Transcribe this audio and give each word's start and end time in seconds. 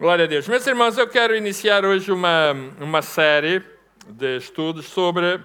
Glória 0.00 0.24
a 0.24 0.26
Deus. 0.26 0.48
Meus 0.48 0.66
irmãos, 0.66 0.96
eu 0.96 1.06
quero 1.06 1.36
iniciar 1.36 1.84
hoje 1.84 2.10
uma, 2.10 2.52
uma 2.80 3.02
série 3.02 3.62
de 4.08 4.38
estudos 4.38 4.86
sobre 4.86 5.38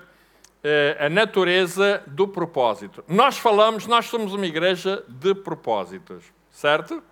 eh, 0.64 0.96
a 0.98 1.10
natureza 1.10 2.02
do 2.08 2.26
propósito. 2.26 3.04
Nós 3.06 3.38
falamos, 3.38 3.86
nós 3.86 4.06
somos 4.06 4.34
uma 4.34 4.46
igreja 4.46 5.04
de 5.10 5.36
propósitos, 5.36 6.24
certo? 6.50 7.04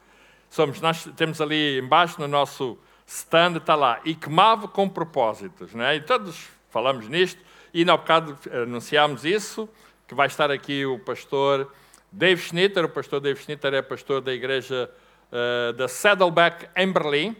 Somos, 0.49 0.79
nós 0.79 1.03
temos 1.17 1.41
ali 1.41 1.79
embaixo 1.79 2.15
no 2.17 2.29
nosso 2.29 2.77
stand, 3.05 3.57
está 3.57 3.75
lá, 3.75 3.99
ICMAV 4.05 4.69
com 4.69 4.87
propósitos, 4.87 5.73
não 5.73 5.83
é? 5.83 5.97
E 5.97 5.99
todos 5.99 6.47
falamos 6.69 7.09
nisto, 7.09 7.43
e 7.73 7.81
há 7.81 7.97
bocado 7.97 8.37
anunciámos 8.53 9.25
isso, 9.25 9.67
que 10.07 10.15
vai 10.15 10.27
estar 10.27 10.49
aqui 10.49 10.85
o 10.85 10.97
pastor 10.97 11.69
Dave 12.09 12.41
Schnitter, 12.41 12.85
o 12.85 12.89
pastor 12.89 13.19
Dave 13.19 13.37
Schnitter 13.41 13.73
é 13.73 13.81
pastor 13.81 14.21
da 14.21 14.31
igreja 14.31 14.89
uh, 15.33 15.73
da 15.73 15.87
Saddleback 15.87 16.69
em 16.75 16.91
Berlim. 16.91 17.35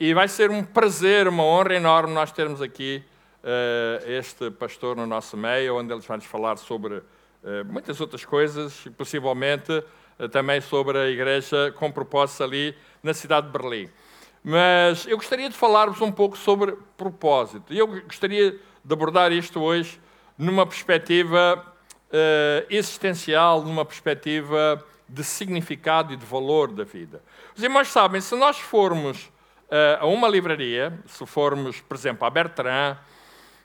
E 0.00 0.12
vai 0.12 0.28
ser 0.28 0.50
um 0.50 0.62
prazer, 0.62 1.28
uma 1.28 1.42
honra 1.42 1.74
enorme 1.74 2.12
nós 2.12 2.32
termos 2.32 2.60
aqui 2.60 3.02
uh, 3.42 4.10
este 4.10 4.50
pastor 4.50 4.96
no 4.96 5.06
nosso 5.06 5.36
meio, 5.36 5.76
onde 5.76 5.92
ele 5.92 6.00
vai 6.00 6.16
nos 6.16 6.26
falar 6.26 6.56
sobre 6.58 6.96
uh, 6.96 7.04
muitas 7.66 8.00
outras 8.00 8.24
coisas, 8.24 8.84
e 8.84 8.90
possivelmente 8.90 9.82
também 10.32 10.60
sobre 10.60 10.98
a 10.98 11.08
igreja 11.08 11.72
com 11.76 11.92
propósito 11.92 12.42
ali 12.42 12.74
na 13.04 13.14
cidade 13.14 13.46
de 13.46 13.52
Berlim. 13.52 13.88
Mas 14.42 15.06
eu 15.06 15.16
gostaria 15.16 15.48
de 15.48 15.54
falar-vos 15.54 16.00
um 16.00 16.10
pouco 16.10 16.36
sobre 16.36 16.76
propósito. 16.96 17.72
E 17.72 17.78
eu 17.78 17.86
gostaria 17.86 18.58
de 18.84 18.92
abordar 18.92 19.30
isto 19.30 19.60
hoje 19.60 20.00
numa 20.36 20.66
perspectiva 20.66 21.64
uh, 22.08 22.66
existencial, 22.70 23.62
numa 23.62 23.84
perspectiva 23.84 24.84
de 25.08 25.24
significado 25.24 26.12
e 26.12 26.16
de 26.16 26.26
valor 26.26 26.70
da 26.70 26.84
vida. 26.84 27.22
Os 27.56 27.62
irmãos 27.62 27.88
sabem, 27.88 28.20
se 28.20 28.36
nós 28.36 28.58
formos 28.58 29.30
uh, 29.68 30.00
a 30.00 30.06
uma 30.06 30.28
livraria, 30.28 30.98
se 31.06 31.24
formos, 31.24 31.80
por 31.80 31.96
exemplo, 31.96 32.26
a 32.26 32.30
Bertrand 32.30 32.98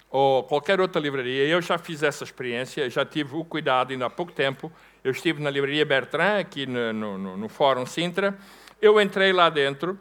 ou 0.10 0.44
qualquer 0.44 0.80
outra 0.80 1.02
livraria, 1.02 1.48
eu 1.48 1.62
já 1.62 1.78
fiz 1.78 2.04
essa 2.04 2.24
experiência, 2.24 2.90
já 2.90 3.04
tive 3.04 3.36
o 3.36 3.44
cuidado, 3.44 3.92
ainda 3.92 4.06
há 4.06 4.10
pouco 4.10 4.32
tempo, 4.32 4.72
eu 5.04 5.12
estive 5.12 5.42
na 5.42 5.50
livraria 5.50 5.86
Bertrand, 5.86 6.40
aqui 6.40 6.66
no, 6.66 6.94
no, 6.94 7.38
no 7.38 7.50
Fórum 7.50 7.86
Sintra, 7.86 8.38
eu 8.82 9.02
entrei 9.02 9.34
lá 9.34 9.50
dentro 9.50 10.00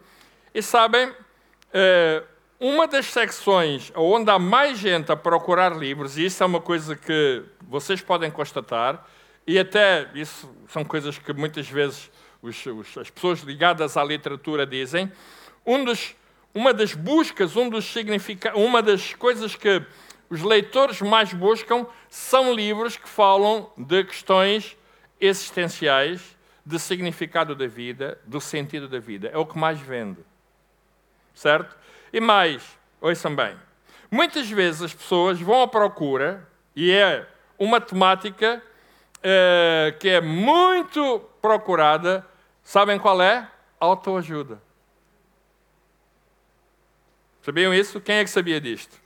e 0.55 0.63
sabem, 0.63 1.09
uh, 1.09 2.33
uma 2.61 2.87
das 2.87 3.07
secções 3.07 3.91
onde 3.97 4.31
há 4.31 4.39
mais 4.39 4.79
gente 4.79 5.11
a 5.11 5.17
procurar 5.17 5.77
livros, 5.77 6.17
e 6.17 6.27
isso 6.27 6.43
é 6.43 6.47
uma 6.47 6.61
coisa 6.61 6.95
que 6.95 7.43
vocês 7.67 8.01
podem 8.01 8.31
constatar, 8.31 9.05
e 9.47 9.59
até 9.59 10.09
isso 10.15 10.49
são 10.69 10.85
coisas 10.85 11.19
que 11.19 11.33
muitas 11.33 11.69
vezes 11.69 12.11
os, 12.41 12.65
os, 12.67 12.99
as 12.99 13.11
pessoas 13.11 13.41
ligadas 13.41 13.97
à 13.97 14.05
literatura 14.05 14.67
dizem, 14.67 15.11
um 15.67 15.85
dos, 15.85 16.15
uma 16.55 16.73
das 16.73 16.95
buscas, 16.95 17.57
um 17.57 17.69
dos 17.69 17.85
significa, 17.85 18.57
uma 18.57 18.83
das 18.83 19.15
coisas 19.15 19.55
que 19.55 19.83
os 20.29 20.43
leitores 20.43 21.01
mais 21.01 21.33
buscam 21.33 21.87
são 22.09 22.55
livros 22.55 22.97
que 22.97 23.09
falam 23.09 23.71
de 23.77 24.05
questões 24.05 24.77
existenciais, 25.21 26.37
de 26.65 26.79
significado 26.79 27.55
da 27.55 27.67
vida, 27.67 28.19
do 28.25 28.41
sentido 28.41 28.89
da 28.89 28.99
vida. 28.99 29.29
É 29.29 29.37
o 29.37 29.47
que 29.47 29.59
mais 29.59 29.81
vende. 29.81 30.21
Certo? 31.35 31.77
E 32.13 32.21
mais, 32.21 32.63
ouçam 33.01 33.35
bem, 33.35 33.57
muitas 34.11 34.49
vezes 34.49 34.83
as 34.83 34.95
pessoas 34.95 35.41
vão 35.41 35.63
à 35.63 35.69
procura, 35.69 36.47
e 36.75 36.91
é 36.91 37.27
uma 37.59 37.81
temática 37.81 38.63
uh, 39.23 39.99
que 39.99 40.09
é 40.09 40.21
muito 40.21 41.21
procurada, 41.41 42.27
sabem 42.63 42.99
qual 42.99 43.21
é? 43.23 43.49
Autoajuda. 43.79 44.61
Sabiam 47.43 47.75
isso? 47.75 48.01
Quem 48.01 48.17
é 48.17 48.25
que 48.25 48.31
sabia 48.31 48.61
disto? 48.61 49.01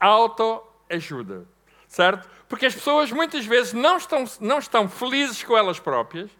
Autoajuda, 0.00 1.46
certo? 1.86 2.28
Porque 2.48 2.66
as 2.66 2.74
pessoas 2.74 3.12
muitas 3.12 3.46
vezes 3.46 3.72
não 3.72 3.96
estão, 3.96 4.24
não 4.40 4.58
estão 4.58 4.88
felizes 4.88 5.42
com 5.42 5.56
elas 5.56 5.78
próprias, 5.78 6.30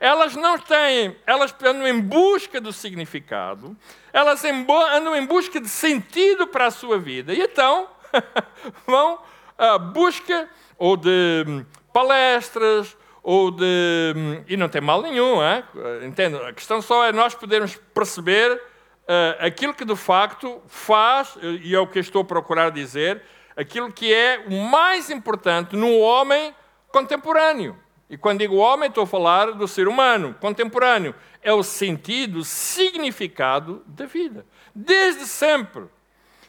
elas 0.00 0.34
não 0.34 0.58
têm, 0.58 1.14
elas 1.26 1.54
andam 1.62 1.86
em 1.86 2.00
busca 2.00 2.58
do 2.60 2.72
significado, 2.72 3.76
elas 4.12 4.42
andam 4.42 5.14
em 5.14 5.26
busca 5.26 5.60
de 5.60 5.68
sentido 5.68 6.46
para 6.46 6.66
a 6.66 6.70
sua 6.70 6.98
vida. 6.98 7.34
E 7.34 7.42
então 7.42 7.86
vão 8.86 9.20
à 9.58 9.78
busca 9.78 10.48
ou 10.78 10.96
de 10.96 11.44
palestras, 11.92 12.96
ou 13.22 13.50
de. 13.50 14.14
Hum, 14.16 14.44
e 14.48 14.56
não 14.56 14.68
tem 14.68 14.80
mal 14.80 15.02
nenhum, 15.02 15.42
é? 15.42 15.64
entende? 16.06 16.36
A 16.36 16.52
questão 16.52 16.80
só 16.80 17.04
é 17.04 17.12
nós 17.12 17.34
podermos 17.34 17.76
perceber 17.94 18.52
uh, 18.54 19.44
aquilo 19.44 19.74
que 19.74 19.84
de 19.84 19.96
facto 19.96 20.60
faz, 20.66 21.36
e 21.62 21.74
é 21.74 21.78
o 21.78 21.86
que 21.86 21.98
estou 21.98 22.22
a 22.22 22.24
procurar 22.24 22.70
dizer, 22.70 23.22
aquilo 23.56 23.92
que 23.92 24.12
é 24.12 24.44
o 24.48 24.70
mais 24.70 25.10
importante 25.10 25.76
no 25.76 25.98
homem 25.98 26.54
contemporâneo. 26.88 27.78
E 28.08 28.16
quando 28.16 28.40
digo 28.40 28.56
homem, 28.56 28.88
estou 28.88 29.04
a 29.04 29.06
falar 29.06 29.52
do 29.52 29.68
ser 29.68 29.86
humano 29.86 30.34
contemporâneo. 30.40 31.14
É 31.40 31.52
o 31.52 31.62
sentido, 31.62 32.40
o 32.40 32.44
significado 32.44 33.84
da 33.86 34.04
vida. 34.04 34.44
Desde 34.74 35.26
sempre. 35.26 35.84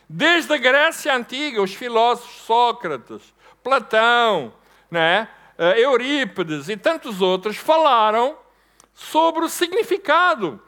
Desde 0.09 0.51
a 0.51 0.57
Grécia 0.57 1.15
Antiga, 1.15 1.61
os 1.61 1.75
filósofos 1.75 2.41
Sócrates, 2.41 3.33
Platão, 3.63 4.51
né? 4.91 5.27
Eurípides 5.77 6.69
e 6.69 6.75
tantos 6.75 7.21
outros 7.21 7.55
falaram 7.55 8.37
sobre 8.93 9.45
o 9.45 9.49
significado. 9.49 10.61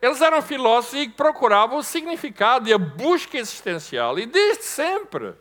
Eles 0.00 0.20
eram 0.20 0.42
filósofos 0.42 1.00
e 1.00 1.08
procuravam 1.08 1.78
o 1.78 1.82
significado 1.82 2.68
e 2.68 2.72
a 2.72 2.78
busca 2.78 3.38
existencial. 3.38 4.18
E 4.18 4.26
desde 4.26 4.64
sempre, 4.64 5.34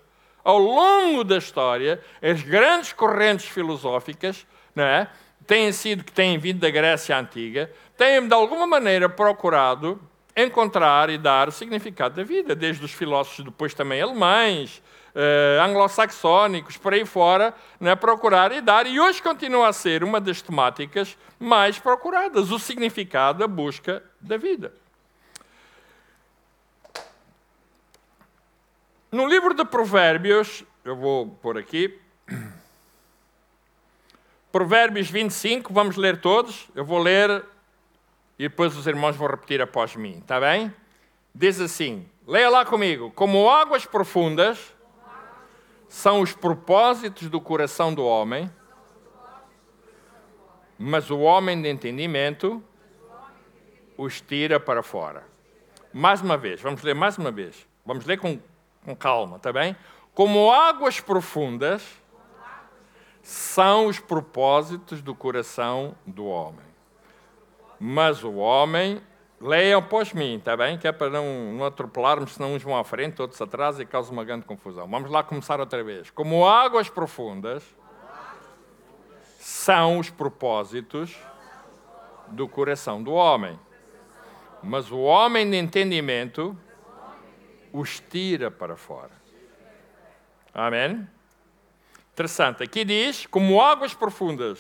ao 0.44 0.58
longo 0.58 1.24
da 1.24 1.38
história, 1.38 2.02
as 2.22 2.42
grandes 2.42 2.94
correntes 2.94 3.48
filosóficas 3.48 4.48
não 4.74 4.84
é? 4.84 5.10
têm 5.46 5.72
sido, 5.72 6.04
que 6.04 6.12
têm 6.12 6.38
vindo 6.38 6.60
da 6.60 6.70
Grécia 6.70 7.18
Antiga, 7.18 7.72
têm 7.98 8.28
de 8.28 8.34
alguma 8.34 8.66
maneira 8.66 9.10
procurado 9.10 10.00
encontrar 10.36 11.10
e 11.10 11.18
dar 11.18 11.48
o 11.48 11.52
significado 11.52 12.16
da 12.16 12.24
vida, 12.24 12.56
desde 12.56 12.84
os 12.84 12.92
filósofos 12.92 13.46
depois 13.46 13.74
também 13.74 14.02
alemães, 14.02 14.82
eh, 15.16 15.58
anglo-saxónicos, 15.62 16.78
por 16.78 16.94
aí 16.94 17.06
fora, 17.06 17.54
né, 17.80 17.96
procurar 17.96 18.52
e 18.52 18.62
dar, 18.62 18.86
e 18.86 19.00
hoje 19.00 19.24
continua 19.24 19.70
a 19.70 19.74
ser 19.74 20.04
uma 20.04 20.20
das 20.20 20.42
temáticas 20.42 21.18
mais 21.40 21.80
procuradas, 21.80 22.52
o 22.52 22.60
significado, 22.60 23.44
a 23.44 23.48
busca 23.48 24.04
da 24.20 24.38
vida. 24.38 24.74
No 29.12 29.26
livro 29.26 29.54
de 29.54 29.64
Provérbios, 29.64 30.64
eu 30.84 30.96
vou 30.96 31.28
pôr 31.42 31.58
aqui, 31.58 31.98
Provérbios 34.52 35.10
25, 35.10 35.74
vamos 35.74 35.96
ler 35.96 36.22
todos. 36.22 36.70
Eu 36.76 36.86
vou 36.86 37.00
ler 37.00 37.44
e 38.38 38.50
depois 38.50 38.76
os 38.78 38.88
irmãos 38.88 39.16
vão 39.16 39.28
repetir 39.28 39.62
após 39.62 39.96
mim, 39.96 40.20
está 40.20 40.40
bem? 40.40 40.74
Diz 41.34 41.60
assim: 41.60 42.06
leia 42.28 42.50
lá 42.50 42.66
comigo. 42.66 43.12
Como 43.12 43.50
águas 43.50 43.86
profundas 43.86 44.75
são 45.88 46.22
os 46.22 46.34
propósitos 46.34 47.30
do 47.30 47.40
coração 47.40 47.94
do 47.94 48.06
homem, 48.06 48.50
mas 50.78 51.10
o 51.10 51.20
homem 51.20 51.62
de 51.62 51.70
entendimento 51.70 52.64
os 53.98 54.20
tira 54.20 54.60
para 54.60 54.84
fora. 54.84 55.24
Mais 55.94 56.22
uma 56.22 56.38
vez, 56.38 56.62
vamos 56.62 56.82
ler 56.82 56.94
mais 56.94 57.18
uma 57.18 57.32
vez. 57.32 57.66
Vamos 57.86 58.06
ler 58.06 58.18
com, 58.18 58.40
com 58.84 58.96
calma, 58.96 59.38
está 59.38 59.54
bem? 59.54 59.76
Como 60.14 60.52
águas 60.52 61.00
profundas 61.00 61.84
são 63.22 63.88
os 63.88 64.00
propósitos 64.00 65.02
do 65.02 65.16
coração 65.16 65.96
do 66.06 66.26
homem. 66.26 66.66
Mas 67.80 68.24
o 68.24 68.36
homem, 68.36 69.02
leiam 69.46 69.80
após 69.80 70.12
mim, 70.12 70.38
está 70.38 70.58
bem? 70.58 70.78
Que 70.78 70.88
é 70.88 70.92
para 70.92 71.10
não, 71.10 71.54
não 71.54 71.66
atropelarmos, 71.66 72.34
senão 72.34 72.54
uns 72.54 72.64
vão 72.64 72.78
à 72.78 72.84
frente, 72.84 73.22
outros 73.22 73.40
atrás 73.42 73.80
e 73.80 73.86
causa 73.86 74.12
uma 74.12 74.24
grande 74.24 74.46
confusão. 74.46 74.88
Vamos 74.88 75.10
lá 75.10 75.24
começar 75.24 75.60
outra 75.60 75.84
vez. 75.84 76.10
Como 76.10 76.48
águas 76.48 76.90
profundas 76.90 77.64
são 79.40 80.00
os 80.00 80.10
propósitos 80.10 81.16
do 82.28 82.48
coração 82.48 83.02
do 83.02 83.14
homem. 83.14 83.60
Mas 84.64 84.92
o 84.92 85.00
homem 85.00 85.50
de 85.50 85.58
entendimento 85.58 86.58
os 87.72 88.00
tira 88.00 88.50
para 88.50 88.76
fora. 88.76 89.12
Amém? 90.54 91.08
Interessante. 92.14 92.64
Aqui 92.64 92.84
diz, 92.84 93.26
como 93.28 93.62
águas 93.62 93.94
profundas. 93.94 94.60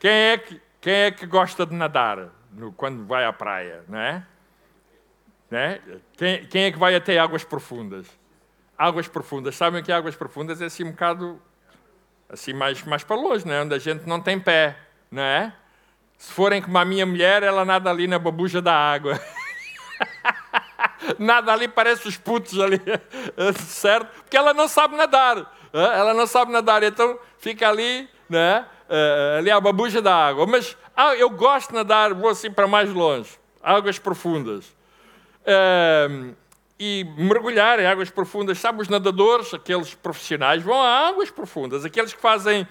Quem 0.00 0.10
é 0.10 0.38
que, 0.38 0.60
quem 0.80 0.94
é 0.94 1.10
que 1.10 1.26
gosta 1.26 1.66
de 1.66 1.74
nadar 1.74 2.30
no, 2.52 2.72
quando 2.72 3.04
vai 3.06 3.24
à 3.24 3.32
praia, 3.32 3.84
não 3.88 3.98
é? 3.98 4.26
Não 5.50 5.58
é? 5.58 5.80
Quem, 6.16 6.46
quem, 6.46 6.64
é 6.64 6.72
que 6.72 6.78
vai 6.78 6.94
até 6.94 7.18
águas 7.18 7.44
profundas? 7.44 8.06
Águas 8.76 9.08
profundas. 9.08 9.54
Sabem 9.54 9.82
que 9.82 9.92
águas 9.92 10.16
profundas 10.16 10.60
é 10.60 10.66
assim 10.66 10.84
um 10.84 10.90
bocado 10.90 11.40
assim 12.28 12.52
mais, 12.52 12.82
mais 12.84 13.04
para 13.04 13.16
longe, 13.16 13.46
não 13.46 13.52
é? 13.52 13.62
onde 13.62 13.74
a 13.74 13.78
gente 13.78 14.06
não 14.06 14.20
tem 14.20 14.40
pé, 14.40 14.76
não 15.10 15.22
é? 15.22 15.52
Se 16.16 16.32
forem 16.32 16.62
como 16.62 16.78
a 16.78 16.84
minha 16.84 17.04
mulher, 17.04 17.42
ela 17.42 17.64
nada 17.64 17.90
ali 17.90 18.06
na 18.06 18.18
babuja 18.18 18.62
da 18.62 18.74
água. 18.74 19.20
nada 21.18 21.52
ali, 21.52 21.68
parece 21.68 22.08
os 22.08 22.16
putos 22.16 22.58
ali, 22.58 22.80
certo? 23.66 24.22
Porque 24.22 24.36
ela 24.36 24.54
não 24.54 24.68
sabe 24.68 24.96
nadar, 24.96 25.52
ela 25.72 26.14
não 26.14 26.26
sabe 26.26 26.52
nadar, 26.52 26.82
então 26.82 27.18
fica 27.38 27.68
ali, 27.68 28.08
né? 28.28 28.66
Ali 29.36 29.50
a 29.50 29.60
babuja 29.60 30.02
da 30.02 30.14
água. 30.14 30.46
Mas 30.46 30.76
ah, 30.96 31.14
eu 31.14 31.30
gosto 31.30 31.68
de 31.68 31.74
nadar, 31.74 32.14
vou 32.14 32.28
assim 32.28 32.50
para 32.50 32.66
mais 32.66 32.92
longe, 32.92 33.30
águas 33.62 33.98
profundas. 33.98 34.74
e 36.78 37.04
mergulhar 37.16 37.78
em 37.78 37.86
águas 37.86 38.10
profundas, 38.10 38.58
sabe, 38.58 38.82
os 38.82 38.88
nadadores, 38.88 39.54
aqueles 39.54 39.94
profissionais, 39.94 40.62
vão 40.62 40.80
a 40.80 41.08
águas 41.08 41.30
profundas, 41.30 41.84
aqueles 41.84 42.12
que 42.12 42.20
fazem 42.20 42.66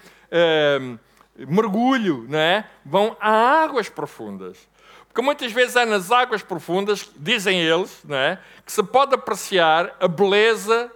mergulho, 1.38 2.25
não 2.28 2.40
é? 2.40 2.66
vão 2.86 3.16
a 3.19 3.31
águas 3.64 3.90
profundas. 3.90 4.57
Porque 5.07 5.22
muitas 5.22 5.52
vezes 5.52 5.75
é 5.75 5.86
nas 5.86 6.12
águas 6.12 6.42
profundas, 6.42 7.10
dizem 7.18 7.60
eles, 7.60 8.02
não 8.06 8.16
é? 8.16 8.40
que 8.66 8.72
se 8.72 8.81
pode 8.84 9.14
apreciar 9.14 9.96
a 10.00 10.07
beleza 10.07 10.92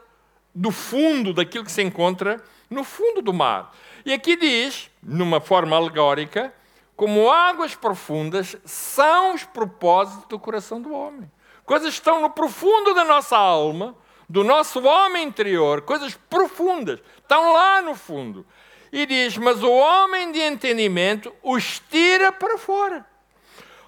do 0.54 0.72
fundo 0.72 1.34
daquilo 1.34 1.66
que 1.66 1.72
se 1.72 1.82
encontra 1.82 2.42
no 2.70 2.84
fundo 2.84 3.22
do 3.22 3.34
mar. 3.34 3.76
E 4.06 4.14
aqui 4.14 4.38
diz, 4.38 4.90
numa 5.06 5.40
forma 5.40 5.75
alegórica, 5.75 6.52
como 6.96 7.30
águas 7.30 7.75
profundas 7.75 8.57
são 8.66 9.36
os 9.36 9.44
propósitos 9.44 10.25
do 10.28 10.40
coração 10.40 10.81
do 10.81 10.92
homem. 10.92 11.30
Coisas 11.63 11.90
que 11.90 12.00
estão 12.00 12.22
no 12.22 12.30
profundo 12.30 12.94
da 12.94 13.06
nossa 13.06 13.38
alma, 13.38 13.96
do 14.28 14.44
nosso 14.44 14.84
homem 14.84 15.28
interior, 15.28 15.81
coisas 15.81 16.16
profundas, 16.30 17.00
estão 17.18 17.54
lá 17.54 17.81
no 17.81 17.96
fundo. 17.96 18.46
E 18.92 19.06
diz: 19.06 19.38
Mas 19.38 19.62
o 19.62 19.72
homem 19.72 20.31
de 20.31 20.40
entendimento 20.40 21.34
os 21.44 21.80
tira 21.90 22.31
para 22.31 22.58
fora. 22.58 23.06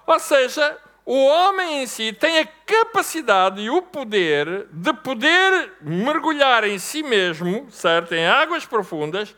Ou 0.06 0.18
seja, 0.18 0.78
o 1.04 1.24
homem 1.24 1.82
em 1.82 1.86
si 1.86 2.12
tem 2.12 2.38
a 2.40 2.46
capacidade 2.46 3.60
e 3.62 3.70
o 3.70 3.80
poder 3.80 4.66
de 4.70 4.92
poder 4.92 5.72
mergulhar 5.80 6.64
em 6.64 6.78
si 6.78 7.02
mesmo, 7.02 7.66
certo? 7.70 8.14
Em 8.14 8.26
águas 8.26 8.66
profundas 8.66 9.34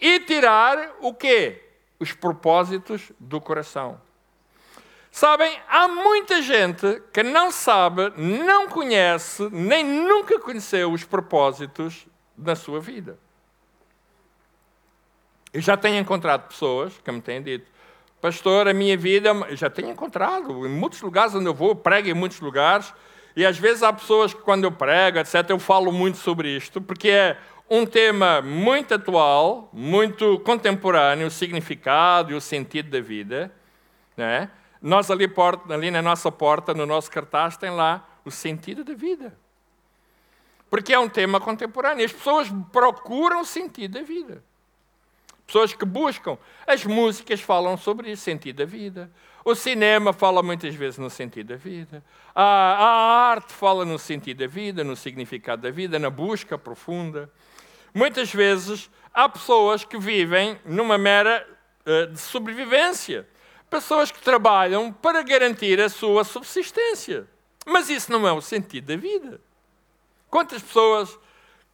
e 0.00 0.20
tirar 0.20 0.96
o 1.00 1.14
quê? 1.14 1.62
Os 1.98 2.12
propósitos 2.12 3.12
do 3.18 3.40
coração. 3.40 4.00
Sabem, 5.10 5.56
há 5.68 5.86
muita 5.86 6.42
gente 6.42 7.00
que 7.12 7.22
não 7.22 7.52
sabe, 7.52 8.12
não 8.16 8.68
conhece, 8.68 9.48
nem 9.52 9.84
nunca 9.84 10.40
conheceu 10.40 10.92
os 10.92 11.04
propósitos 11.04 12.06
da 12.36 12.56
sua 12.56 12.80
vida. 12.80 13.16
Eu 15.52 15.60
já 15.60 15.76
tenho 15.76 15.98
encontrado 15.98 16.48
pessoas 16.48 16.98
que 16.98 17.12
me 17.12 17.20
têm 17.20 17.40
dito, 17.40 17.70
pastor, 18.20 18.66
a 18.66 18.74
minha 18.74 18.96
vida, 18.96 19.30
já 19.50 19.70
tenho 19.70 19.90
encontrado, 19.90 20.66
em 20.66 20.70
muitos 20.70 21.00
lugares 21.00 21.32
onde 21.32 21.46
eu 21.46 21.54
vou, 21.54 21.76
prego 21.76 22.08
em 22.08 22.14
muitos 22.14 22.40
lugares, 22.40 22.92
e 23.36 23.46
às 23.46 23.56
vezes 23.56 23.84
há 23.84 23.92
pessoas 23.92 24.34
que 24.34 24.42
quando 24.42 24.64
eu 24.64 24.72
prego, 24.72 25.18
etc., 25.18 25.48
eu 25.50 25.60
falo 25.60 25.92
muito 25.92 26.18
sobre 26.18 26.56
isto, 26.56 26.80
porque 26.80 27.08
é 27.08 27.38
um 27.78 27.86
tema 27.86 28.40
muito 28.40 28.94
atual, 28.94 29.68
muito 29.72 30.38
contemporâneo, 30.40 31.26
o 31.26 31.30
significado 31.30 32.32
e 32.32 32.34
o 32.34 32.40
sentido 32.40 32.90
da 32.90 33.00
vida. 33.00 33.52
Né? 34.16 34.50
Nós 34.80 35.10
ali, 35.10 35.26
porta, 35.26 35.72
ali 35.74 35.90
na 35.90 36.02
nossa 36.02 36.30
porta, 36.30 36.72
no 36.74 36.86
nosso 36.86 37.10
cartaz, 37.10 37.56
tem 37.56 37.70
lá 37.70 38.06
o 38.24 38.30
sentido 38.30 38.84
da 38.84 38.94
vida. 38.94 39.36
Porque 40.70 40.92
é 40.92 40.98
um 40.98 41.08
tema 41.08 41.40
contemporâneo. 41.40 42.04
As 42.04 42.12
pessoas 42.12 42.48
procuram 42.72 43.40
o 43.40 43.44
sentido 43.44 43.98
da 43.98 44.02
vida. 44.02 44.42
Pessoas 45.46 45.72
que 45.72 45.84
buscam. 45.84 46.38
As 46.66 46.84
músicas 46.84 47.40
falam 47.40 47.76
sobre 47.76 48.10
o 48.10 48.16
sentido 48.16 48.58
da 48.58 48.64
vida. 48.64 49.10
O 49.44 49.54
cinema 49.54 50.12
fala 50.12 50.42
muitas 50.42 50.74
vezes 50.74 50.98
no 50.98 51.10
sentido 51.10 51.48
da 51.48 51.56
vida. 51.56 52.02
A, 52.34 52.42
a, 52.42 53.30
arte 53.30 53.52
fala 53.52 53.84
no 53.84 53.98
sentido 53.98 54.38
da 54.38 54.46
vida, 54.46 54.82
no 54.82 54.96
significado 54.96 55.62
da 55.62 55.70
vida, 55.70 55.98
na 55.98 56.08
busca 56.08 56.56
profunda. 56.56 57.30
Muitas 57.94 58.34
vezes 58.34 58.90
há 59.12 59.28
pessoas 59.28 59.84
que 59.84 59.96
vivem 59.96 60.60
numa 60.64 60.98
mera 60.98 61.46
uh, 61.86 62.08
de 62.08 62.20
sobrevivência. 62.20 63.26
Pessoas 63.70 64.10
que 64.10 64.20
trabalham 64.20 64.92
para 64.92 65.22
garantir 65.22 65.80
a 65.80 65.88
sua 65.88 66.24
subsistência. 66.24 67.26
Mas 67.64 67.88
isso 67.88 68.10
não 68.10 68.26
é 68.26 68.32
o 68.32 68.40
sentido 68.40 68.88
da 68.88 68.96
vida. 68.96 69.40
Quantas 70.28 70.60
pessoas 70.60 71.16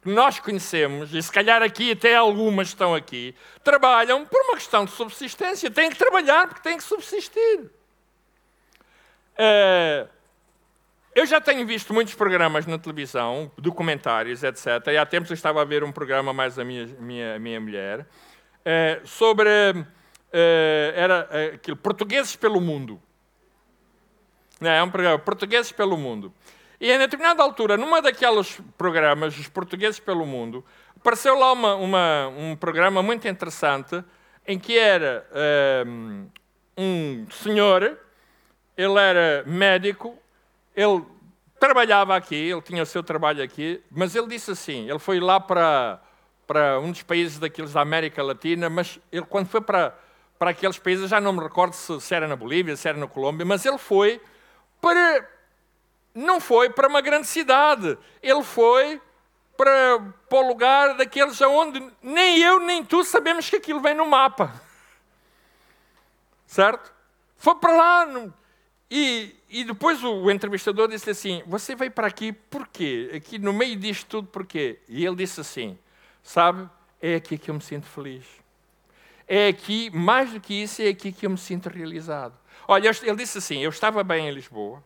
que 0.01 0.09
nós 0.09 0.39
conhecemos, 0.39 1.13
e 1.13 1.21
se 1.21 1.31
calhar 1.31 1.61
aqui 1.61 1.91
até 1.91 2.15
algumas 2.15 2.69
estão 2.69 2.95
aqui, 2.95 3.35
trabalham 3.63 4.25
por 4.25 4.41
uma 4.41 4.53
questão 4.55 4.85
de 4.85 4.91
subsistência. 4.91 5.69
Têm 5.69 5.89
que 5.89 5.97
trabalhar 5.97 6.47
porque 6.47 6.61
têm 6.61 6.77
que 6.77 6.83
subsistir. 6.83 7.69
É, 9.35 10.07
eu 11.13 11.25
já 11.25 11.41
tenho 11.41 11.65
visto 11.65 11.93
muitos 11.93 12.15
programas 12.15 12.65
na 12.65 12.77
televisão, 12.77 13.51
documentários, 13.57 14.43
etc. 14.43 14.87
E 14.87 14.97
há 14.97 15.05
tempos 15.05 15.29
eu 15.29 15.33
estava 15.33 15.61
a 15.61 15.65
ver 15.65 15.83
um 15.83 15.91
programa 15.91 16.33
mais 16.33 16.57
a 16.57 16.63
minha, 16.63 16.85
minha, 16.99 17.39
minha 17.39 17.59
mulher, 17.59 18.07
é, 18.63 19.01
sobre. 19.03 19.49
É, 20.33 20.93
era 20.95 21.51
aquilo, 21.53 21.75
Portugueses 21.75 22.35
pelo 22.35 22.61
Mundo. 22.61 23.01
É 24.61 24.81
um 24.81 24.89
programa, 24.89 25.19
Portugueses 25.19 25.71
pelo 25.71 25.97
Mundo. 25.97 26.33
E 26.81 26.91
a 26.91 26.97
determinada 26.97 27.43
altura, 27.43 27.77
numa 27.77 28.01
daqueles 28.01 28.59
programas, 28.75 29.37
os 29.37 29.47
portugueses 29.47 29.99
pelo 29.99 30.25
mundo, 30.25 30.65
apareceu 30.97 31.37
lá 31.37 31.51
uma, 31.51 31.75
uma, 31.75 32.27
um 32.29 32.55
programa 32.55 33.03
muito 33.03 33.27
interessante 33.27 34.03
em 34.47 34.57
que 34.57 34.79
era 34.79 35.27
eh, 35.31 35.83
um 36.75 37.27
senhor, 37.29 37.99
ele 38.75 38.99
era 38.99 39.43
médico, 39.45 40.17
ele 40.81 41.05
trabalhava 41.59 42.15
aqui, 42.15 42.35
ele 42.35 42.61
tinha 42.61 42.81
o 42.81 42.85
seu 42.85 43.03
trabalho 43.03 43.43
aqui, 43.43 43.83
mas 43.91 44.15
ele 44.15 44.27
disse 44.27 44.51
assim, 44.51 44.89
ele 44.89 44.99
foi 44.99 45.19
lá 45.19 45.39
para, 45.39 46.01
para 46.47 46.79
um 46.79 46.91
dos 46.91 47.03
países 47.03 47.37
daqueles 47.37 47.73
da 47.73 47.81
América 47.81 48.23
Latina, 48.23 48.69
mas 48.69 48.99
ele 49.11 49.25
quando 49.25 49.47
foi 49.47 49.61
para, 49.61 49.95
para 50.39 50.49
aqueles 50.49 50.79
países, 50.79 51.09
já 51.09 51.21
não 51.21 51.33
me 51.33 51.43
recordo 51.43 51.73
se, 51.73 52.01
se 52.01 52.15
era 52.15 52.27
na 52.27 52.35
Bolívia, 52.35 52.75
se 52.75 52.89
era 52.89 52.97
na 52.97 53.07
Colômbia, 53.07 53.45
mas 53.45 53.65
ele 53.65 53.77
foi 53.77 54.19
para 54.81 55.29
não 56.13 56.41
foi 56.41 56.69
para 56.69 56.89
uma 56.89 56.99
grande 56.99 57.27
cidade, 57.27 57.97
ele 58.21 58.43
foi 58.43 59.01
para, 59.55 60.01
para 60.27 60.39
o 60.39 60.47
lugar 60.47 60.95
daqueles 60.95 61.39
onde 61.41 61.87
nem 62.01 62.39
eu 62.39 62.59
nem 62.59 62.83
tu 62.83 63.03
sabemos 63.03 63.49
que 63.49 63.57
aquilo 63.57 63.79
vem 63.79 63.93
no 63.93 64.05
mapa. 64.07 64.51
Certo? 66.47 66.91
Foi 67.37 67.55
para 67.55 67.71
lá. 67.71 68.07
E, 68.89 69.35
e 69.51 69.63
depois 69.65 70.03
o, 70.03 70.31
entrevistador 70.31 70.87
disse 70.87 71.09
assim: 71.09 71.43
Você 71.45 71.75
veio 71.75 71.91
para 71.91 72.07
aqui 72.07 72.31
por 72.31 72.67
quê? 72.67 73.11
Aqui 73.13 73.37
no 73.37 73.51
meio 73.51 73.75
disto 73.75 74.07
tudo 74.07 74.27
por 74.27 74.45
quê? 74.45 74.79
E 74.87 75.05
ele 75.05 75.15
disse 75.15 75.41
assim: 75.41 75.77
Sabe, 76.23 76.69
é 77.01 77.15
aqui 77.15 77.37
que 77.37 77.51
eu 77.51 77.55
me 77.55 77.61
sinto 77.61 77.85
feliz. 77.85 78.23
É 79.27 79.47
aqui, 79.47 79.89
mais 79.91 80.31
do 80.31 80.39
que 80.39 80.53
isso, 80.53 80.81
é 80.81 80.87
aqui 80.87 81.11
que 81.11 81.25
eu 81.25 81.29
me 81.29 81.37
sinto 81.37 81.69
realizado. 81.69 82.33
Olha, 82.67 82.89
ele 83.03 83.15
disse 83.15 83.37
assim: 83.37 83.59
Eu 83.59 83.69
estava 83.69 84.03
bem 84.03 84.29
em 84.29 84.31
Lisboa, 84.31 84.83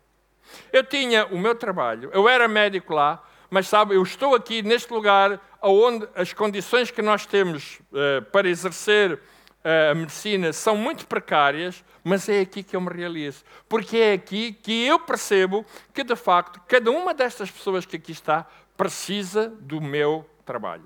eu 0.73 0.83
tinha 0.83 1.25
o 1.27 1.37
meu 1.37 1.53
trabalho, 1.55 2.09
eu 2.13 2.27
era 2.27 2.47
médico 2.47 2.93
lá, 2.93 3.23
mas 3.49 3.67
sabe, 3.67 3.95
eu 3.95 4.03
estou 4.03 4.35
aqui 4.35 4.61
neste 4.61 4.91
lugar 4.91 5.39
onde 5.61 6.07
as 6.15 6.33
condições 6.33 6.91
que 6.91 7.01
nós 7.01 7.25
temos 7.25 7.79
uh, 7.91 8.21
para 8.31 8.49
exercer 8.49 9.19
a 9.91 9.95
medicina 9.95 10.53
são 10.53 10.77
muito 10.77 11.07
precárias, 11.07 11.83
mas 12.03 12.29
é 12.29 12.41
aqui 12.41 12.61
que 12.61 12.75
eu 12.75 12.81
me 12.81 12.89
realizo. 12.89 13.43
Porque 13.67 13.97
é 13.97 14.13
aqui 14.13 14.53
que 14.53 14.85
eu 14.85 14.99
percebo 14.99 15.65
que, 15.93 16.03
de 16.03 16.15
facto, 16.15 16.61
cada 16.67 16.91
uma 16.91 17.13
destas 17.13 17.49
pessoas 17.49 17.85
que 17.85 17.95
aqui 17.95 18.11
está 18.11 18.45
precisa 18.77 19.49
do 19.49 19.81
meu 19.81 20.29
trabalho. 20.45 20.85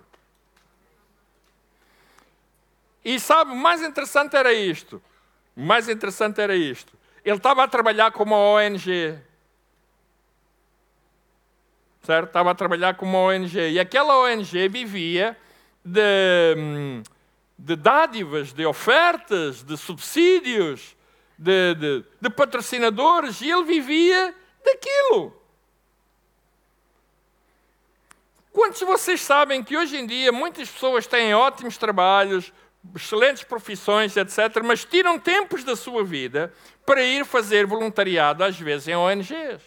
E 3.03 3.19
sabe, 3.19 3.51
o 3.51 3.55
mais 3.55 3.81
interessante 3.81 4.35
era 4.35 4.53
isto. 4.53 5.01
O 5.55 5.61
mais 5.61 5.89
interessante 5.89 6.39
era 6.39 6.55
isto. 6.55 6.97
Ele 7.25 7.37
estava 7.37 7.63
a 7.63 7.67
trabalhar 7.67 8.11
com 8.11 8.23
uma 8.23 8.37
ONG 8.37 9.19
certo? 12.09 12.29
Estava 12.29 12.49
a 12.49 12.55
trabalhar 12.55 12.95
com 12.95 13.05
uma 13.05 13.19
ONG. 13.19 13.71
E 13.71 13.79
aquela 13.79 14.17
ONG 14.17 14.67
vivia 14.67 15.37
de, 15.85 16.55
de 17.59 17.75
dádivas, 17.75 18.53
de 18.53 18.65
ofertas, 18.65 19.61
de 19.63 19.75
subsídios, 19.75 20.95
de, 21.37 21.75
de, 21.75 22.05
de 22.21 22.29
patrocinadores, 22.29 23.41
e 23.41 23.49
ele 23.49 23.63
vivia 23.63 24.33
daquilo. 24.63 25.35
Quantos 28.51 28.79
de 28.79 28.85
vocês 28.85 29.21
sabem 29.21 29.63
que 29.63 29.77
hoje 29.77 29.97
em 29.97 30.07
dia 30.07 30.31
muitas 30.31 30.69
pessoas 30.69 31.05
têm 31.05 31.33
ótimos 31.33 31.77
trabalhos, 31.77 32.51
excelentes 32.95 33.43
profissões, 33.43 34.15
etc., 34.15 34.63
mas 34.63 34.85
tiram 34.85 35.19
tempos 35.19 35.63
da 35.63 35.75
sua 35.75 36.03
vida 36.03 36.53
para 36.85 37.03
ir 37.03 37.25
fazer 37.25 37.65
voluntariado, 37.65 38.43
às 38.43 38.57
vezes 38.57 38.87
em 38.87 38.95
ONGs? 38.95 39.61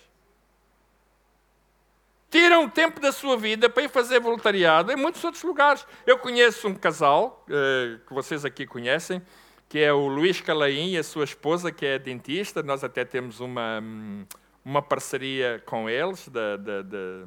Tiram 2.32 2.66
tempo 2.66 2.98
da 2.98 3.12
sua 3.12 3.36
vida 3.36 3.68
para 3.68 3.82
ir 3.82 3.90
fazer 3.90 4.18
voluntariado 4.18 4.90
em 4.90 4.96
muitos 4.96 5.22
outros 5.22 5.44
lugares. 5.44 5.86
Eu 6.06 6.18
conheço 6.18 6.66
um 6.66 6.74
casal, 6.74 7.44
eh, 7.48 7.98
que 8.06 8.14
vocês 8.14 8.42
aqui 8.42 8.66
conhecem, 8.66 9.20
que 9.68 9.78
é 9.78 9.92
o 9.92 10.08
Luís 10.08 10.40
Calaim 10.40 10.92
e 10.92 10.98
a 10.98 11.04
sua 11.04 11.24
esposa, 11.24 11.70
que 11.70 11.84
é 11.84 11.98
dentista. 11.98 12.62
Nós 12.62 12.82
até 12.82 13.04
temos 13.04 13.38
uma, 13.38 13.80
hum, 13.82 14.24
uma 14.64 14.80
parceria 14.80 15.62
com 15.66 15.90
eles, 15.90 16.26
de 16.26 17.26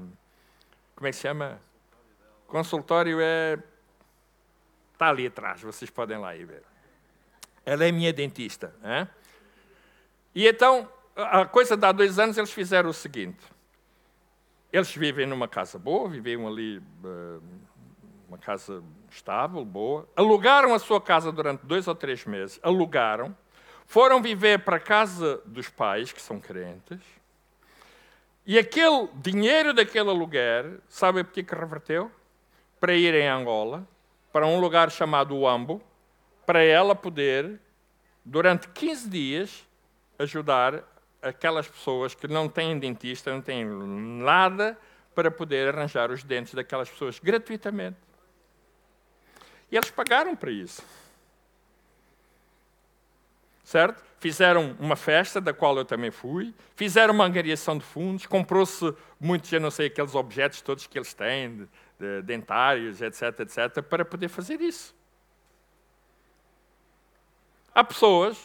como 0.95 1.07
é 1.07 1.11
que 1.11 1.15
se 1.17 1.21
chama? 1.21 1.61
Consultório 2.47 3.19
é. 3.21 3.59
Está 4.93 5.09
ali 5.09 5.27
atrás, 5.27 5.61
vocês 5.61 5.91
podem 5.91 6.17
lá 6.17 6.35
ir 6.35 6.45
ver. 6.45 6.63
Ela 7.65 7.85
é 7.85 7.91
minha 7.91 8.13
dentista. 8.13 8.73
Hein? 8.83 9.07
E 10.33 10.47
então, 10.47 10.89
a 11.15 11.45
coisa 11.45 11.75
de 11.75 11.85
há 11.85 11.91
dois 11.91 12.17
anos, 12.17 12.37
eles 12.37 12.51
fizeram 12.51 12.89
o 12.89 12.93
seguinte: 12.93 13.43
eles 14.75 14.93
vivem 14.93 15.25
numa 15.25 15.47
casa 15.47 15.79
boa, 15.79 16.09
viviam 16.09 16.47
ali, 16.47 16.81
eh, 17.03 17.39
uma 18.27 18.37
casa 18.37 18.83
estável, 19.09 19.63
boa, 19.63 20.07
alugaram 20.15 20.73
a 20.73 20.79
sua 20.79 20.99
casa 20.99 21.31
durante 21.31 21.65
dois 21.65 21.87
ou 21.87 21.95
três 21.95 22.25
meses, 22.25 22.59
alugaram, 22.61 23.35
foram 23.85 24.21
viver 24.21 24.59
para 24.59 24.77
a 24.77 24.79
casa 24.79 25.41
dos 25.45 25.69
pais, 25.69 26.11
que 26.11 26.21
são 26.21 26.39
crentes, 26.39 26.99
e 28.45 28.59
aquele 28.59 29.07
dinheiro 29.15 29.73
daquele 29.73 30.09
aluguer, 30.09 30.79
sabe 30.89 31.23
por 31.23 31.31
que 31.31 31.55
reverteu? 31.55 32.11
Para 32.79 32.93
ir 32.93 33.13
em 33.15 33.27
Angola, 33.27 33.87
para 34.31 34.45
um 34.45 34.59
lugar 34.59 34.91
chamado 34.91 35.35
Uambo, 35.35 35.81
para 36.45 36.61
ela 36.61 36.93
poder, 36.93 37.59
durante 38.23 38.67
15 38.67 39.09
dias, 39.09 39.67
ajudar 40.19 40.83
aquelas 41.25 41.67
pessoas 41.67 42.13
que 42.13 42.27
não 42.27 42.47
têm 42.47 42.77
dentista, 42.77 43.33
não 43.33 43.41
têm 43.41 43.65
nada 43.65 44.77
para 45.15 45.31
poder 45.31 45.73
arranjar 45.73 46.11
os 46.11 46.23
dentes 46.23 46.53
daquelas 46.53 46.89
pessoas 46.89 47.19
gratuitamente. 47.19 47.97
E 49.71 49.75
eles 49.75 49.89
pagaram 49.89 50.35
para 50.35 50.51
isso. 50.51 50.83
Certo? 53.63 54.03
Fizeram 54.19 54.75
uma 54.79 54.95
festa, 54.95 55.41
da 55.41 55.51
qual 55.51 55.75
eu 55.77 55.85
também 55.85 56.11
fui, 56.11 56.53
fizeram 56.75 57.13
uma 57.13 57.25
angariação 57.25 57.77
de 57.77 57.83
fundos, 57.83 58.27
comprou-se 58.27 58.93
muitos, 59.19 59.51
eu 59.51 59.59
não 59.59 59.71
sei, 59.71 59.87
aqueles 59.87 60.13
objetos 60.13 60.61
todos 60.61 60.85
que 60.85 60.97
eles 60.97 61.13
têm, 61.13 61.57
de, 61.57 61.67
de 61.99 62.21
dentários, 62.21 63.01
etc, 63.01 63.39
etc, 63.39 63.81
para 63.81 64.05
poder 64.05 64.29
fazer 64.29 64.61
isso. 64.61 64.95
Há 67.73 67.83
pessoas 67.83 68.37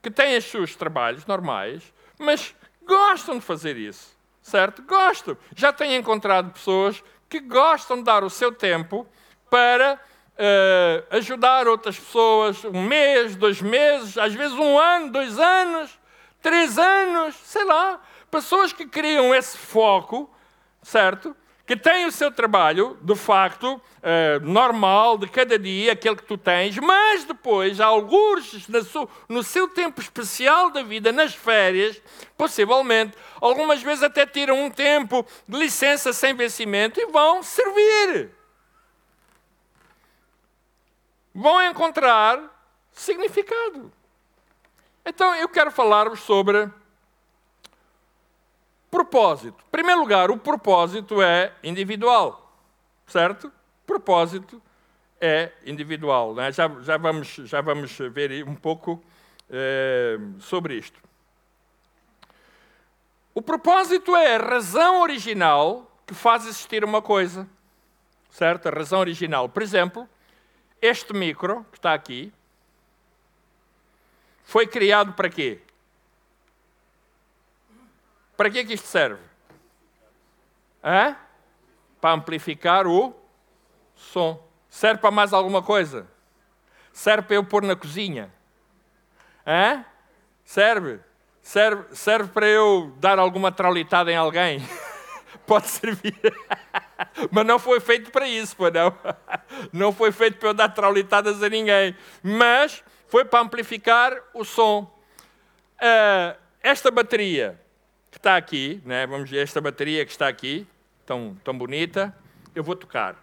que 0.00 0.10
têm 0.10 0.36
os 0.38 0.44
seus 0.44 0.76
trabalhos 0.76 1.26
normais, 1.26 1.92
mas 2.18 2.54
gostam 2.84 3.38
de 3.38 3.44
fazer 3.44 3.76
isso, 3.76 4.16
certo? 4.42 4.82
Gostam. 4.82 5.36
Já 5.54 5.72
tenho 5.72 5.98
encontrado 5.98 6.52
pessoas 6.52 7.02
que 7.28 7.40
gostam 7.40 7.98
de 7.98 8.04
dar 8.04 8.24
o 8.24 8.30
seu 8.30 8.52
tempo 8.52 9.06
para 9.50 9.94
uh, 9.94 11.16
ajudar 11.16 11.66
outras 11.66 11.98
pessoas, 11.98 12.64
um 12.64 12.82
mês, 12.82 13.36
dois 13.36 13.60
meses, 13.60 14.16
às 14.16 14.34
vezes 14.34 14.56
um 14.56 14.78
ano, 14.78 15.10
dois 15.10 15.38
anos, 15.38 15.98
três 16.40 16.78
anos, 16.78 17.34
sei 17.36 17.64
lá. 17.64 18.00
Pessoas 18.30 18.72
que 18.72 18.86
criam 18.86 19.34
esse 19.34 19.56
foco, 19.56 20.30
certo? 20.82 21.36
Que 21.66 21.76
tem 21.76 22.06
o 22.06 22.12
seu 22.12 22.30
trabalho, 22.30 22.96
de 23.02 23.16
facto, 23.16 23.80
eh, 24.00 24.38
normal, 24.38 25.18
de 25.18 25.26
cada 25.26 25.58
dia, 25.58 25.94
aquele 25.94 26.14
que 26.14 26.22
tu 26.22 26.38
tens, 26.38 26.78
mas 26.78 27.24
depois, 27.24 27.80
alguns, 27.80 28.68
no 29.28 29.42
seu 29.42 29.66
tempo 29.66 30.00
especial 30.00 30.70
da 30.70 30.84
vida, 30.84 31.10
nas 31.10 31.34
férias, 31.34 32.00
possivelmente, 32.36 33.16
algumas 33.40 33.82
vezes 33.82 34.04
até 34.04 34.24
tiram 34.24 34.64
um 34.64 34.70
tempo 34.70 35.26
de 35.48 35.58
licença 35.58 36.12
sem 36.12 36.34
vencimento 36.34 37.00
e 37.00 37.06
vão 37.06 37.42
servir. 37.42 38.30
Vão 41.34 41.60
encontrar 41.68 42.40
significado. 42.92 43.92
Então, 45.04 45.34
eu 45.34 45.48
quero 45.48 45.72
falar-vos 45.72 46.20
sobre 46.20 46.70
Propósito. 48.96 49.62
Em 49.68 49.70
primeiro 49.70 50.00
lugar, 50.00 50.30
o 50.30 50.38
propósito 50.38 51.20
é 51.20 51.52
individual, 51.62 52.50
certo? 53.06 53.52
Propósito 53.86 54.60
é 55.20 55.52
individual. 55.66 56.34
Né? 56.34 56.50
Já, 56.50 56.66
já, 56.80 56.96
vamos, 56.96 57.28
já 57.28 57.60
vamos 57.60 57.94
ver 58.10 58.42
um 58.48 58.54
pouco 58.54 59.04
é, 59.50 60.16
sobre 60.40 60.76
isto. 60.78 60.98
O 63.34 63.42
propósito 63.42 64.16
é 64.16 64.36
a 64.36 64.38
razão 64.38 65.02
original 65.02 65.94
que 66.06 66.14
faz 66.14 66.46
existir 66.46 66.82
uma 66.82 67.02
coisa, 67.02 67.46
certo? 68.30 68.66
A 68.66 68.70
razão 68.70 69.00
original. 69.00 69.46
Por 69.46 69.62
exemplo, 69.62 70.08
este 70.80 71.12
micro 71.12 71.66
que 71.70 71.76
está 71.76 71.92
aqui 71.92 72.32
foi 74.42 74.66
criado 74.66 75.12
para 75.12 75.28
quê? 75.28 75.60
Para 78.36 78.50
que, 78.50 78.58
é 78.58 78.64
que 78.64 78.74
isto 78.74 78.86
serve? 78.86 79.22
Hã? 80.84 81.16
Para 82.00 82.14
amplificar 82.14 82.86
o 82.86 83.14
som. 83.94 84.42
Serve 84.68 85.00
para 85.00 85.10
mais 85.10 85.32
alguma 85.32 85.62
coisa? 85.62 86.06
Serve 86.92 87.22
para 87.22 87.36
eu 87.36 87.44
pôr 87.44 87.62
na 87.62 87.74
cozinha? 87.74 88.32
Hã? 89.46 89.84
Serve? 90.44 91.00
Serve, 91.40 91.94
serve 91.94 92.30
para 92.32 92.46
eu 92.46 92.92
dar 92.98 93.18
alguma 93.18 93.50
traulitada 93.50 94.12
em 94.12 94.16
alguém? 94.16 94.60
Pode 95.46 95.68
servir. 95.68 96.14
Mas 97.30 97.46
não 97.46 97.58
foi 97.58 97.80
feito 97.80 98.10
para 98.10 98.28
isso, 98.28 98.56
pô, 98.56 98.70
não. 98.70 98.92
Não 99.72 99.92
foi 99.92 100.12
feito 100.12 100.38
para 100.38 100.50
eu 100.50 100.54
dar 100.54 100.68
traulitadas 100.68 101.42
a 101.42 101.48
ninguém. 101.48 101.96
Mas 102.22 102.82
foi 103.08 103.24
para 103.24 103.40
amplificar 103.40 104.12
o 104.34 104.44
som. 104.44 104.82
Uh, 105.76 106.36
esta 106.62 106.90
bateria 106.90 107.60
que 108.16 108.20
está 108.20 108.34
aqui, 108.34 108.80
né? 108.82 109.06
vamos 109.06 109.28
ver 109.28 109.42
esta 109.42 109.60
bateria 109.60 110.02
que 110.06 110.10
está 110.10 110.26
aqui, 110.26 110.66
tão, 111.04 111.36
tão 111.44 111.56
bonita, 111.56 112.16
eu 112.54 112.64
vou 112.64 112.74
tocar. 112.74 113.14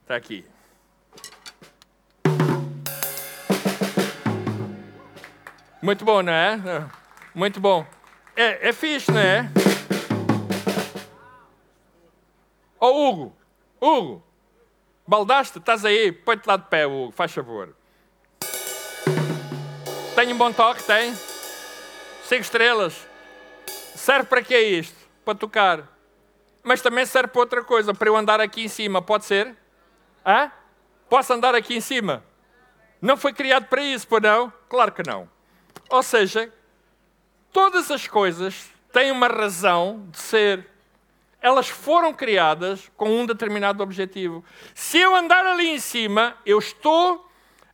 Está 0.00 0.16
aqui. 0.16 0.46
Muito 5.82 6.06
bom, 6.06 6.22
não 6.22 6.32
é? 6.32 6.58
Muito 7.34 7.60
bom. 7.60 7.86
É, 8.34 8.70
é 8.70 8.72
fixe, 8.72 9.12
não 9.12 9.20
é? 9.20 9.50
Oh, 12.80 13.10
Hugo, 13.10 13.36
Hugo, 13.78 14.24
baldaste, 15.06 15.58
estás 15.58 15.84
aí, 15.84 16.12
põe-te 16.12 16.46
lá 16.46 16.56
de 16.56 16.64
pé, 16.64 16.86
Hugo, 16.86 17.12
faz 17.12 17.30
favor. 17.30 17.76
Tem 20.14 20.32
um 20.32 20.38
bom 20.38 20.50
toque, 20.50 20.82
tem? 20.84 21.12
Cinco 22.28 22.42
estrelas. 22.42 23.08
Serve 23.94 24.28
para 24.28 24.42
que 24.42 24.54
é 24.54 24.60
isto? 24.60 24.96
Para 25.24 25.34
tocar. 25.34 25.88
Mas 26.62 26.82
também 26.82 27.06
serve 27.06 27.28
para 27.28 27.40
outra 27.40 27.64
coisa, 27.64 27.94
para 27.94 28.06
eu 28.06 28.16
andar 28.16 28.38
aqui 28.38 28.62
em 28.64 28.68
cima, 28.68 29.00
pode 29.00 29.24
ser? 29.24 29.56
Hã? 30.24 30.52
Posso 31.08 31.32
andar 31.32 31.54
aqui 31.54 31.74
em 31.74 31.80
cima? 31.80 32.22
Não 33.00 33.16
foi 33.16 33.32
criado 33.32 33.66
para 33.68 33.80
isso, 33.80 34.06
pois 34.06 34.22
não? 34.22 34.52
Claro 34.68 34.92
que 34.92 35.02
não. 35.08 35.26
Ou 35.88 36.02
seja, 36.02 36.52
todas 37.50 37.90
as 37.90 38.06
coisas 38.06 38.70
têm 38.92 39.10
uma 39.10 39.28
razão 39.28 40.06
de 40.10 40.18
ser. 40.18 40.68
Elas 41.40 41.70
foram 41.70 42.12
criadas 42.12 42.90
com 42.94 43.08
um 43.08 43.24
determinado 43.24 43.82
objetivo. 43.82 44.44
Se 44.74 44.98
eu 44.98 45.16
andar 45.16 45.46
ali 45.46 45.68
em 45.68 45.78
cima, 45.78 46.36
eu 46.44 46.58
estou 46.58 47.26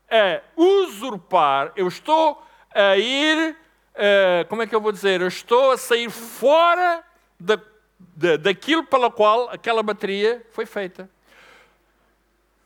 a 0.08 0.40
usurpar, 0.56 1.72
eu 1.74 1.88
estou 1.88 2.40
a 2.72 2.96
ir 2.96 3.63
uh, 3.94 4.48
como 4.48 4.62
é 4.62 4.66
que 4.66 4.74
eu 4.74 4.80
vou 4.80 4.92
dizer? 4.92 5.20
Eu 5.20 5.28
estou 5.28 5.72
a 5.72 5.78
sair 5.78 6.10
fora 6.10 7.02
da, 7.38 7.58
da, 7.98 8.36
daquilo 8.36 8.84
pela 8.84 9.10
qual 9.10 9.48
aquela 9.50 9.82
bateria 9.82 10.44
foi 10.50 10.66
feita. 10.66 11.08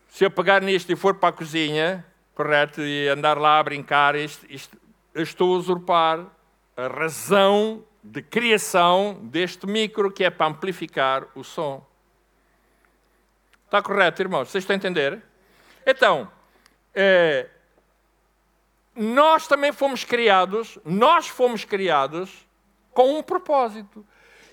Se 0.08 0.24
eu 0.24 0.30
pegar 0.30 0.62
nisto 0.62 0.90
e 0.90 0.96
for 0.96 1.14
para 1.14 1.28
a 1.28 1.32
cozinha, 1.32 2.04
correto, 2.34 2.80
e 2.80 3.08
andar 3.08 3.38
lá 3.38 3.58
a 3.58 3.62
brincar, 3.62 4.16
isto, 4.16 4.46
isto, 4.48 4.76
eu 5.14 5.22
estou 5.22 5.54
a 5.54 5.58
usurpar 5.58 6.26
a 6.76 6.86
razão 6.86 7.84
de 8.02 8.22
criação 8.22 9.18
deste 9.22 9.66
micro 9.66 10.10
que 10.10 10.24
é 10.24 10.30
para 10.30 10.46
amplificar 10.46 11.26
o 11.34 11.44
som. 11.44 11.86
Está 13.64 13.82
correto, 13.82 14.22
irmãos? 14.22 14.48
Vocês 14.48 14.64
estão 14.64 14.74
a 14.74 14.76
entender? 14.76 15.22
Então, 15.86 16.30
é, 16.94 17.48
nós 18.98 19.46
também 19.46 19.72
fomos 19.72 20.02
criados, 20.02 20.78
nós 20.84 21.28
fomos 21.28 21.64
criados 21.64 22.30
com 22.92 23.18
um 23.18 23.22
propósito. 23.22 24.04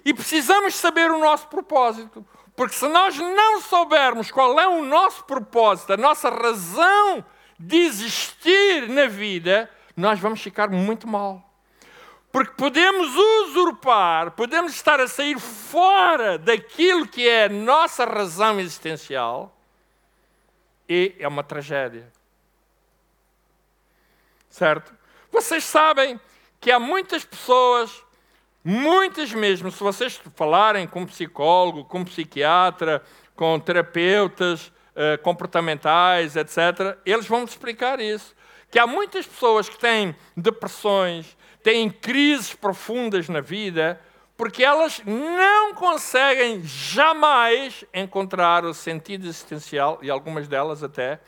E 0.05 0.13
precisamos 0.13 0.75
saber 0.75 1.09
o 1.09 1.17
nosso 1.17 1.47
propósito. 1.47 2.23
Porque 2.55 2.75
se 2.75 2.87
nós 2.87 3.17
não 3.17 3.59
soubermos 3.59 4.29
qual 4.29 4.59
é 4.59 4.67
o 4.67 4.85
nosso 4.85 5.23
propósito, 5.25 5.93
a 5.93 5.97
nossa 5.97 6.29
razão 6.29 7.25
de 7.59 7.77
existir 7.77 8.87
na 8.87 9.07
vida, 9.07 9.69
nós 9.97 10.19
vamos 10.19 10.41
ficar 10.41 10.69
muito 10.69 11.07
mal. 11.07 11.43
Porque 12.31 12.53
podemos 12.55 13.15
usurpar, 13.15 14.31
podemos 14.31 14.73
estar 14.73 14.99
a 14.99 15.07
sair 15.07 15.39
fora 15.39 16.37
daquilo 16.37 17.07
que 17.07 17.27
é 17.27 17.45
a 17.45 17.49
nossa 17.49 18.05
razão 18.05 18.59
existencial, 18.59 19.57
e 20.87 21.15
é 21.17 21.27
uma 21.27 21.43
tragédia 21.43 22.14
certo? 24.55 24.95
Vocês 25.29 25.65
sabem 25.65 26.17
que 26.61 26.71
há 26.71 26.79
muitas 26.79 27.25
pessoas, 27.25 27.91
muitas 28.63 29.33
mesmo, 29.33 29.69
se 29.69 29.83
vocês 29.83 30.19
falarem 30.33 30.87
com 30.87 31.05
psicólogo, 31.05 31.83
com 31.83 32.05
psiquiatra, 32.05 33.03
com 33.35 33.59
terapeutas 33.59 34.67
uh, 34.67 35.21
comportamentais, 35.21 36.37
etc., 36.37 36.97
eles 37.05 37.27
vão 37.27 37.43
explicar 37.43 37.99
isso. 37.99 38.33
Que 38.71 38.79
há 38.79 38.87
muitas 38.87 39.27
pessoas 39.27 39.67
que 39.67 39.77
têm 39.77 40.15
depressões, 40.37 41.37
têm 41.61 41.89
crises 41.89 42.53
profundas 42.53 43.27
na 43.27 43.41
vida, 43.41 43.99
porque 44.37 44.63
elas 44.63 45.01
não 45.05 45.73
conseguem 45.73 46.63
jamais 46.63 47.83
encontrar 47.93 48.63
o 48.63 48.73
sentido 48.73 49.25
existencial 49.25 49.99
e 50.01 50.09
algumas 50.09 50.47
delas 50.47 50.81
até 50.81 51.19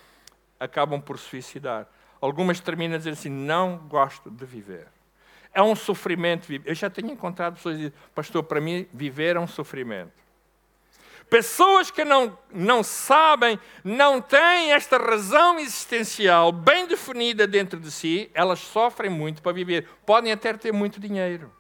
acabam 0.58 1.02
por 1.02 1.20
suicidar. 1.20 1.88
Algumas 2.20 2.60
terminam 2.60 2.98
dizendo 2.98 3.14
assim: 3.14 3.30
não 3.30 3.78
gosto 3.78 4.30
de 4.30 4.46
viver. 4.46 4.88
É 5.54 5.62
um 5.62 5.76
sofrimento. 5.76 6.48
Eu 6.66 6.76
já 6.76 6.90
tenho 6.90 7.12
encontrado 7.12 7.56
pessoas 7.56 7.76
que 7.76 7.84
dizem, 7.84 8.00
pastor, 8.14 8.44
para 8.44 8.62
mim 8.62 8.88
viver 8.94 9.36
é 9.36 9.40
um 9.40 9.48
sofrimento. 9.48 10.28
Pessoas 11.30 11.92
que 11.92 12.06
não, 12.06 12.38
não 12.54 12.82
sabem, 12.82 13.60
não 13.84 14.22
têm 14.22 14.72
esta 14.72 14.98
razão 14.98 15.60
existencial 15.60 16.54
bem 16.54 16.88
definida 16.88 17.46
dentro 17.46 17.80
de 17.80 17.92
si, 17.92 18.32
elas 18.34 18.60
sofrem 18.60 19.12
muito 19.12 19.42
para 19.42 19.52
viver. 19.52 19.90
Podem 20.06 20.32
até 20.32 20.54
ter 20.54 20.72
muito 20.72 21.02
dinheiro. 21.02 21.52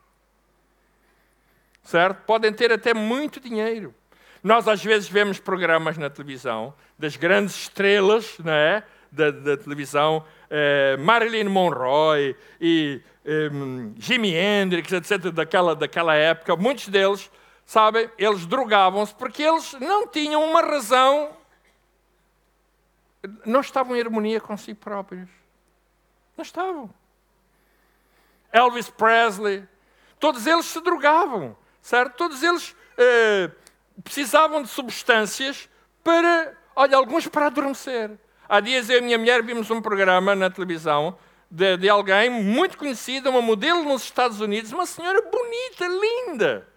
Certo? 1.83 2.23
Podem 2.23 2.53
ter 2.53 2.71
até 2.71 2.93
muito 2.93 3.41
dinheiro. 3.41 3.93
Nós 4.41 4.67
às 4.67 4.81
vezes 4.81 5.09
vemos 5.09 5.39
programas 5.39 5.97
na 5.97 6.09
televisão 6.09 6.73
das 6.97 7.17
grandes 7.17 7.55
estrelas 7.55 8.37
não 8.39 8.53
é? 8.53 8.83
Da, 9.17 9.31
da 9.31 9.57
televisão, 9.57 10.23
eh, 10.49 10.95
Marilyn 10.97 11.49
Monroe 11.49 12.35
e 12.61 13.01
eh, 13.25 13.49
Jimi 13.97 14.33
Hendrix, 14.33 14.91
etc., 14.93 15.31
daquela, 15.31 15.75
daquela 15.75 16.15
época, 16.15 16.55
muitos 16.55 16.87
deles, 16.87 17.29
sabem, 17.65 18.09
eles 18.17 18.45
drogavam-se 18.45 19.13
porque 19.15 19.43
eles 19.43 19.73
não 19.81 20.07
tinham 20.07 20.43
uma 20.43 20.61
razão, 20.61 21.35
não 23.45 23.59
estavam 23.59 23.95
em 23.95 24.01
harmonia 24.01 24.39
com 24.39 24.55
si 24.55 24.73
próprios. 24.73 25.27
Não 26.37 26.43
estavam. 26.43 26.89
Elvis 28.53 28.89
Presley, 28.89 29.67
todos 30.19 30.45
eles 30.45 30.65
se 30.65 30.79
drogavam, 30.81 31.57
certo? 31.81 32.15
Todos 32.15 32.43
eles 32.43 32.75
eh, 32.97 33.51
precisavam 34.03 34.61
de 34.61 34.69
substâncias 34.69 35.67
para, 36.03 36.55
olha, 36.75 36.95
alguns 36.95 37.27
para 37.27 37.47
adormecer. 37.47 38.17
Há 38.49 38.59
dias 38.59 38.89
eu 38.89 38.95
e 38.95 38.99
a 38.99 39.01
minha 39.01 39.17
mulher 39.17 39.43
vimos 39.43 39.69
um 39.69 39.81
programa 39.81 40.35
na 40.35 40.49
televisão 40.49 41.17
de, 41.49 41.77
de 41.77 41.89
alguém 41.89 42.29
muito 42.29 42.77
conhecida, 42.77 43.29
uma 43.29 43.41
modelo 43.41 43.83
nos 43.83 44.03
Estados 44.03 44.39
Unidos, 44.39 44.71
uma 44.71 44.85
senhora 44.85 45.21
bonita, 45.21 45.87
linda, 45.87 46.67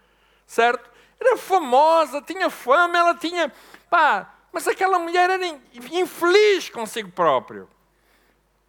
certo? 0.47 0.91
Era 1.21 1.37
famosa, 1.37 2.23
tinha 2.23 2.49
fama, 2.49 2.99
ela 2.99 3.15
tinha. 3.15 3.53
Pá, 3.89 4.35
mas 4.53 4.67
aquela 4.67 4.99
mulher 4.99 5.31
era 5.31 5.47
infeliz 5.93 6.71
consigo 6.71 7.11
próprio. 7.11 7.69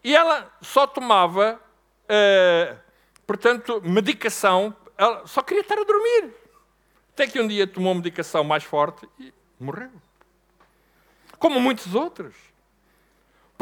E 0.04 0.14
ela 0.14 0.52
só 0.60 0.86
tomava, 0.86 1.60
eh, 2.08 2.76
portanto, 3.26 3.80
medicação, 3.84 4.76
ela 4.98 5.26
só 5.26 5.42
queria 5.42 5.62
estar 5.62 5.78
a 5.78 5.84
dormir. 5.84 6.34
Até 7.14 7.26
que 7.26 7.40
um 7.40 7.48
dia 7.48 7.66
tomou 7.66 7.94
medicação 7.94 8.44
mais 8.44 8.64
forte 8.64 9.08
e 9.18 9.32
morreu. 9.58 9.90
Como 11.38 11.60
muitos 11.60 11.94
outros. 11.94 12.51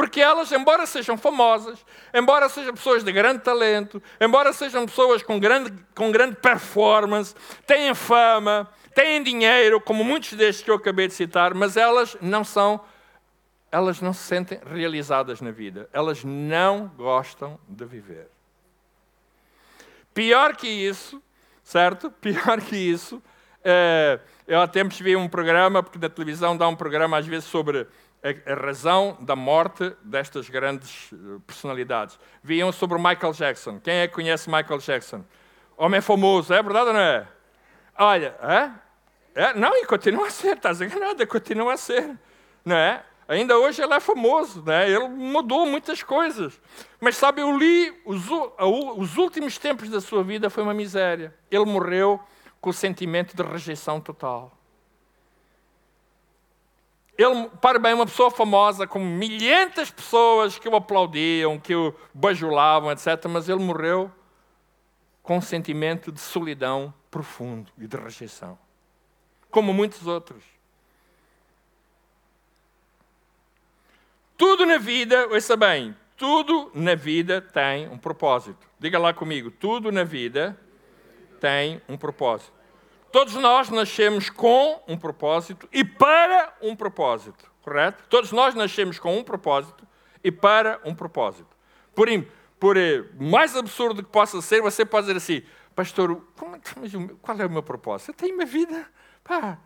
Porque 0.00 0.18
elas, 0.18 0.50
embora 0.50 0.86
sejam 0.86 1.18
famosas, 1.18 1.84
embora 2.14 2.48
sejam 2.48 2.72
pessoas 2.72 3.04
de 3.04 3.12
grande 3.12 3.40
talento, 3.40 4.02
embora 4.18 4.50
sejam 4.50 4.86
pessoas 4.86 5.22
com 5.22 5.38
grande, 5.38 5.74
com 5.94 6.10
grande 6.10 6.36
performance, 6.36 7.34
têm 7.66 7.94
fama, 7.94 8.66
têm 8.94 9.22
dinheiro, 9.22 9.78
como 9.78 10.02
muitos 10.02 10.32
destes 10.32 10.64
que 10.64 10.70
eu 10.70 10.76
acabei 10.76 11.06
de 11.06 11.12
citar, 11.12 11.52
mas 11.52 11.76
elas 11.76 12.16
não 12.18 12.42
são, 12.42 12.80
elas 13.70 14.00
não 14.00 14.14
se 14.14 14.22
sentem 14.22 14.58
realizadas 14.72 15.42
na 15.42 15.50
vida. 15.50 15.86
Elas 15.92 16.24
não 16.24 16.90
gostam 16.96 17.60
de 17.68 17.84
viver. 17.84 18.26
Pior 20.14 20.56
que 20.56 20.66
isso, 20.66 21.22
certo? 21.62 22.10
Pior 22.22 22.58
que 22.62 22.74
isso, 22.74 23.22
é, 23.62 24.18
eu 24.48 24.60
há 24.60 24.66
tempos 24.66 24.98
vi 24.98 25.14
um 25.14 25.28
programa, 25.28 25.82
porque 25.82 25.98
na 25.98 26.08
televisão 26.08 26.56
dá 26.56 26.66
um 26.66 26.74
programa 26.74 27.18
às 27.18 27.26
vezes 27.26 27.44
sobre 27.44 27.86
a, 28.22 28.54
razão 28.54 29.16
da 29.20 29.34
morte 29.34 29.94
destas 30.02 30.48
grandes 30.48 31.10
eh, 31.12 31.16
personalidades. 31.46 32.18
Viam 32.42 32.70
sobre 32.70 32.98
Michael 32.98 33.32
Jackson. 33.32 33.80
Quem 33.80 33.94
é 33.94 34.08
que 34.08 34.14
conhece 34.14 34.50
Michael 34.50 34.78
Jackson? 34.78 35.24
Homem 35.76 36.00
famoso, 36.00 36.52
é 36.52 36.62
verdade 36.62 36.88
ou 36.88 36.92
não 36.92 37.00
é? 37.00 37.26
Olha, 37.98 38.34
é? 38.42 38.70
é? 39.42 39.54
Não, 39.54 39.74
e 39.76 39.86
continua 39.86 40.26
a 40.26 40.30
ser, 40.30 40.56
estás 40.56 40.80
enganado, 40.80 41.26
continua 41.26 41.74
a 41.74 41.76
ser. 41.76 42.18
Não 42.64 42.76
é? 42.76 43.02
Ainda 43.26 43.56
hoje 43.56 43.80
ele 43.80 43.94
é 43.94 44.00
famoso, 44.00 44.62
né? 44.64 44.90
ele 44.90 45.08
mudou 45.08 45.64
muitas 45.64 46.02
coisas. 46.02 46.60
Mas 47.00 47.16
sabe, 47.16 47.40
eu 47.40 47.56
li 47.56 47.96
os, 48.04 48.24
os 48.96 49.16
últimos 49.16 49.56
tempos 49.56 49.88
da 49.88 50.00
sua 50.00 50.24
vida 50.24 50.50
foi 50.50 50.64
uma 50.64 50.74
miséria. 50.74 51.32
Ele 51.48 51.64
morreu 51.64 52.20
com 52.60 52.70
o 52.70 52.72
sentimento 52.72 53.36
de 53.36 53.42
rejeição 53.42 54.00
total. 54.00 54.59
Ele, 57.20 57.50
para 57.60 57.78
bem, 57.78 57.92
uma 57.92 58.06
pessoa 58.06 58.30
famosa, 58.30 58.86
com 58.86 58.98
milhentas 58.98 59.88
de 59.88 59.92
pessoas 59.92 60.58
que 60.58 60.66
o 60.66 60.74
aplaudiam, 60.74 61.60
que 61.60 61.74
o 61.74 61.94
bajulavam, 62.14 62.90
etc., 62.90 63.26
mas 63.28 63.46
ele 63.46 63.62
morreu 63.62 64.10
com 65.22 65.36
um 65.36 65.40
sentimento 65.42 66.10
de 66.10 66.18
solidão 66.18 66.94
profundo 67.10 67.70
e 67.76 67.86
de 67.86 67.94
rejeição, 67.94 68.58
como 69.50 69.74
muitos 69.74 70.06
outros. 70.06 70.42
Tudo 74.34 74.64
na 74.64 74.78
vida, 74.78 75.28
ouça 75.28 75.58
bem, 75.58 75.94
tudo 76.16 76.70
na 76.74 76.94
vida 76.94 77.42
tem 77.42 77.86
um 77.90 77.98
propósito. 77.98 78.66
Diga 78.78 78.98
lá 78.98 79.12
comigo, 79.12 79.50
tudo 79.50 79.92
na 79.92 80.04
vida 80.04 80.58
tem 81.38 81.82
um 81.86 81.98
propósito. 81.98 82.59
Todos 83.12 83.34
nós 83.34 83.70
nascemos 83.70 84.30
com 84.30 84.82
um 84.86 84.96
propósito 84.96 85.68
e 85.72 85.84
para 85.84 86.54
um 86.62 86.76
propósito, 86.76 87.50
correto? 87.62 88.04
Todos 88.08 88.30
nós 88.30 88.54
nascemos 88.54 88.98
com 88.98 89.16
um 89.18 89.24
propósito 89.24 89.86
e 90.22 90.30
para 90.30 90.80
um 90.84 90.94
propósito. 90.94 91.56
Por, 91.94 92.08
por 92.58 92.76
eh, 92.76 93.04
mais 93.18 93.56
absurdo 93.56 94.02
que 94.02 94.10
possa 94.10 94.40
ser, 94.40 94.62
você 94.62 94.84
pode 94.84 95.06
dizer 95.06 95.16
assim, 95.16 95.42
pastor, 95.74 96.24
é 96.36 97.16
qual 97.20 97.40
é 97.40 97.46
o 97.46 97.50
meu 97.50 97.62
propósito? 97.62 98.10
Eu 98.10 98.14
tenho 98.14 98.34
uma 98.34 98.44
vida, 98.44 98.86
pá, 99.24 99.58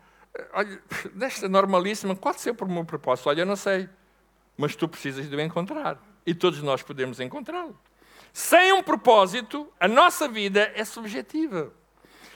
olha, 0.53 0.81
desta 1.13 1.47
normalíssima, 1.47 2.15
qual 2.15 2.33
é 2.33 2.51
o 2.51 2.71
meu 2.71 2.85
propósito? 2.85 3.29
Olha, 3.29 3.41
eu 3.41 3.45
não 3.45 3.55
sei, 3.55 3.87
mas 4.57 4.75
tu 4.75 4.87
precisas 4.87 5.29
de 5.29 5.35
o 5.35 5.41
encontrar. 5.41 6.01
E 6.25 6.33
todos 6.33 6.61
nós 6.63 6.81
podemos 6.81 7.19
encontrá-lo. 7.19 7.79
Sem 8.33 8.73
um 8.73 8.81
propósito, 8.81 9.71
a 9.79 9.87
nossa 9.87 10.27
vida 10.27 10.71
é 10.73 10.83
subjetiva. 10.83 11.71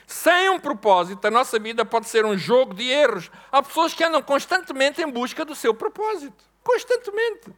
Sem 0.10 0.50
um 0.50 0.60
propósito, 0.60 1.24
a 1.24 1.30
nossa 1.30 1.60
vida 1.60 1.86
pode 1.86 2.10
ser 2.10 2.26
um 2.26 2.36
jogo 2.36 2.74
de 2.74 2.90
erros. 2.90 3.30
Há 3.52 3.62
pessoas 3.62 3.94
que 3.94 4.04
andam 4.04 4.24
constantemente 4.24 5.00
em 5.04 5.08
busca 5.08 5.46
do 5.46 5.54
seu 5.54 5.72
propósito. 5.72 6.44
Constantemente. 6.64 7.54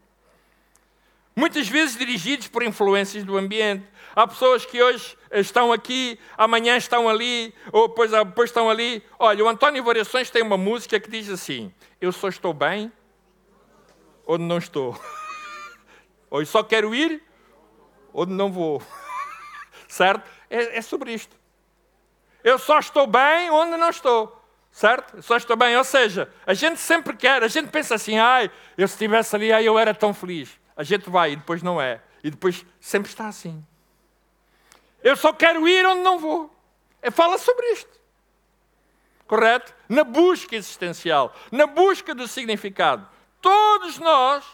Muitas 1.33 1.69
vezes 1.69 1.97
dirigidos 1.97 2.49
por 2.49 2.61
influências 2.61 3.23
do 3.23 3.37
ambiente. 3.37 3.87
Há 4.13 4.27
pessoas 4.27 4.65
que 4.65 4.83
hoje 4.83 5.17
estão 5.31 5.71
aqui, 5.71 6.19
amanhã 6.37 6.75
estão 6.75 7.07
ali, 7.07 7.55
ou 7.71 7.87
depois, 7.87 8.11
depois 8.11 8.49
estão 8.49 8.69
ali. 8.69 9.01
Olha, 9.17 9.45
o 9.45 9.47
António 9.47 9.81
Variações 9.81 10.29
tem 10.29 10.43
uma 10.43 10.57
música 10.57 10.99
que 10.99 11.09
diz 11.09 11.29
assim: 11.29 11.73
Eu 12.01 12.11
só 12.11 12.27
estou 12.27 12.53
bem 12.53 12.91
onde 14.27 14.43
não 14.43 14.57
estou. 14.57 14.99
ou 16.29 16.41
eu 16.41 16.45
só 16.45 16.61
quero 16.61 16.93
ir 16.93 17.23
onde 18.13 18.33
não 18.33 18.51
vou. 18.51 18.83
certo? 19.87 20.29
É, 20.49 20.79
é 20.79 20.81
sobre 20.81 21.13
isto. 21.13 21.39
Eu 22.43 22.57
só 22.57 22.79
estou 22.79 23.07
bem 23.07 23.49
onde 23.49 23.77
não 23.77 23.89
estou. 23.89 24.39
Certo? 24.71 25.17
Eu 25.17 25.21
só 25.21 25.37
estou 25.37 25.55
bem. 25.55 25.75
Ou 25.77 25.83
seja, 25.83 26.31
a 26.45 26.53
gente 26.53 26.79
sempre 26.79 27.15
quer, 27.15 27.43
a 27.43 27.47
gente 27.47 27.69
pensa 27.69 27.95
assim, 27.95 28.17
ai, 28.17 28.49
eu 28.77 28.87
se 28.87 28.93
estivesse 28.93 29.35
ali, 29.35 29.51
ai, 29.51 29.67
eu 29.67 29.77
era 29.77 29.93
tão 29.93 30.13
feliz. 30.13 30.49
A 30.75 30.83
gente 30.83 31.09
vai 31.09 31.33
e 31.33 31.35
depois 31.35 31.61
não 31.61 31.81
é. 31.81 32.01
E 32.23 32.31
depois 32.31 32.65
sempre 32.79 33.09
está 33.09 33.27
assim. 33.27 33.63
Eu 35.03 35.15
só 35.15 35.33
quero 35.33 35.67
ir 35.67 35.85
onde 35.85 36.01
não 36.01 36.19
vou. 36.19 36.53
É, 37.01 37.11
fala 37.11 37.37
sobre 37.37 37.65
isto. 37.71 37.99
Correto? 39.27 39.73
Na 39.87 40.03
busca 40.03 40.55
existencial, 40.55 41.33
na 41.51 41.65
busca 41.65 42.13
do 42.13 42.27
significado. 42.27 43.07
Todos 43.41 43.97
nós, 43.97 44.45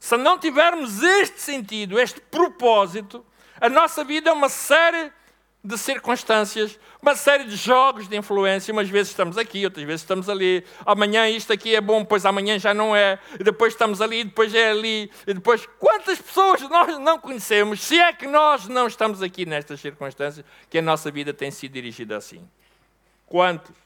se 0.00 0.16
não 0.16 0.38
tivermos 0.38 1.02
este 1.02 1.40
sentido, 1.40 2.00
este 2.00 2.20
propósito, 2.20 3.24
a 3.60 3.68
nossa 3.68 4.02
vida 4.04 4.30
é 4.30 4.32
uma 4.32 4.48
série 4.48 5.12
de 5.64 5.78
circunstâncias, 5.78 6.76
uma 7.00 7.14
série 7.14 7.44
de 7.44 7.54
jogos 7.54 8.08
de 8.08 8.16
influência. 8.16 8.72
Umas 8.72 8.88
vezes 8.88 9.10
estamos 9.10 9.38
aqui, 9.38 9.64
outras 9.64 9.86
vezes 9.86 10.00
estamos 10.00 10.28
ali. 10.28 10.64
Amanhã 10.84 11.28
isto 11.28 11.52
aqui 11.52 11.74
é 11.76 11.80
bom, 11.80 12.00
depois 12.00 12.26
amanhã 12.26 12.58
já 12.58 12.74
não 12.74 12.96
é. 12.96 13.18
E 13.38 13.44
depois 13.44 13.72
estamos 13.72 14.00
ali, 14.00 14.24
depois 14.24 14.52
é 14.54 14.70
ali. 14.70 15.10
E 15.26 15.34
depois, 15.34 15.66
quantas 15.78 16.20
pessoas 16.20 16.60
nós 16.62 16.98
não 16.98 17.18
conhecemos, 17.18 17.80
se 17.80 17.98
é 17.98 18.12
que 18.12 18.26
nós 18.26 18.66
não 18.66 18.88
estamos 18.88 19.22
aqui 19.22 19.46
nestas 19.46 19.80
circunstâncias, 19.80 20.44
que 20.68 20.78
a 20.78 20.82
nossa 20.82 21.10
vida 21.12 21.32
tem 21.32 21.50
sido 21.50 21.72
dirigida 21.72 22.16
assim? 22.16 22.48
Quantos? 23.26 23.76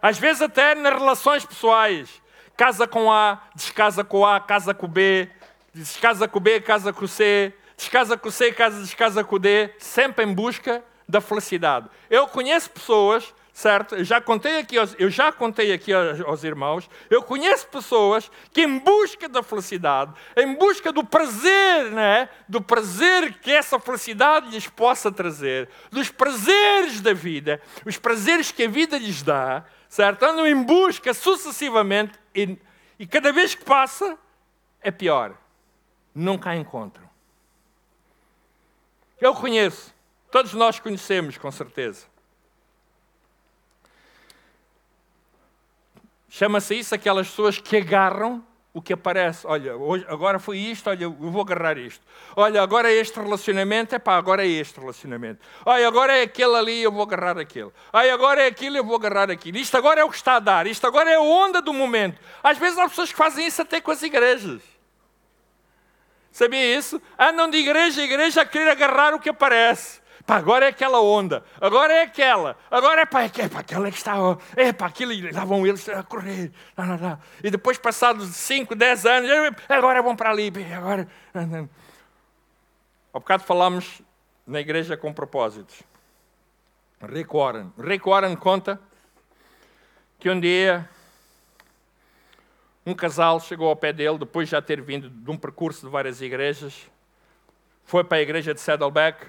Às 0.00 0.16
vezes 0.18 0.42
até 0.42 0.74
nas 0.76 0.94
relações 0.94 1.44
pessoais. 1.44 2.08
Casa 2.56 2.86
com 2.86 3.10
A, 3.10 3.42
descasa 3.54 4.04
com 4.04 4.24
A, 4.24 4.38
casa 4.38 4.74
com 4.74 4.86
B, 4.86 5.28
descasa 5.72 6.28
com 6.28 6.38
B, 6.38 6.60
casa 6.60 6.92
com 6.92 7.06
C, 7.06 7.54
descasa 7.80 8.14
com 8.14 8.30
C, 8.30 8.52
casa, 8.52 8.80
descasa 8.82 9.24
com 9.24 9.38
D, 9.38 9.70
sempre 9.78 10.24
em 10.24 10.34
busca 10.34 10.84
da 11.08 11.20
felicidade. 11.20 11.88
Eu 12.10 12.28
conheço 12.28 12.70
pessoas, 12.70 13.34
certo? 13.54 14.04
Já 14.04 14.20
contei 14.20 14.58
aqui 14.58 14.76
eu 14.76 15.08
já 15.08 15.32
contei 15.32 15.72
aqui 15.72 15.90
aos, 15.90 16.20
aos 16.20 16.44
irmãos, 16.44 16.90
eu 17.08 17.22
conheço 17.22 17.66
pessoas 17.68 18.30
que 18.52 18.62
em 18.62 18.78
busca 18.78 19.30
da 19.30 19.42
felicidade, 19.42 20.12
em 20.36 20.54
busca 20.54 20.92
do 20.92 21.02
prazer, 21.02 21.90
né? 21.90 22.28
do 22.46 22.60
prazer 22.60 23.38
que 23.40 23.50
essa 23.50 23.80
felicidade 23.80 24.50
lhes 24.50 24.68
possa 24.68 25.10
trazer, 25.10 25.68
dos 25.90 26.10
prazeres 26.10 27.00
da 27.00 27.14
vida, 27.14 27.62
os 27.86 27.96
prazeres 27.96 28.52
que 28.52 28.64
a 28.64 28.68
vida 28.68 28.98
lhes 28.98 29.22
dá, 29.22 29.64
certo? 29.88 30.22
Andam 30.22 30.46
em 30.46 30.62
busca 30.62 31.14
sucessivamente 31.14 32.12
e, 32.34 32.58
e 32.98 33.06
cada 33.06 33.32
vez 33.32 33.54
que 33.54 33.64
passa 33.64 34.18
é 34.82 34.90
pior. 34.90 35.34
Nunca 36.14 36.50
a 36.50 36.56
encontram. 36.56 37.09
Eu 39.20 39.34
conheço, 39.34 39.94
todos 40.30 40.54
nós 40.54 40.80
conhecemos 40.80 41.36
com 41.36 41.50
certeza. 41.50 42.06
Chama-se 46.28 46.78
isso 46.78 46.94
aquelas 46.94 47.28
pessoas 47.28 47.58
que 47.58 47.76
agarram 47.76 48.42
o 48.72 48.80
que 48.80 48.92
aparece. 48.92 49.46
Olha, 49.46 49.76
hoje, 49.76 50.06
agora 50.08 50.38
foi 50.38 50.58
isto, 50.58 50.88
olha, 50.88 51.04
eu 51.04 51.12
vou 51.12 51.42
agarrar 51.42 51.76
isto. 51.76 52.04
Olha, 52.36 52.62
agora 52.62 52.90
é 52.90 52.94
este 52.94 53.18
relacionamento, 53.18 53.94
é 53.94 53.98
pá, 53.98 54.16
agora 54.16 54.46
é 54.46 54.48
este 54.48 54.78
relacionamento. 54.78 55.40
Olha, 55.66 55.86
agora 55.86 56.16
é 56.16 56.22
aquele 56.22 56.54
ali, 56.54 56.82
eu 56.82 56.92
vou 56.92 57.02
agarrar 57.02 57.36
aquele. 57.36 57.70
Olha, 57.92 58.14
agora 58.14 58.42
é 58.42 58.46
aquilo, 58.46 58.76
eu 58.76 58.84
vou 58.84 58.96
agarrar 58.96 59.30
aquilo. 59.30 59.58
Isto 59.58 59.76
agora 59.76 60.00
é 60.00 60.04
o 60.04 60.08
que 60.08 60.16
está 60.16 60.36
a 60.36 60.40
dar, 60.40 60.66
isto 60.66 60.86
agora 60.86 61.10
é 61.10 61.16
a 61.16 61.20
onda 61.20 61.60
do 61.60 61.72
momento. 61.72 62.18
Às 62.42 62.58
vezes 62.58 62.78
há 62.78 62.88
pessoas 62.88 63.10
que 63.10 63.18
fazem 63.18 63.46
isso 63.46 63.60
até 63.60 63.80
com 63.80 63.90
as 63.90 64.02
igrejas. 64.02 64.62
Sabia 66.30 66.76
isso? 66.76 67.00
Andam 67.18 67.50
de 67.50 67.58
igreja 67.58 68.00
a 68.00 68.04
igreja 68.04 68.42
a 68.42 68.46
querer 68.46 68.70
agarrar 68.70 69.14
o 69.14 69.20
que 69.20 69.28
aparece. 69.28 70.00
Pá, 70.26 70.36
agora 70.36 70.66
é 70.66 70.68
aquela 70.68 71.00
onda, 71.00 71.42
agora 71.60 71.92
é 71.92 72.02
aquela, 72.02 72.56
agora 72.70 73.00
é 73.00 73.06
para 73.06 73.24
é, 73.24 73.48
pá, 73.48 73.60
aquela 73.60 73.90
que 73.90 73.96
está, 73.96 74.14
é 74.54 74.72
para 74.72 74.86
aquilo, 74.86 75.12
e 75.12 75.32
lá 75.32 75.44
vão 75.44 75.66
eles 75.66 75.88
a 75.88 76.02
correr. 76.02 76.52
Lá, 76.76 76.84
lá, 76.84 76.98
lá. 77.00 77.18
E 77.42 77.50
depois, 77.50 77.78
passados 77.78 78.28
5, 78.36 78.76
10 78.76 79.06
anos, 79.06 79.30
agora 79.68 80.02
vão 80.02 80.14
para 80.14 80.30
ali. 80.30 80.52
Agora. 80.76 81.08
Há 83.12 83.18
bocado 83.18 83.42
falámos 83.42 84.02
na 84.46 84.60
igreja 84.60 84.96
com 84.96 85.12
propósitos. 85.12 85.82
Rick 87.02 87.34
Warren. 87.34 87.72
Rick 87.78 88.08
Warren 88.08 88.36
conta 88.36 88.80
que 90.18 90.30
um 90.30 90.38
dia 90.38 90.88
um 92.84 92.94
casal 92.94 93.40
chegou 93.40 93.68
ao 93.68 93.76
pé 93.76 93.92
dele, 93.92 94.18
depois 94.18 94.48
de 94.48 94.52
já 94.52 94.62
ter 94.62 94.80
vindo 94.80 95.10
de 95.10 95.30
um 95.30 95.36
percurso 95.36 95.86
de 95.86 95.92
várias 95.92 96.20
igrejas, 96.20 96.88
foi 97.84 98.04
para 98.04 98.18
a 98.18 98.22
igreja 98.22 98.54
de 98.54 98.60
Saddleback 98.60 99.26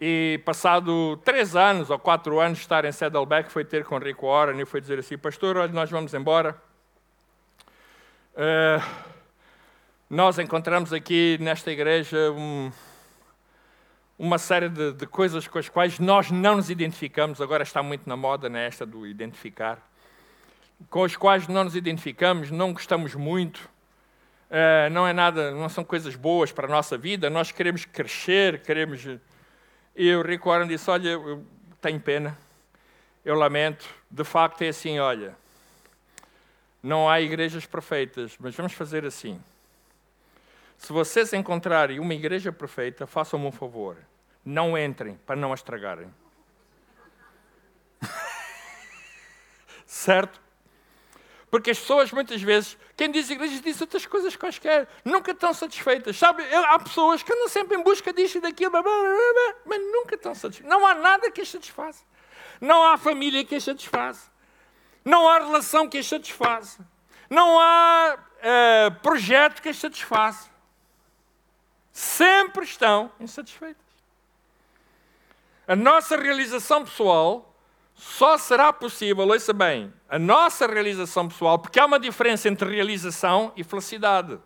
e 0.00 0.40
passado 0.44 1.16
três 1.24 1.56
anos 1.56 1.90
ou 1.90 1.98
quatro 1.98 2.38
anos 2.38 2.58
de 2.58 2.64
estar 2.64 2.84
em 2.84 2.92
Saddleback, 2.92 3.50
foi 3.50 3.64
ter 3.64 3.84
com 3.84 3.98
Rick 3.98 4.22
Warren 4.22 4.60
e 4.60 4.66
foi 4.66 4.80
dizer 4.80 4.98
assim, 4.98 5.16
pastor, 5.16 5.56
olha, 5.56 5.72
nós 5.72 5.90
vamos 5.90 6.12
embora. 6.12 6.60
Uh, 8.34 9.16
nós 10.08 10.38
encontramos 10.38 10.92
aqui 10.92 11.38
nesta 11.40 11.72
igreja 11.72 12.30
um, 12.32 12.70
uma 14.18 14.38
série 14.38 14.68
de, 14.68 14.92
de, 14.92 15.06
coisas 15.06 15.48
com 15.48 15.58
as 15.58 15.68
quais 15.68 15.98
nós 15.98 16.30
não 16.30 16.56
nos 16.56 16.70
identificamos, 16.70 17.40
agora 17.40 17.62
está 17.62 17.82
muito 17.82 18.08
na 18.08 18.16
moda 18.16 18.48
né, 18.48 18.68
do 18.86 19.06
identificar, 19.06 19.78
com 20.90 21.04
as 21.04 21.16
quais 21.16 21.48
não 21.48 21.64
nos 21.64 21.74
identificamos, 21.74 22.50
não 22.50 22.72
gostamos 22.72 23.14
muito, 23.14 23.58
uh, 24.50 24.90
não 24.90 25.06
é 25.06 25.12
nada, 25.12 25.50
não 25.52 25.68
são 25.68 25.84
coisas 25.84 26.14
boas 26.14 26.52
para 26.52 26.66
a 26.66 26.70
nossa 26.70 26.96
vida, 26.98 27.30
nós 27.30 27.50
queremos 27.50 27.84
crescer, 27.84 28.62
queremos 28.62 29.06
e 29.96 30.14
o 30.14 30.20
Rick 30.20 30.44
Warren 30.46 30.68
disse: 30.68 30.90
Olha, 30.90 31.08
eu 31.08 31.42
tenho 31.80 31.98
pena, 31.98 32.36
eu 33.24 33.34
lamento. 33.34 33.88
De 34.10 34.24
facto, 34.24 34.60
é 34.60 34.68
assim: 34.68 34.98
olha, 34.98 35.34
não 36.82 37.08
há 37.08 37.18
igrejas 37.20 37.64
perfeitas, 37.64 38.36
mas 38.38 38.54
vamos 38.54 38.74
fazer 38.74 39.06
assim. 39.06 39.42
Se 40.76 40.92
vocês 40.92 41.32
encontrarem 41.32 41.98
uma 41.98 42.12
igreja 42.12 42.52
perfeita, 42.52 43.06
façam-me 43.06 43.46
um 43.46 43.52
favor: 43.52 43.96
não 44.44 44.76
entrem 44.76 45.18
para 45.24 45.34
não 45.34 45.50
a 45.50 45.54
estragarem. 45.54 46.12
certo? 49.86 50.38
Porque 51.56 51.70
as 51.70 51.78
pessoas, 51.78 52.12
muitas 52.12 52.42
vezes, 52.42 52.76
quem 52.94 53.10
diz 53.10 53.30
igrejas, 53.30 53.62
diz 53.62 53.80
outras 53.80 54.04
coisas 54.04 54.36
quaisquer, 54.36 54.86
nunca 55.02 55.30
estão 55.30 55.54
satisfeitas. 55.54 56.18
Sabe, 56.18 56.42
há 56.54 56.78
pessoas 56.78 57.22
que 57.22 57.32
andam 57.32 57.48
sempre 57.48 57.78
em 57.78 57.82
busca 57.82 58.12
disto 58.12 58.36
e 58.36 58.40
daquilo, 58.42 58.72
mas 59.64 59.80
nunca 59.80 60.16
estão 60.16 60.34
satisfeitas. 60.34 60.70
Não 60.70 60.86
há 60.86 60.94
nada 60.94 61.30
que 61.30 61.40
as 61.40 61.48
satisfaça. 61.48 62.04
Não 62.60 62.84
há 62.84 62.98
família 62.98 63.42
que 63.42 63.54
as 63.54 63.64
satisfaça. 63.64 64.30
Não 65.02 65.26
há 65.26 65.38
relação 65.38 65.88
que 65.88 65.96
as 65.96 66.06
satisfaça. 66.06 66.86
Não 67.30 67.58
há 67.58 68.18
uh, 68.18 69.00
projeto 69.00 69.62
que 69.62 69.70
as 69.70 69.78
satisfaça. 69.78 70.50
Sempre 71.90 72.64
estão 72.64 73.10
insatisfeitas. 73.18 73.82
A 75.66 75.74
nossa 75.74 76.18
realização 76.18 76.84
pessoal 76.84 77.55
só 77.96 78.36
será 78.36 78.74
possível, 78.74 79.26
ouça 79.26 79.54
bem, 79.54 79.92
a 80.06 80.18
nossa 80.18 80.66
realização 80.66 81.26
pessoal, 81.26 81.58
porque 81.58 81.80
há 81.80 81.86
uma 81.86 81.98
diferença 81.98 82.46
entre 82.46 82.70
realização 82.70 83.52
e 83.56 83.64
felicidade. 83.64 84.38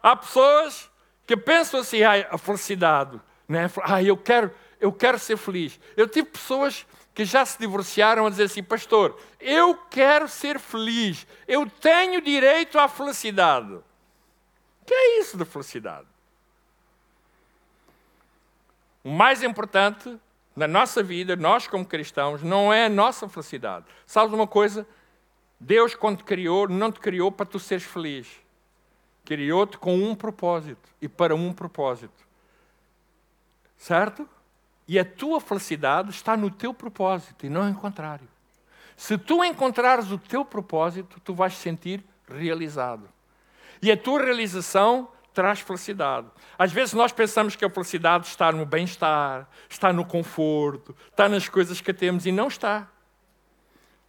Há 0.00 0.14
pessoas 0.14 0.88
que 1.26 1.36
pensam 1.36 1.80
assim, 1.80 2.04
ah, 2.04 2.28
a 2.30 2.38
felicidade, 2.38 3.20
né? 3.48 3.68
ah, 3.82 4.00
eu 4.00 4.16
quero, 4.16 4.54
eu 4.80 4.92
quero 4.92 5.18
ser 5.18 5.36
feliz. 5.36 5.78
Eu 5.96 6.06
tive 6.06 6.28
pessoas 6.28 6.86
que 7.12 7.24
já 7.24 7.44
se 7.44 7.58
divorciaram 7.58 8.26
a 8.26 8.30
dizer 8.30 8.44
assim, 8.44 8.62
pastor, 8.62 9.18
eu 9.40 9.74
quero 9.90 10.28
ser 10.28 10.60
feliz, 10.60 11.26
eu 11.48 11.68
tenho 11.68 12.20
direito 12.22 12.78
à 12.78 12.86
felicidade. 12.88 13.72
O 13.72 14.84
que 14.86 14.94
é 14.94 15.18
isso 15.18 15.36
de 15.36 15.44
felicidade? 15.44 16.06
O 19.02 19.10
mais 19.10 19.42
importante 19.42 20.16
na 20.54 20.68
nossa 20.68 21.02
vida, 21.02 21.34
nós 21.34 21.66
como 21.66 21.84
cristãos, 21.84 22.42
não 22.42 22.72
é 22.72 22.86
a 22.86 22.88
nossa 22.88 23.28
felicidade. 23.28 23.86
Sabes 24.06 24.34
uma 24.34 24.46
coisa? 24.46 24.86
Deus, 25.58 25.94
quando 25.94 26.18
te 26.18 26.24
criou, 26.24 26.68
não 26.68 26.92
te 26.92 27.00
criou 27.00 27.32
para 27.32 27.46
tu 27.46 27.58
seres 27.58 27.84
feliz. 27.84 28.28
Criou-te 29.24 29.78
com 29.78 29.96
um 29.96 30.14
propósito 30.14 30.88
e 31.00 31.08
para 31.08 31.34
um 31.34 31.52
propósito. 31.52 32.26
Certo? 33.76 34.28
E 34.86 34.98
a 34.98 35.04
tua 35.04 35.40
felicidade 35.40 36.10
está 36.10 36.36
no 36.36 36.50
teu 36.50 36.74
propósito 36.74 37.46
e 37.46 37.48
não 37.48 37.68
em 37.68 37.74
contrário. 37.74 38.28
Se 38.96 39.16
tu 39.16 39.42
encontrares 39.42 40.10
o 40.10 40.18
teu 40.18 40.44
propósito, 40.44 41.20
tu 41.20 41.34
vais 41.34 41.54
sentir 41.54 42.04
realizado. 42.28 43.08
E 43.80 43.90
a 43.90 43.96
tua 43.96 44.22
realização 44.22 45.08
traz 45.32 45.60
felicidade. 45.60 46.26
Às 46.58 46.72
vezes 46.72 46.94
nós 46.94 47.12
pensamos 47.12 47.56
que 47.56 47.64
a 47.64 47.70
felicidade 47.70 48.26
está 48.26 48.52
no 48.52 48.66
bem-estar, 48.66 49.48
está 49.68 49.92
no 49.92 50.04
conforto, 50.04 50.94
está 51.10 51.28
nas 51.28 51.48
coisas 51.48 51.80
que 51.80 51.92
temos 51.92 52.26
e 52.26 52.32
não 52.32 52.48
está. 52.48 52.88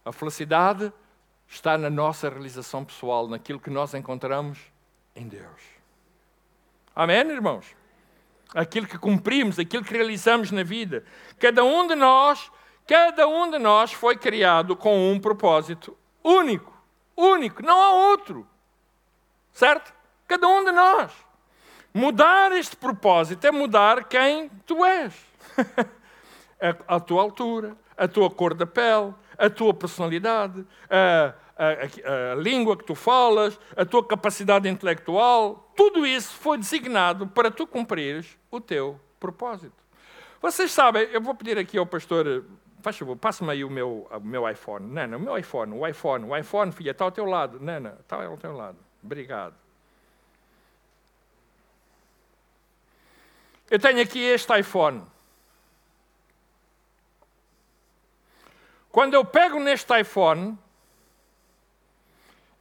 A 0.04 0.12
felicidade 0.12 0.92
está 1.48 1.78
na 1.78 1.88
nossa 1.88 2.28
realização 2.28 2.84
pessoal, 2.84 3.28
naquilo 3.28 3.60
que 3.60 3.70
nós 3.70 3.94
encontramos 3.94 4.58
em 5.16 5.26
Deus. 5.26 5.60
Amém, 6.94 7.16
irmãos? 7.16 7.66
Aquilo 8.54 8.86
que 8.86 8.98
cumprimos, 8.98 9.58
aquilo 9.58 9.84
que 9.84 9.92
realizamos 9.92 10.50
na 10.50 10.62
vida. 10.62 11.04
Cada 11.38 11.64
um 11.64 11.86
de 11.86 11.94
nós, 11.94 12.50
cada 12.86 13.26
um 13.26 13.50
de 13.50 13.58
nós 13.58 13.92
foi 13.92 14.16
criado 14.16 14.76
com 14.76 15.10
um 15.10 15.18
propósito 15.18 15.96
único, 16.22 16.72
único, 17.16 17.62
não 17.62 17.80
há 17.80 17.90
outro. 18.10 18.46
Certo? 19.52 19.92
Cada 20.26 20.48
um 20.48 20.64
de 20.64 20.72
nós. 20.72 21.12
Mudar 21.92 22.50
este 22.52 22.74
propósito 22.74 23.46
é 23.46 23.52
mudar 23.52 24.04
quem 24.04 24.48
tu 24.66 24.84
és. 24.84 25.14
a, 26.60 26.96
a, 26.96 27.00
tua 27.00 27.22
altura, 27.22 27.76
a 27.96 28.08
tua 28.08 28.30
cor 28.30 28.54
da 28.54 28.66
pele, 28.66 29.14
a 29.38 29.48
tua 29.50 29.72
personalidade, 29.72 30.66
a, 30.90 31.34
a, 31.56 32.32
a, 32.32 32.34
língua 32.34 32.76
que 32.76 32.84
tu 32.84 32.94
falas, 32.94 33.58
a 33.76 33.84
tua 33.84 34.04
capacidade 34.04 34.68
intelectual, 34.68 35.70
tudo 35.76 36.06
isso 36.06 36.34
foi 36.34 36.58
designado 36.58 37.26
para 37.28 37.50
tu 37.50 37.66
cumprires 37.66 38.36
o 38.50 38.60
teu 38.60 38.98
propósito. 39.20 39.84
Vocês 40.40 40.72
sabem, 40.72 41.04
eu 41.12 41.20
vou 41.20 41.34
pedir 41.34 41.58
aqui 41.58 41.78
ao 41.78 41.86
pastor, 41.86 42.44
faz 42.82 42.98
favor, 42.98 43.16
passe-me 43.16 43.50
aí 43.50 43.64
o 43.64 43.70
meu, 43.70 44.06
o 44.10 44.20
meu 44.20 44.48
iPhone. 44.48 44.86
Não, 44.86 45.16
o 45.16 45.20
meu 45.20 45.38
iPhone, 45.38 45.72
o 45.72 45.86
iPhone, 45.86 46.24
o 46.24 46.36
iPhone, 46.36 46.72
filha, 46.72 46.90
está 46.90 47.04
ao 47.04 47.12
teu 47.12 47.24
lado. 47.24 47.58
Não, 47.60 47.76
está 48.00 48.22
ao 48.24 48.36
teu 48.36 48.52
lado. 48.52 48.78
Obrigado. 49.02 49.63
Eu 53.74 53.78
tenho 53.80 54.00
aqui 54.00 54.20
este 54.20 54.56
iPhone. 54.56 55.04
Quando 58.88 59.14
eu 59.14 59.24
pego 59.24 59.58
neste 59.58 60.00
iPhone, 60.00 60.56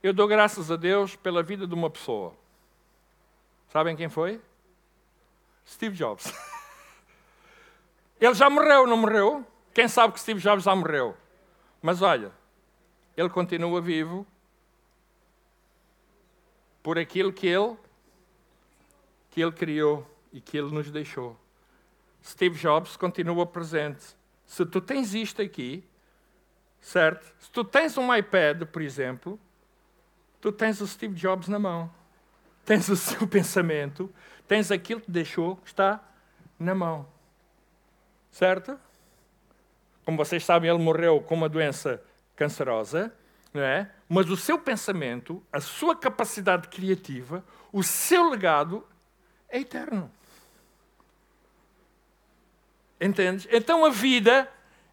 eu 0.02 0.12
dou 0.12 0.28
graças 0.28 0.72
a 0.72 0.76
Deus 0.76 1.16
pela 1.16 1.44
vida 1.44 1.68
de 1.68 1.74
uma 1.76 1.88
pessoa. 1.88 2.34
Sabem 3.72 3.96
quem 3.96 4.10
foi? 4.10 4.42
Steve 5.68 5.96
Jobs. 5.96 6.34
Ele 8.20 8.34
já 8.34 8.50
morreu, 8.50 8.88
não 8.88 8.98
morreu? 8.98 9.46
Quem 9.72 9.88
sabe 9.88 10.14
que 10.14 10.20
Steve 10.20 10.42
Jobs 10.42 10.64
já 10.64 10.76
morreu? 10.76 11.16
Mas 11.80 12.02
olha, 12.02 12.32
ele 13.16 13.30
continua 13.30 13.80
vivo 13.80 14.26
por 16.82 16.98
aquilo 16.98 17.32
que 17.32 17.46
ele 17.46 17.78
que 19.30 19.40
ele 19.40 19.52
criou 19.52 20.12
e 20.34 20.42
que 20.42 20.58
ele 20.58 20.72
nos 20.72 20.90
deixou. 20.92 21.40
Steve 22.26 22.58
Jobs 22.58 22.98
continua 22.98 23.46
presente. 23.46 24.04
Se 24.46 24.66
tu 24.66 24.82
tens 24.82 25.14
isto 25.14 25.42
aqui, 25.42 25.84
certo? 26.82 27.24
Se 27.40 27.52
tu 27.52 27.64
tens 27.64 27.98
um 27.98 28.14
iPad, 28.14 28.64
por 28.66 28.82
exemplo, 28.82 29.40
tu 30.42 30.52
tens 30.52 30.82
o 30.82 30.88
Steve 30.88 31.14
Jobs 31.14 31.48
na 31.48 31.60
mão. 31.60 31.90
Tens 32.66 32.90
o 32.90 32.96
seu 32.98 33.28
pensamento, 33.28 34.14
tens 34.48 34.72
aquilo 34.72 35.02
que 35.02 35.12
deixou 35.12 35.60
está 35.66 36.04
na 36.58 36.74
mão. 36.74 37.08
Certo? 38.32 38.80
Como 40.04 40.18
vocês 40.18 40.44
sabem, 40.44 40.70
ele 40.70 40.84
morreu 40.84 41.22
com 41.22 41.36
uma 41.36 41.48
doença 41.48 42.02
cancerosa, 42.36 43.14
não 43.54 43.62
é? 43.62 43.90
Mas 44.10 44.30
o 44.30 44.36
seu 44.36 44.58
pensamento, 44.60 45.42
a 45.52 45.60
sua 45.60 45.96
capacidade 45.96 46.68
criativa, 46.68 47.44
o 47.72 47.84
seu 47.84 48.30
legado 48.30 48.86
é 49.48 49.60
eterno. 49.60 50.12
Entendes? 53.00 53.48
Então 53.52 53.86
a 53.86 53.90
vida 53.90 54.50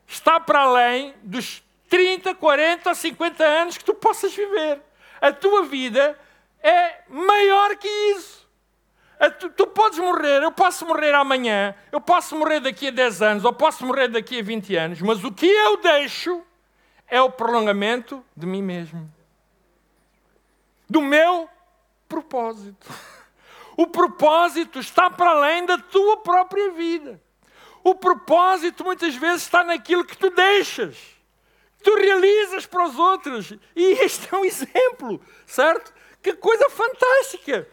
está 0.06 0.40
para 0.40 0.60
além 0.60 1.14
dos 1.22 1.62
30, 1.88 2.34
40, 2.34 2.94
50 2.94 3.44
anos 3.44 3.78
que 3.78 3.84
tu 3.84 3.94
possas 3.94 4.34
viver. 4.34 4.80
A 5.20 5.32
tua 5.32 5.64
vida 5.64 6.18
é 6.62 7.02
maior 7.08 7.76
que 7.76 7.88
isso. 7.88 8.48
Tu, 9.38 9.50
tu, 9.50 9.66
podes 9.66 9.98
morrer, 9.98 10.42
eu 10.42 10.50
posso 10.50 10.86
morrer 10.86 11.14
amanhã, 11.14 11.74
eu 11.92 12.00
posso 12.00 12.34
morrer 12.34 12.58
daqui 12.60 12.88
a 12.88 12.90
10 12.90 13.20
anos, 13.20 13.44
ou 13.44 13.52
posso 13.52 13.84
morrer 13.84 14.08
daqui 14.08 14.38
a 14.38 14.42
20 14.42 14.76
anos, 14.76 15.02
mas 15.02 15.22
o 15.22 15.30
que 15.30 15.44
eu 15.44 15.76
deixo 15.76 16.42
é 17.06 17.20
o 17.20 17.30
prolongamento 17.30 18.24
de 18.34 18.46
mim 18.46 18.62
mesmo. 18.62 19.12
Do 20.88 21.02
meu 21.02 21.48
propósito. 22.08 22.86
O 23.76 23.86
propósito 23.86 24.78
está 24.78 25.08
para 25.08 25.30
além 25.30 25.64
da 25.64 25.78
tua 25.78 26.18
própria 26.18 26.70
vida. 26.72 27.18
O 27.82 27.94
propósito 27.94 28.84
muitas 28.84 29.14
vezes 29.14 29.42
está 29.42 29.64
naquilo 29.64 30.04
que 30.04 30.16
tu 30.16 30.30
deixas, 30.30 30.96
que 31.78 31.84
tu 31.84 31.94
realizas 31.96 32.66
para 32.66 32.84
os 32.84 32.98
outros. 32.98 33.52
E 33.74 33.84
este 34.02 34.28
é 34.32 34.36
um 34.36 34.44
exemplo, 34.44 35.20
certo? 35.46 35.92
Que 36.22 36.34
coisa 36.34 36.68
fantástica, 36.68 37.66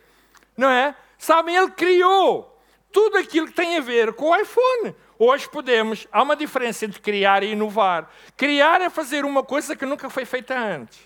não 0.56 0.70
é? 0.70 0.96
Sabem, 1.18 1.56
ele 1.56 1.72
criou 1.72 2.58
tudo 2.92 3.18
aquilo 3.18 3.48
que 3.48 3.54
tem 3.54 3.78
a 3.78 3.82
ver 3.82 4.14
com 4.14 4.30
o 4.30 4.36
iPhone. 4.36 4.96
Hoje 5.20 5.50
podemos, 5.50 6.08
há 6.12 6.22
uma 6.22 6.36
diferença 6.36 6.86
entre 6.86 7.02
criar 7.02 7.44
e 7.44 7.52
inovar. 7.52 8.10
Criar 8.36 8.82
é 8.82 8.90
fazer 8.90 9.26
uma 9.26 9.44
coisa 9.44 9.76
que 9.76 9.86
nunca 9.86 10.10
foi 10.10 10.26
feita 10.26 10.58
antes. 10.58 11.00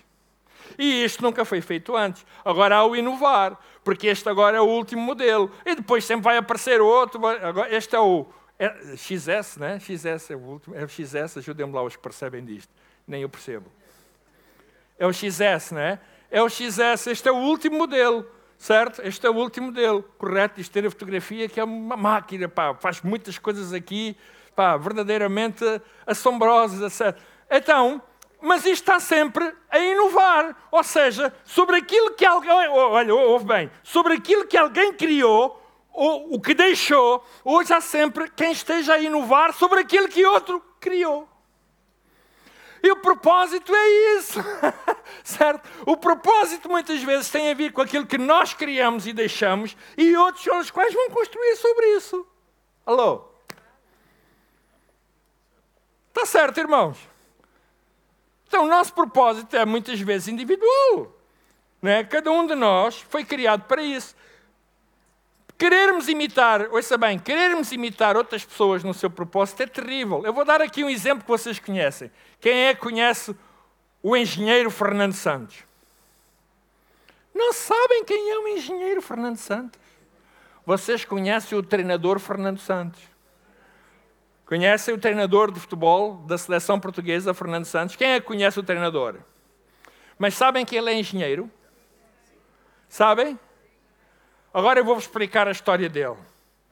E 0.78 1.04
isto 1.04 1.22
nunca 1.22 1.44
foi 1.44 1.60
feito 1.60 1.96
antes. 1.96 2.24
Agora 2.44 2.76
há 2.76 2.84
o 2.84 2.94
inovar, 2.94 3.58
porque 3.82 4.06
este 4.06 4.28
agora 4.28 4.56
é 4.56 4.60
o 4.60 4.66
último 4.66 5.02
modelo. 5.02 5.50
E 5.66 5.74
depois 5.74 6.04
sempre 6.04 6.24
vai 6.24 6.36
aparecer 6.36 6.80
outro. 6.80 7.20
Este 7.70 7.96
é 7.96 8.00
o 8.00 8.26
é, 8.64 8.96
XS, 8.96 9.56
né? 9.56 9.78
XS 9.80 10.30
é 10.30 10.36
o 10.36 10.40
último. 10.40 10.74
É 10.74 10.84
o 10.84 10.88
XS, 10.88 11.38
ajudem-me 11.38 11.72
lá 11.72 11.82
os 11.82 11.96
que 11.96 12.02
percebem 12.02 12.44
disto. 12.44 12.72
Nem 13.06 13.22
eu 13.22 13.28
percebo. 13.28 13.70
É 14.98 15.06
o 15.06 15.12
XS, 15.12 15.72
né? 15.72 15.98
É 16.30 16.42
o 16.42 16.48
XS, 16.48 17.08
este 17.08 17.28
é 17.28 17.32
o 17.32 17.36
último 17.36 17.78
modelo 17.78 18.26
certo? 18.62 19.02
Este 19.02 19.26
é 19.26 19.30
o 19.30 19.34
último 19.34 19.72
dele, 19.72 20.04
correto? 20.16 20.60
Isto 20.60 20.72
ter 20.72 20.86
a 20.86 20.90
fotografia 20.90 21.48
que 21.48 21.58
é 21.58 21.64
uma 21.64 21.96
máquina, 21.96 22.48
pá, 22.48 22.72
faz 22.74 23.02
muitas 23.02 23.36
coisas 23.36 23.72
aqui, 23.72 24.16
pá, 24.54 24.76
verdadeiramente 24.76 25.64
assombrosas, 26.06 27.00
etc. 27.00 27.20
Então, 27.50 28.00
mas 28.40 28.64
isto 28.64 28.82
está 28.82 29.00
sempre 29.00 29.52
a 29.68 29.78
inovar, 29.80 30.56
ou 30.70 30.84
seja, 30.84 31.34
sobre 31.44 31.76
aquilo 31.76 32.12
que 32.12 32.24
alguém, 32.24 32.50
olha, 32.50 33.12
ouve 33.12 33.44
bem, 33.44 33.70
sobre 33.82 34.14
aquilo 34.14 34.46
que 34.46 34.56
alguém 34.56 34.92
criou, 34.92 35.60
ou 35.92 36.34
o 36.34 36.40
que 36.40 36.54
deixou, 36.54 37.24
hoje 37.44 37.72
há 37.72 37.80
sempre 37.80 38.30
quem 38.30 38.52
esteja 38.52 38.94
a 38.94 38.98
inovar 38.98 39.52
sobre 39.52 39.80
aquilo 39.80 40.08
que 40.08 40.24
outro 40.24 40.62
criou. 40.80 41.28
E 42.82 42.90
o 42.90 42.96
propósito 42.96 43.72
é 43.72 43.88
isso, 44.18 44.40
certo? 45.22 45.68
O 45.86 45.96
propósito 45.96 46.68
muitas 46.68 47.00
vezes 47.02 47.30
tem 47.30 47.50
a 47.50 47.54
ver 47.54 47.72
com 47.72 47.80
aquilo 47.80 48.06
que 48.06 48.18
nós 48.18 48.54
criamos 48.54 49.06
e 49.06 49.12
deixamos, 49.12 49.76
e 49.96 50.16
outros 50.16 50.42
são 50.42 50.58
os 50.58 50.70
quais 50.70 50.92
vão 50.92 51.10
construir 51.10 51.56
sobre 51.56 51.86
isso. 51.96 52.26
Alô? 52.84 53.24
Está 56.08 56.26
certo, 56.26 56.58
irmãos? 56.58 56.98
Então, 58.48 58.64
o 58.64 58.68
nosso 58.68 58.92
propósito 58.92 59.56
é 59.56 59.64
muitas 59.64 60.00
vezes 60.00 60.28
individual. 60.28 61.16
Né? 61.80 62.04
Cada 62.04 62.30
um 62.30 62.46
de 62.46 62.54
nós 62.54 63.00
foi 63.08 63.24
criado 63.24 63.64
para 63.64 63.82
isso. 63.82 64.14
Querermos 65.62 66.08
imitar, 66.08 66.68
ouça 66.72 66.98
bem, 66.98 67.16
querermos 67.20 67.70
imitar 67.70 68.16
outras 68.16 68.44
pessoas 68.44 68.82
no 68.82 68.92
seu 68.92 69.08
propósito 69.08 69.62
é 69.62 69.66
terrível. 69.68 70.20
Eu 70.26 70.32
vou 70.32 70.44
dar 70.44 70.60
aqui 70.60 70.82
um 70.82 70.90
exemplo 70.90 71.22
que 71.22 71.30
vocês 71.30 71.60
conhecem. 71.60 72.10
Quem 72.40 72.64
é 72.64 72.74
que 72.74 72.80
conhece 72.80 73.32
o 74.02 74.16
engenheiro 74.16 74.72
Fernando 74.72 75.12
Santos? 75.12 75.58
Não 77.32 77.52
sabem 77.52 78.04
quem 78.04 78.32
é 78.32 78.38
o 78.40 78.48
engenheiro 78.48 79.00
Fernando 79.00 79.36
Santos? 79.36 79.80
Vocês 80.66 81.04
conhecem 81.04 81.56
o 81.56 81.62
treinador 81.62 82.18
Fernando 82.18 82.58
Santos? 82.58 83.00
Conhecem 84.44 84.92
o 84.92 84.98
treinador 84.98 85.52
de 85.52 85.60
futebol 85.60 86.24
da 86.26 86.36
seleção 86.36 86.80
portuguesa, 86.80 87.32
Fernando 87.32 87.66
Santos? 87.66 87.94
Quem 87.94 88.08
é 88.08 88.20
que 88.20 88.26
conhece 88.26 88.58
o 88.58 88.64
treinador? 88.64 89.20
Mas 90.18 90.34
sabem 90.34 90.66
que 90.66 90.74
ele 90.74 90.90
é 90.90 90.98
engenheiro? 90.98 91.48
Sabem? 92.88 93.38
Agora 94.52 94.80
eu 94.80 94.84
vou-vos 94.84 95.04
explicar 95.04 95.48
a 95.48 95.50
história 95.50 95.88
dele. 95.88 96.16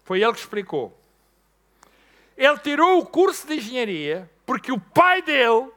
Foi 0.04 0.22
ele 0.22 0.32
que 0.32 0.40
explicou. 0.40 0.96
Ele 2.36 2.58
tirou 2.58 2.98
o 2.98 3.06
curso 3.06 3.46
de 3.46 3.54
engenharia 3.54 4.30
porque 4.44 4.70
o 4.70 4.78
pai 4.78 5.22
dele, 5.22 5.70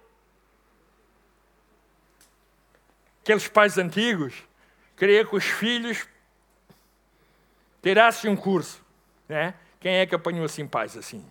aqueles 3.22 3.48
pais 3.48 3.78
antigos, 3.78 4.34
queria 4.98 5.26
que 5.26 5.36
os 5.36 5.46
filhos 5.46 6.06
tirassem 7.82 8.30
um 8.30 8.36
curso. 8.36 8.84
Né? 9.30 9.54
Quem 9.80 9.96
é 9.96 10.06
que 10.06 10.16
apanhou 10.16 10.46
assim 10.46 10.68
pais 10.68 10.98
assim? 10.98 11.26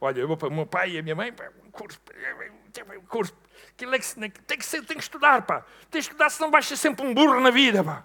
Olha, 0.00 0.24
o 0.26 0.50
meu 0.50 0.66
pai 0.66 0.92
e 0.92 0.98
a 0.98 1.02
minha 1.02 1.14
mãe, 1.14 1.34
um 1.66 1.70
curso, 1.70 2.00
um 2.96 3.06
curso. 3.06 3.34
Aquilo 3.70 3.94
é 3.94 3.98
que, 3.98 4.14
tem, 4.14 4.30
que 4.30 4.82
tem 4.82 4.96
que 4.96 5.02
estudar, 5.02 5.42
pá. 5.42 5.60
Tem 5.90 6.00
que 6.00 6.08
estudar, 6.08 6.30
senão 6.30 6.50
vais 6.50 6.66
ser 6.66 6.76
sempre 6.76 7.04
um 7.04 7.12
burro 7.12 7.38
na 7.40 7.50
vida, 7.50 7.84
pá 7.84 8.04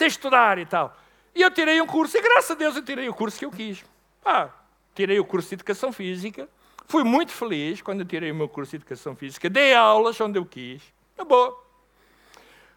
de 0.00 0.06
estudar 0.06 0.58
e 0.58 0.66
tal. 0.66 0.96
E 1.34 1.42
eu 1.42 1.50
tirei 1.50 1.80
um 1.80 1.86
curso, 1.86 2.16
e 2.16 2.20
graças 2.20 2.50
a 2.50 2.54
Deus 2.54 2.76
eu 2.76 2.82
tirei 2.82 3.08
o 3.08 3.14
curso 3.14 3.38
que 3.38 3.44
eu 3.44 3.50
quis. 3.50 3.84
Ah, 4.24 4.48
tirei 4.94 5.18
o 5.18 5.24
curso 5.24 5.48
de 5.48 5.54
Educação 5.54 5.92
Física, 5.92 6.48
fui 6.86 7.04
muito 7.04 7.32
feliz 7.32 7.80
quando 7.80 8.00
eu 8.00 8.06
tirei 8.06 8.30
o 8.30 8.34
meu 8.34 8.48
curso 8.48 8.70
de 8.70 8.76
Educação 8.78 9.14
Física, 9.14 9.48
dei 9.48 9.74
aulas 9.74 10.20
onde 10.20 10.38
eu 10.38 10.44
quis, 10.44 10.82
é 11.16 11.24
boa. 11.24 11.56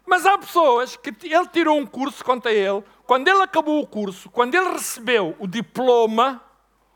Mas 0.06 0.26
há 0.26 0.36
pessoas 0.36 0.96
que 0.96 1.10
ele 1.22 1.48
tirou 1.48 1.78
um 1.78 1.86
curso, 1.86 2.24
conta 2.24 2.52
ele, 2.52 2.84
quando 3.06 3.26
ele 3.26 3.42
acabou 3.42 3.80
o 3.80 3.86
curso, 3.86 4.30
quando 4.30 4.54
ele 4.54 4.70
recebeu 4.70 5.34
o 5.38 5.46
diploma, 5.46 6.42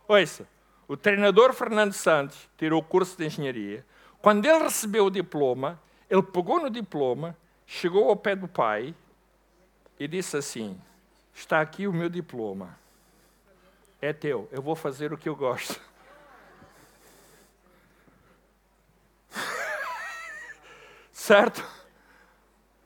ouça, 0.06 0.46
o 0.86 0.96
treinador 0.96 1.52
Fernando 1.52 1.92
Santos 1.92 2.48
tirou 2.56 2.80
o 2.80 2.84
curso 2.84 3.16
de 3.16 3.26
engenharia, 3.26 3.84
quando 4.20 4.44
ele 4.46 4.64
recebeu 4.64 5.06
o 5.06 5.10
diploma, 5.10 5.80
ele 6.08 6.22
pegou 6.22 6.60
no 6.60 6.70
diploma, 6.70 7.36
chegou 7.66 8.08
ao 8.08 8.16
pé 8.16 8.36
do 8.36 8.48
pai 8.48 8.94
e 9.98 10.06
disse 10.06 10.36
assim: 10.36 10.80
Está 11.34 11.60
aqui 11.60 11.86
o 11.86 11.92
meu 11.92 12.08
diploma. 12.08 12.78
É 14.00 14.12
teu, 14.12 14.48
eu 14.52 14.62
vou 14.62 14.76
fazer 14.76 15.12
o 15.12 15.18
que 15.18 15.28
eu 15.28 15.34
gosto. 15.34 15.80
certo? 21.12 21.64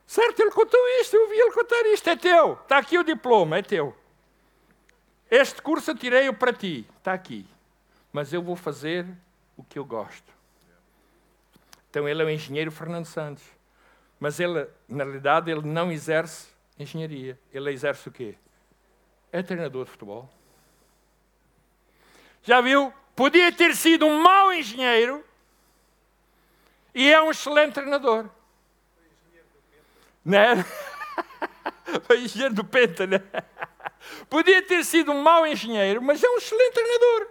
Certo, 0.07 0.39
ele 0.39 0.51
contou 0.51 0.79
isto, 1.01 1.15
eu 1.15 1.29
vi 1.29 1.35
ele 1.35 1.51
contar 1.51 1.85
isto. 1.87 2.09
É 2.09 2.15
teu, 2.15 2.53
está 2.53 2.77
aqui 2.77 2.97
o 2.97 3.03
diploma, 3.03 3.57
é 3.57 3.61
teu. 3.61 3.95
Este 5.29 5.61
curso 5.61 5.91
eu 5.91 5.97
tirei-o 5.97 6.33
para 6.33 6.53
ti, 6.53 6.87
está 6.97 7.13
aqui. 7.13 7.47
Mas 8.11 8.31
eu 8.31 8.41
vou 8.41 8.55
fazer 8.55 9.07
o 9.57 9.63
que 9.63 9.79
eu 9.79 9.85
gosto. 9.85 10.31
Então 11.89 12.07
ele 12.07 12.21
é 12.21 12.25
o 12.25 12.29
engenheiro 12.29 12.71
Fernando 12.71 13.05
Santos. 13.05 13.43
Mas 14.19 14.39
ele, 14.39 14.67
na 14.87 15.03
realidade, 15.03 15.51
ele 15.51 15.67
não 15.67 15.91
exerce 15.91 16.52
engenharia. 16.77 17.39
Ele 17.51 17.71
exerce 17.71 18.07
o 18.07 18.11
quê? 18.11 18.35
É 19.31 19.41
treinador 19.41 19.85
de 19.85 19.91
futebol. 19.91 20.29
Já 22.43 22.61
viu? 22.61 22.93
Podia 23.15 23.51
ter 23.51 23.75
sido 23.75 24.05
um 24.05 24.19
mau 24.19 24.53
engenheiro 24.53 25.23
e 26.93 27.11
é 27.11 27.21
um 27.21 27.31
excelente 27.31 27.73
treinador. 27.73 28.29
Né? 30.25 30.63
Foi 32.03 32.21
engenheiro 32.21 32.53
do 32.53 32.63
Penta, 32.63 33.05
né? 33.07 33.21
Podia 34.29 34.61
ter 34.61 34.83
sido 34.83 35.11
um 35.11 35.21
mau 35.21 35.45
engenheiro, 35.45 36.01
mas 36.01 36.23
é 36.23 36.29
um 36.29 36.37
excelente 36.37 36.73
treinador. 36.73 37.27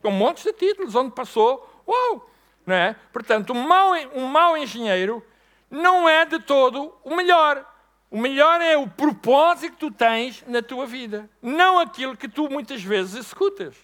Com 0.00 0.08
um 0.08 0.12
monte 0.12 0.44
de 0.44 0.52
títulos, 0.52 0.94
onde 0.94 1.14
passou. 1.14 1.82
Uau! 1.86 2.30
Não 2.64 2.74
é? 2.74 2.96
Portanto, 3.12 3.52
um 3.52 3.66
mau, 3.66 3.92
um 4.14 4.26
mau 4.26 4.56
engenheiro 4.56 5.24
não 5.70 6.08
é 6.08 6.24
de 6.24 6.38
todo 6.40 6.94
o 7.04 7.14
melhor. 7.14 7.64
O 8.10 8.18
melhor 8.18 8.60
é 8.60 8.76
o 8.76 8.88
propósito 8.88 9.72
que 9.72 9.80
tu 9.80 9.90
tens 9.90 10.44
na 10.46 10.62
tua 10.62 10.86
vida, 10.86 11.28
não 11.42 11.78
aquilo 11.78 12.16
que 12.16 12.28
tu 12.28 12.48
muitas 12.48 12.82
vezes 12.82 13.16
executas. 13.16 13.74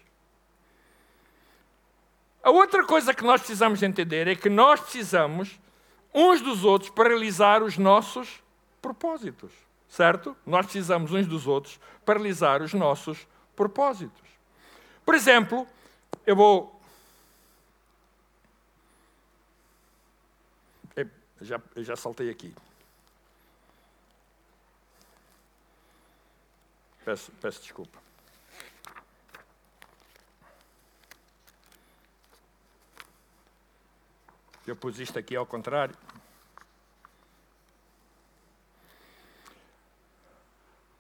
A 2.43 2.51
outra 2.51 2.85
coisa 2.85 3.15
que 3.15 3.23
nós 3.23 3.41
precisamos 3.41 3.83
entender 3.83 4.27
é 4.27 4.35
que 4.35 4.49
nós 4.49 4.81
precisamos 4.81 5.61
uns 6.13 6.41
dos 6.41 6.65
outros 6.65 6.91
para 6.91 7.09
realizar 7.09 7.63
os 7.63 7.79
nossos 7.79 8.43
propósitos, 8.81 9.53
certo? 9.89 10.37
Nós 10.45 10.67
precisamos 10.67 11.13
uns 11.13 11.27
dos 11.27 11.47
outros 11.47 11.79
para 12.05 12.19
realizar 12.19 12.61
os 12.61 12.75
nossos 12.75 13.27
propósitos. 13.55 14.29
Por 15.05 15.15
exemplo, 15.15 15.67
eu 16.27 16.35
vou. 16.37 16.81
Eu 20.97 21.09
já, 21.41 21.61
eu 21.75 21.85
já 21.85 21.97
saltei 21.97 22.31
aqui. 22.31 22.53
Peço, 27.05 27.33
peço 27.41 27.61
desculpa. 27.61 27.99
Eu 34.67 34.77
pus 34.77 35.01
isto 35.01 35.19
aqui 35.19 35.35
ao 35.35 35.45
contrário. 35.45 35.95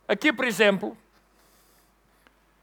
Aqui, 0.09 0.33
por 0.33 0.45
exemplo, 0.45 0.99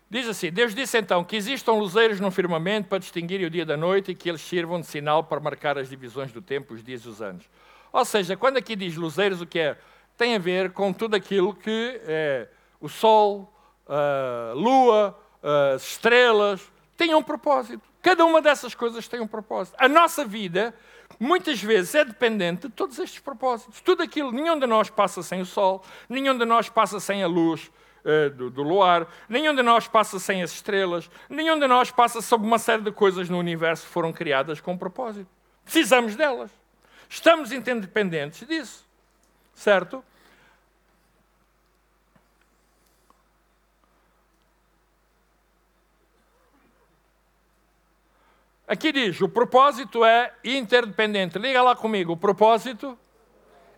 diz 0.09 0.27
assim: 0.27 0.51
Deus 0.51 0.75
disse 0.75 0.97
então 0.97 1.23
que 1.23 1.37
existam 1.37 1.71
luzeiros 1.71 2.19
no 2.19 2.29
firmamento 2.29 2.89
para 2.89 2.99
distinguir 2.99 3.41
o 3.47 3.49
dia 3.49 3.65
da 3.65 3.77
noite 3.77 4.11
e 4.11 4.15
que 4.15 4.27
eles 4.27 4.41
sirvam 4.41 4.81
de 4.81 4.87
sinal 4.87 5.23
para 5.23 5.39
marcar 5.39 5.77
as 5.77 5.89
divisões 5.89 6.33
do 6.33 6.41
tempo, 6.41 6.73
os 6.73 6.83
dias 6.83 7.01
e 7.05 7.07
os 7.07 7.21
anos. 7.21 7.49
Ou 7.93 8.03
seja, 8.03 8.35
quando 8.35 8.57
aqui 8.57 8.75
diz 8.75 8.97
luzeiros, 8.97 9.39
o 9.41 9.47
que 9.47 9.59
é? 9.59 9.77
Tem 10.17 10.35
a 10.35 10.39
ver 10.39 10.73
com 10.73 10.91
tudo 10.91 11.15
aquilo 11.15 11.55
que 11.55 12.01
é 12.03 12.49
o 12.79 12.87
sol, 12.87 13.53
a 13.87 14.53
lua, 14.53 15.17
as 15.75 15.83
estrelas, 15.83 16.61
têm 16.95 17.13
um 17.15 17.23
propósito. 17.23 17.81
Cada 18.01 18.25
uma 18.25 18.41
dessas 18.41 18.73
coisas 18.73 19.07
tem 19.07 19.19
um 19.19 19.27
propósito. 19.27 19.75
A 19.77 19.87
nossa 19.87 20.23
vida, 20.23 20.73
muitas 21.19 21.61
vezes, 21.61 21.95
é 21.95 22.05
dependente 22.05 22.67
de 22.67 22.73
todos 22.73 22.97
estes 22.99 23.19
propósitos. 23.19 23.81
Tudo 23.81 24.03
aquilo, 24.03 24.31
nenhum 24.31 24.57
de 24.57 24.67
nós 24.67 24.89
passa 24.89 25.21
sem 25.21 25.41
o 25.41 25.45
sol, 25.45 25.83
nenhum 26.07 26.37
de 26.37 26.45
nós 26.45 26.69
passa 26.69 26.99
sem 26.99 27.23
a 27.23 27.27
luz 27.27 27.69
uh, 28.05 28.29
do, 28.29 28.49
do, 28.49 28.63
luar, 28.63 29.07
nenhum 29.27 29.53
de 29.53 29.61
nós 29.61 29.87
passa 29.87 30.17
sem 30.17 30.41
as 30.41 30.51
estrelas, 30.51 31.09
nenhum 31.29 31.59
de 31.59 31.67
nós 31.67 31.91
passa 31.91 32.21
sobre 32.21 32.47
uma 32.47 32.59
série 32.59 32.83
de 32.83 32.91
coisas 32.91 33.29
no 33.29 33.37
universo 33.37 33.85
que 33.85 33.91
foram 33.91 34.13
criadas 34.13 34.61
com 34.61 34.73
um 34.73 34.77
propósito. 34.77 35.29
Precisamos 35.65 36.15
delas. 36.15 36.51
Estamos 37.09 37.51
interdependentes 37.51 38.47
disso. 38.47 38.87
Certo? 39.53 40.03
Aqui 48.69 48.91
diz: 48.91 49.19
o 49.19 49.27
propósito 49.27 50.05
é 50.05 50.31
interdependente. 50.45 51.39
Liga 51.39 51.63
lá 51.63 51.75
comigo: 51.75 52.13
o 52.13 52.17
propósito 52.17 52.95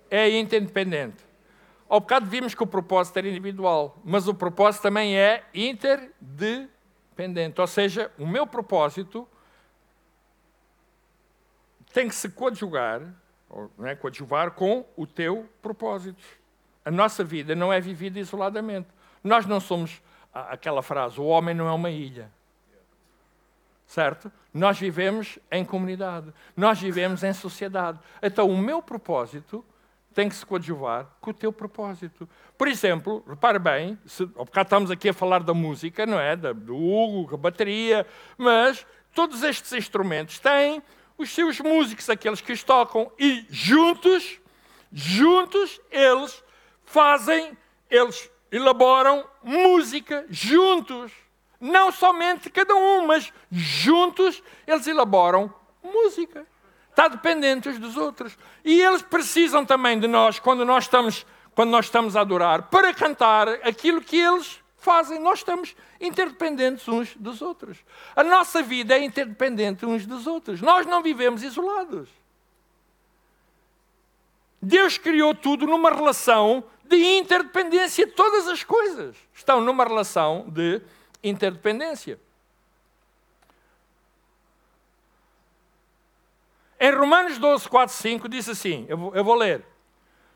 é 0.10 0.38
interdependente. 0.38 1.23
Ao 1.88 2.01
bocado 2.01 2.25
vimos 2.25 2.54
que 2.54 2.62
o 2.62 2.67
propósito 2.67 3.17
era 3.17 3.30
individual, 3.30 3.97
mas 4.04 4.27
o 4.27 4.34
propósito 4.34 4.82
também 4.82 5.17
é 5.17 5.45
interdependente. 5.54 7.62
Ou 7.62 7.67
seja, 7.67 8.12
o 8.19 8.27
meu 8.27 8.45
propósito 8.45 9.25
tem 11.93 12.10
que 12.10 12.15
se 12.15 12.27
coadjugar, 12.27 13.01
ou, 13.49 13.71
não 13.77 13.88
é, 13.88 13.95
coadjuvar 13.95 14.51
com 14.51 14.86
o 14.97 15.08
teu 15.08 15.49
propósito. 15.62 16.21
A 16.84 16.91
nossa 16.91 17.23
vida 17.23 17.56
não 17.56 17.71
é 17.71 17.80
vivida 17.80 18.19
isoladamente. 18.19 18.89
Nós 19.23 19.45
não 19.45 19.62
somos 19.62 20.01
aquela 20.34 20.82
frase: 20.82 21.17
o 21.17 21.27
homem 21.27 21.56
não 21.56 21.69
é 21.69 21.71
uma 21.71 21.89
ilha 21.89 22.30
certo? 23.91 24.32
Nós 24.54 24.80
vivemos 24.80 25.38
em 25.51 25.65
comunidade, 25.65 26.34
nós 26.56 26.80
vivemos 26.80 27.23
em 27.23 27.34
sociedade. 27.34 27.99
Então, 28.23 28.49
o 28.49 28.58
meu 28.58 28.82
propósito 28.82 29.65
tem 30.13 30.30
que 30.30 30.36
se 30.36 30.45
coadjuvar 30.45 31.08
com 31.19 31.32
o 31.32 31.34
teu 31.34 31.51
propósito. 31.51 32.27
Por 32.58 32.69
exemplo, 32.69 33.21
repare 33.27 33.60
bem, 33.60 33.99
se, 34.06 34.25
cá 34.51 34.62
estamos 34.62 34.91
aqui 34.91 35.10
a 35.10 35.13
falar 35.13 35.43
da 35.43 35.54
música, 35.54 36.06
não 36.06 36.17
é? 36.17 36.38
Da, 36.38 36.54
do 36.54 36.73
Hugo, 36.73 37.36
a 37.36 37.38
bateria, 37.38 38.08
mas 38.38 38.86
todos 39.13 39.43
estes 39.43 39.73
instrumentos 39.73 40.39
têm 40.39 40.82
os 41.17 41.30
seus 41.30 41.60
músicos, 41.60 42.10
aqueles 42.10 42.39
que 42.39 42.54
os 42.54 42.63
tocam, 42.63 43.12
e 43.19 43.45
juntos, 43.49 44.39
juntos, 44.91 45.82
eles 45.91 46.41
fazem, 46.86 47.58
eles 47.89 48.32
elaboram 48.49 49.25
música 49.43 50.25
juntos. 50.30 51.12
Não 51.62 51.91
somente 51.91 52.50
cada 52.50 52.76
um, 52.76 53.06
mas 53.06 53.32
juntos 53.52 54.41
eles 54.65 54.88
elaboram 54.88 55.54
música. 55.84 56.45
Está 56.89 57.08
dependente 57.08 57.69
uns 57.69 57.78
dos 57.78 57.95
outros. 57.95 58.38
E 58.65 58.82
eles 58.82 59.04
precisam 59.04 59.63
também 59.63 60.00
de 60.00 60.08
nós 60.08 60.39
quando 60.39 60.65
nós 60.65 60.86
estamos, 60.86 61.26
quando 61.54 61.69
nós 61.69 61.86
estamos 61.86 62.15
a 62.15 62.21
adorar, 62.21 62.63
para 62.63 62.93
cantar 62.93 63.47
aquilo 63.63 64.02
que 64.02 64.17
eles 64.17 64.60
fazem. 64.78 65.19
Nós 65.19 65.39
estamos 65.39 65.76
interdependentes 66.00 66.88
uns 66.88 67.15
dos 67.15 67.41
outros. 67.41 67.78
A 68.15 68.24
nossa 68.24 68.63
vida 68.63 68.95
é 68.97 69.04
interdependente 69.04 69.86
uns 69.86 70.06
dos 70.06 70.26
outros. 70.26 70.62
Nós 70.62 70.86
não 70.88 71.04
vivemos 71.04 71.43
isolados. 71.43 72.10
Deus 74.62 74.97
criou 74.97 75.34
tudo 75.34 75.65
numa 75.65 75.91
relação 75.91 76.63
de 76.84 76.97
interdependência. 76.97 78.06
Todas 78.08 78.47
as 78.47 78.63
coisas 78.63 79.15
estão 79.34 79.62
numa 79.62 79.84
relação 79.84 80.45
de 80.50 80.76
interdependência. 80.76 81.01
Em 86.80 86.92
Romanos 86.96 87.38
12, 87.38 87.70
4, 87.70 87.96
5 87.96 88.28
diz 88.28 88.50
assim: 88.50 88.86
eu 88.90 88.98
vou, 88.98 89.16
eu 89.16 89.24
vou 89.24 89.36
ler. 89.36 89.64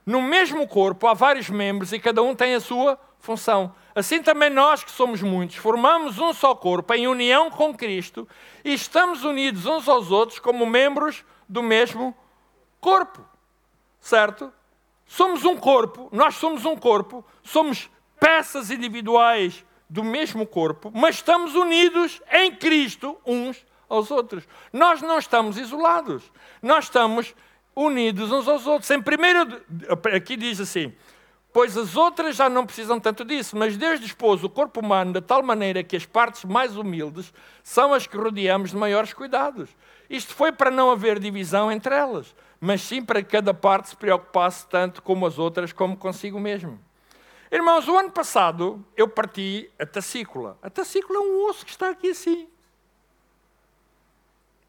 No 0.05 0.21
mesmo 0.21 0.67
corpo 0.67 1.07
há 1.07 1.13
vários 1.15 1.49
membros 1.49 1.91
e 1.91 1.99
cada 1.99 2.21
um 2.21 2.35
tem 2.35 2.53
a 2.53 2.59
sua 2.59 2.99
função. 3.19 3.73
Assim 3.95 4.21
também 4.21 4.51
nós, 4.51 4.83
que 4.83 4.91
somos 4.91 5.23
muitos, 5.23 5.55
formamos 5.55 6.19
um 6.19 6.31
só 6.31 6.53
corpo 6.53 6.93
em 6.93 7.07
união 7.07 7.49
com 7.49 7.73
Cristo 7.73 8.27
e 8.63 8.73
estamos 8.73 9.23
unidos 9.23 9.65
uns 9.65 9.89
aos 9.89 10.11
outros 10.11 10.37
como 10.37 10.63
membros 10.67 11.25
do 11.49 11.63
mesmo 11.63 12.15
corpo. 12.79 13.25
Certo? 13.99 14.53
Somos 15.07 15.43
um 15.43 15.57
corpo, 15.57 16.09
nós 16.11 16.35
somos 16.35 16.63
um 16.63 16.75
corpo, 16.75 17.25
somos 17.43 17.89
peças 18.19 18.69
individuais 18.69 19.64
do 19.89 20.03
mesmo 20.03 20.45
corpo, 20.45 20.91
mas 20.93 21.15
estamos 21.15 21.55
unidos 21.55 22.21
em 22.31 22.51
Cristo 22.55 23.17
uns 23.25 23.65
aos 23.87 24.09
outros. 24.11 24.47
Nós 24.73 25.01
não 25.01 25.17
estamos 25.17 25.57
isolados, 25.57 26.23
nós 26.61 26.85
estamos 26.85 27.35
unidos 27.75 28.31
uns 28.31 28.47
aos 28.47 28.65
outros. 28.65 28.89
Em 28.91 29.01
primeiro, 29.01 29.61
aqui 30.13 30.35
diz 30.35 30.59
assim: 30.59 30.93
Pois 31.55 31.77
as 31.77 31.95
outras 31.95 32.35
já 32.35 32.49
não 32.49 32.65
precisam 32.65 32.99
tanto 32.99 33.23
disso, 33.23 33.55
mas 33.55 33.77
Deus 33.77 33.99
dispôs 33.99 34.43
o 34.43 34.49
corpo 34.49 34.81
humano 34.81 35.13
de 35.13 35.21
tal 35.21 35.41
maneira 35.41 35.83
que 35.83 35.95
as 35.95 36.05
partes 36.05 36.43
mais 36.43 36.75
humildes 36.75 37.33
são 37.63 37.93
as 37.93 38.05
que 38.05 38.17
rodeamos 38.17 38.71
de 38.71 38.75
maiores 38.75 39.13
cuidados. 39.13 39.69
Isto 40.09 40.33
foi 40.33 40.51
para 40.51 40.69
não 40.69 40.91
haver 40.91 41.17
divisão 41.17 41.71
entre 41.71 41.95
elas, 41.95 42.35
mas 42.59 42.81
sim 42.81 43.01
para 43.01 43.21
que 43.21 43.31
cada 43.31 43.53
parte 43.53 43.89
se 43.89 43.95
preocupasse 43.95 44.67
tanto 44.67 45.01
como 45.01 45.25
as 45.25 45.39
outras 45.39 45.71
como 45.71 45.95
consigo 45.95 46.39
mesmo. 46.39 46.79
Irmãos, 47.55 47.87
o 47.87 47.97
ano 47.97 48.11
passado 48.11 48.85
eu 48.97 49.07
parti 49.07 49.71
a 49.79 49.85
tacícula. 49.85 50.57
A 50.61 50.69
tacícula 50.69 51.19
é 51.19 51.21
um 51.21 51.45
osso 51.45 51.65
que 51.65 51.71
está 51.71 51.89
aqui 51.89 52.09
assim. 52.09 52.49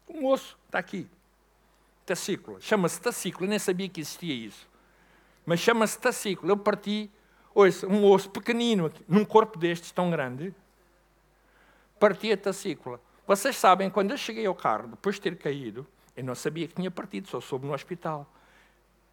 Um 0.07 0.25
osso 0.25 0.57
está 0.65 0.79
aqui. 0.79 1.05
Tacícula. 2.05 2.61
Chama-se 2.61 3.01
tacícula. 3.01 3.45
Eu 3.45 3.49
nem 3.49 3.59
sabia 3.59 3.89
que 3.89 3.99
existia 3.99 4.33
isso. 4.33 4.65
Mas 5.45 5.59
chama-se 5.59 5.99
tacícula. 5.99 6.53
Eu 6.53 6.55
parti, 6.55 7.11
ouça, 7.53 7.85
um 7.85 8.05
osso 8.09 8.29
pequenino 8.29 8.85
aqui, 8.85 9.03
num 9.05 9.25
corpo 9.25 9.59
destes 9.59 9.91
tão 9.91 10.09
grande. 10.09 10.55
parti 11.99 12.31
a 12.31 12.37
tacícula. 12.37 13.01
Vocês 13.27 13.57
sabem, 13.57 13.89
quando 13.89 14.11
eu 14.11 14.17
cheguei 14.17 14.45
ao 14.45 14.55
carro, 14.55 14.87
depois 14.87 15.15
de 15.15 15.23
ter 15.23 15.37
caído, 15.37 15.85
eu 16.15 16.23
não 16.23 16.35
sabia 16.35 16.69
que 16.69 16.75
tinha 16.75 16.89
partido, 16.89 17.27
só 17.27 17.41
soube 17.41 17.67
no 17.67 17.73
hospital. 17.73 18.25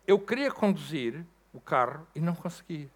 Eu 0.07 0.21
queria 0.21 0.53
conduzir 0.53 1.27
o 1.53 1.59
carro 1.61 2.07
e 2.15 2.21
não 2.21 2.37
conseguia. 2.37 2.89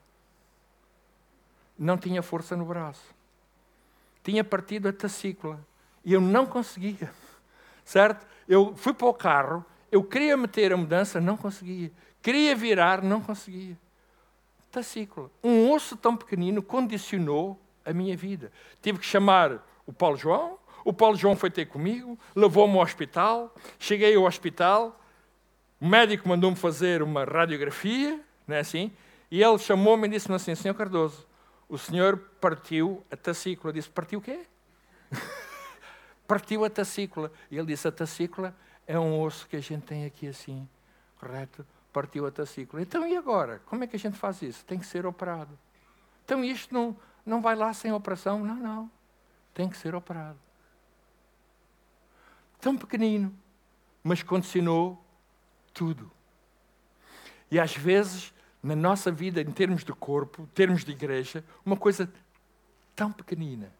Não 1.78 1.96
tinha 1.96 2.22
força 2.22 2.56
no 2.56 2.64
braço. 2.64 3.14
Tinha 4.24 4.42
partido 4.42 4.88
a 4.88 4.92
tacícula 4.92 5.60
e 6.04 6.12
eu 6.12 6.20
não 6.20 6.46
conseguia. 6.46 7.10
Certo? 7.84 8.26
Eu 8.48 8.74
fui 8.76 8.92
para 8.92 9.06
o 9.06 9.14
carro, 9.14 9.64
eu 9.90 10.02
queria 10.02 10.36
meter 10.36 10.72
a 10.72 10.76
mudança, 10.76 11.20
não 11.20 11.36
conseguia. 11.36 11.90
Queria 12.22 12.54
virar, 12.54 13.02
não 13.02 13.20
conseguia. 13.20 13.78
Tacícula. 14.70 15.30
Um 15.42 15.70
osso 15.70 15.96
tão 15.96 16.16
pequenino 16.16 16.62
condicionou 16.62 17.58
a 17.84 17.92
minha 17.92 18.16
vida. 18.16 18.52
Tive 18.82 18.98
que 18.98 19.06
chamar 19.06 19.66
o 19.86 19.92
Paulo 19.92 20.16
João, 20.16 20.58
o 20.84 20.92
Paulo 20.92 21.16
João 21.16 21.36
foi 21.36 21.50
ter 21.50 21.66
comigo, 21.66 22.18
levou-me 22.34 22.74
ao 22.74 22.82
hospital, 22.82 23.54
cheguei 23.78 24.14
ao 24.14 24.24
hospital, 24.24 24.98
o 25.80 25.86
médico 25.86 26.28
mandou-me 26.28 26.56
fazer 26.56 27.02
uma 27.02 27.24
radiografia, 27.24 28.20
não 28.46 28.56
é 28.56 28.60
assim? 28.60 28.90
E 29.30 29.42
ele 29.42 29.58
chamou-me 29.58 30.08
e 30.08 30.10
disse-me 30.10 30.34
assim, 30.34 30.54
Senhor 30.54 30.74
Cardoso, 30.74 31.26
o 31.68 31.76
senhor 31.76 32.18
partiu 32.40 33.04
a 33.10 33.16
tacícula. 33.16 33.72
Disse, 33.72 33.90
partiu 33.90 34.18
o 34.18 34.22
quê? 34.22 34.46
partiu 36.26 36.64
a 36.64 36.70
tacícula. 36.70 37.30
E 37.50 37.56
ele 37.56 37.66
disse, 37.66 37.86
a 37.86 37.92
tacícula 37.92 38.54
é 38.86 38.98
um 38.98 39.20
osso 39.20 39.46
que 39.46 39.56
a 39.56 39.60
gente 39.60 39.82
tem 39.82 40.06
aqui 40.06 40.26
assim, 40.26 40.66
correto? 41.18 41.66
Partiu 41.92 42.26
a 42.26 42.30
tacícula. 42.30 42.80
Então 42.80 43.06
e 43.06 43.16
agora? 43.16 43.60
Como 43.66 43.84
é 43.84 43.86
que 43.86 43.96
a 43.96 43.98
gente 43.98 44.16
faz 44.16 44.40
isso? 44.40 44.64
Tem 44.64 44.78
que 44.78 44.86
ser 44.86 45.04
operado. 45.04 45.58
Então 46.24 46.42
isto 46.42 46.72
não, 46.72 46.96
não 47.24 47.42
vai 47.42 47.54
lá 47.54 47.72
sem 47.74 47.92
operação? 47.92 48.42
Não, 48.44 48.56
não. 48.56 48.90
Tem 49.52 49.68
que 49.68 49.76
ser 49.76 49.94
operado. 49.94 50.38
Tão 52.60 52.76
pequenino, 52.76 53.34
mas 54.02 54.22
condicionou 54.22 55.04
tudo. 55.72 56.10
E 57.50 57.58
às 57.58 57.74
vezes, 57.76 58.32
na 58.62 58.74
nossa 58.74 59.10
vida, 59.10 59.40
em 59.40 59.50
termos 59.50 59.84
de 59.84 59.92
corpo, 59.92 60.42
em 60.42 60.46
termos 60.46 60.84
de 60.84 60.92
igreja, 60.92 61.44
uma 61.64 61.76
coisa 61.76 62.10
tão 62.94 63.12
pequenina, 63.12 63.72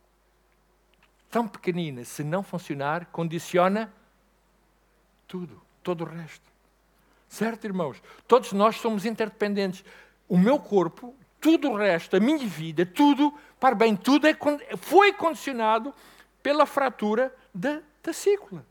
tão 1.31 1.49
pequenina, 1.49 2.05
se 2.05 2.23
não 2.23 2.43
funcionar, 2.43 3.07
condiciona 3.07 3.93
tudo, 5.27 5.61
todo 5.83 6.05
o 6.05 6.07
resto. 6.07 6.47
Certo, 7.29 7.65
irmãos? 7.65 8.03
Todos 8.27 8.53
nós 8.53 8.77
somos 8.77 9.05
interdependentes. 9.05 9.85
O 10.29 10.39
meu 10.39 10.59
corpo, 10.59 11.15
tudo 11.41 11.71
o 11.71 11.77
resto, 11.77 12.17
a 12.17 12.21
minha 12.21 12.47
vida, 12.47 12.87
tudo, 12.87 13.35
para 13.61 13.75
bem, 13.75 13.95
tudo 13.95 14.27
é, 14.27 14.37
foi 14.77 15.13
condicionado 15.13 15.93
pela 16.43 16.65
fratura 16.65 17.35
da 17.55 17.81
tacícula. 18.03 18.65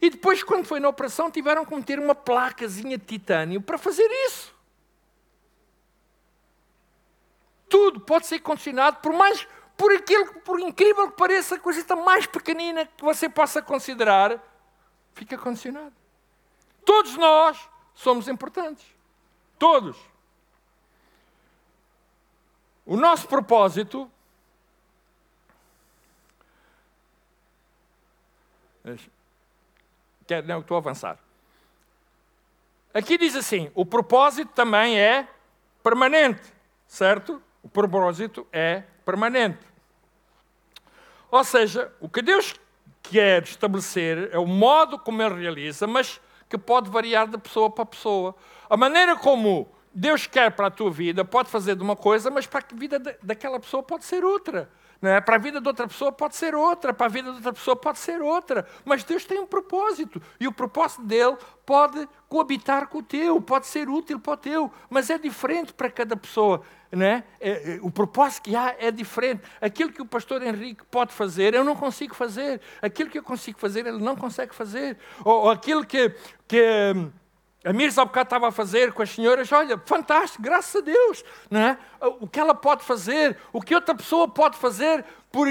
E 0.00 0.10
depois, 0.10 0.42
quando 0.42 0.66
foi 0.66 0.80
na 0.80 0.88
operação, 0.88 1.30
tiveram 1.30 1.64
que 1.64 1.74
meter 1.74 1.98
uma 1.98 2.14
placazinha 2.14 2.98
de 2.98 3.04
titânio 3.04 3.60
para 3.60 3.78
fazer 3.78 4.08
isso. 4.26 4.52
Tudo 7.72 8.00
pode 8.00 8.26
ser 8.26 8.38
condicionado 8.40 8.98
por 8.98 9.14
mais, 9.14 9.48
por 9.78 9.90
aquilo, 9.94 10.40
por 10.42 10.60
incrível 10.60 11.10
que 11.10 11.16
pareça, 11.16 11.54
a 11.54 11.58
coisa 11.58 11.96
mais 11.96 12.26
pequenina 12.26 12.84
que 12.84 13.02
você 13.02 13.30
possa 13.30 13.62
considerar, 13.62 14.38
fica 15.14 15.38
condicionado. 15.38 15.94
Todos 16.84 17.16
nós 17.16 17.58
somos 17.94 18.28
importantes. 18.28 18.84
Todos. 19.58 19.96
O 22.84 22.94
nosso 22.94 23.26
propósito 23.26 24.10
Quer, 30.26 30.42
não, 30.44 30.60
estou 30.60 30.76
a 30.76 30.80
avançar. 30.80 31.18
Aqui 32.92 33.16
diz 33.16 33.34
assim: 33.34 33.72
o 33.74 33.86
propósito 33.86 34.52
também 34.52 35.00
é 35.00 35.26
permanente, 35.82 36.52
certo? 36.86 37.42
O 37.62 37.68
propósito 37.68 38.46
é 38.52 38.82
permanente. 39.04 39.60
Ou 41.30 41.44
seja, 41.44 41.92
o 42.00 42.08
que 42.08 42.20
Deus 42.20 42.54
quer 43.02 43.42
estabelecer 43.42 44.30
é 44.32 44.38
o 44.38 44.46
modo 44.46 44.98
como 44.98 45.22
Ele 45.22 45.42
realiza, 45.42 45.86
mas 45.86 46.20
que 46.48 46.58
pode 46.58 46.90
variar 46.90 47.26
de 47.26 47.38
pessoa 47.38 47.70
para 47.70 47.86
pessoa. 47.86 48.34
A 48.68 48.76
maneira 48.76 49.16
como 49.16 49.66
Deus 49.94 50.26
quer 50.26 50.50
para 50.52 50.66
a 50.66 50.70
tua 50.70 50.90
vida 50.90 51.24
pode 51.24 51.48
fazer 51.48 51.76
de 51.76 51.82
uma 51.82 51.96
coisa, 51.96 52.30
mas 52.30 52.46
para 52.46 52.64
a 52.70 52.76
vida 52.76 52.98
daquela 53.22 53.58
pessoa 53.58 53.82
pode 53.82 54.04
ser 54.04 54.24
outra. 54.24 54.68
Né? 55.02 55.20
Para 55.20 55.34
a 55.34 55.38
vida 55.38 55.60
de 55.60 55.66
outra 55.66 55.88
pessoa 55.88 56.12
pode 56.12 56.36
ser 56.36 56.54
outra, 56.54 56.94
para 56.94 57.06
a 57.06 57.08
vida 57.08 57.30
de 57.30 57.36
outra 57.38 57.52
pessoa 57.52 57.74
pode 57.74 57.98
ser 57.98 58.22
outra. 58.22 58.64
Mas 58.84 59.02
Deus 59.02 59.24
tem 59.24 59.40
um 59.40 59.46
propósito. 59.46 60.22
E 60.38 60.46
o 60.46 60.52
propósito 60.52 61.02
dele 61.02 61.36
pode 61.66 62.08
coabitar 62.28 62.86
com 62.86 62.98
o 62.98 63.02
teu, 63.02 63.42
pode 63.42 63.66
ser 63.66 63.88
útil 63.88 64.20
para 64.20 64.34
o 64.34 64.36
teu, 64.36 64.72
mas 64.88 65.10
é 65.10 65.18
diferente 65.18 65.72
para 65.72 65.90
cada 65.90 66.16
pessoa. 66.16 66.62
Né? 66.90 67.24
É, 67.40 67.74
é, 67.74 67.78
o 67.82 67.90
propósito 67.90 68.44
que 68.44 68.54
há 68.54 68.76
é 68.78 68.92
diferente. 68.92 69.42
Aquilo 69.60 69.90
que 69.90 70.00
o 70.00 70.06
pastor 70.06 70.40
Henrique 70.40 70.84
pode 70.84 71.12
fazer, 71.12 71.52
eu 71.52 71.64
não 71.64 71.74
consigo 71.74 72.14
fazer. 72.14 72.60
Aquilo 72.80 73.10
que 73.10 73.18
eu 73.18 73.24
consigo 73.24 73.58
fazer, 73.58 73.84
ele 73.84 73.98
não 73.98 74.14
consegue 74.14 74.54
fazer. 74.54 74.96
Ou, 75.24 75.44
ou 75.44 75.50
aquilo 75.50 75.84
que, 75.84 76.14
que 76.46 76.94
a 77.64 77.72
Mirza 77.72 78.02
há 78.02 78.04
bocado 78.04 78.26
estava 78.26 78.48
a 78.48 78.52
fazer 78.52 78.92
com 78.92 79.02
as 79.02 79.10
senhoras, 79.10 79.50
olha, 79.52 79.78
fantástico, 79.86 80.42
graças 80.42 80.74
a 80.74 80.84
Deus. 80.84 81.24
Não 81.48 81.60
é? 81.60 81.78
O 82.20 82.26
que 82.26 82.40
ela 82.40 82.54
pode 82.54 82.84
fazer, 82.84 83.36
o 83.52 83.60
que 83.60 83.74
outra 83.74 83.94
pessoa 83.94 84.26
pode 84.26 84.56
fazer, 84.58 85.04
por, 85.30 85.46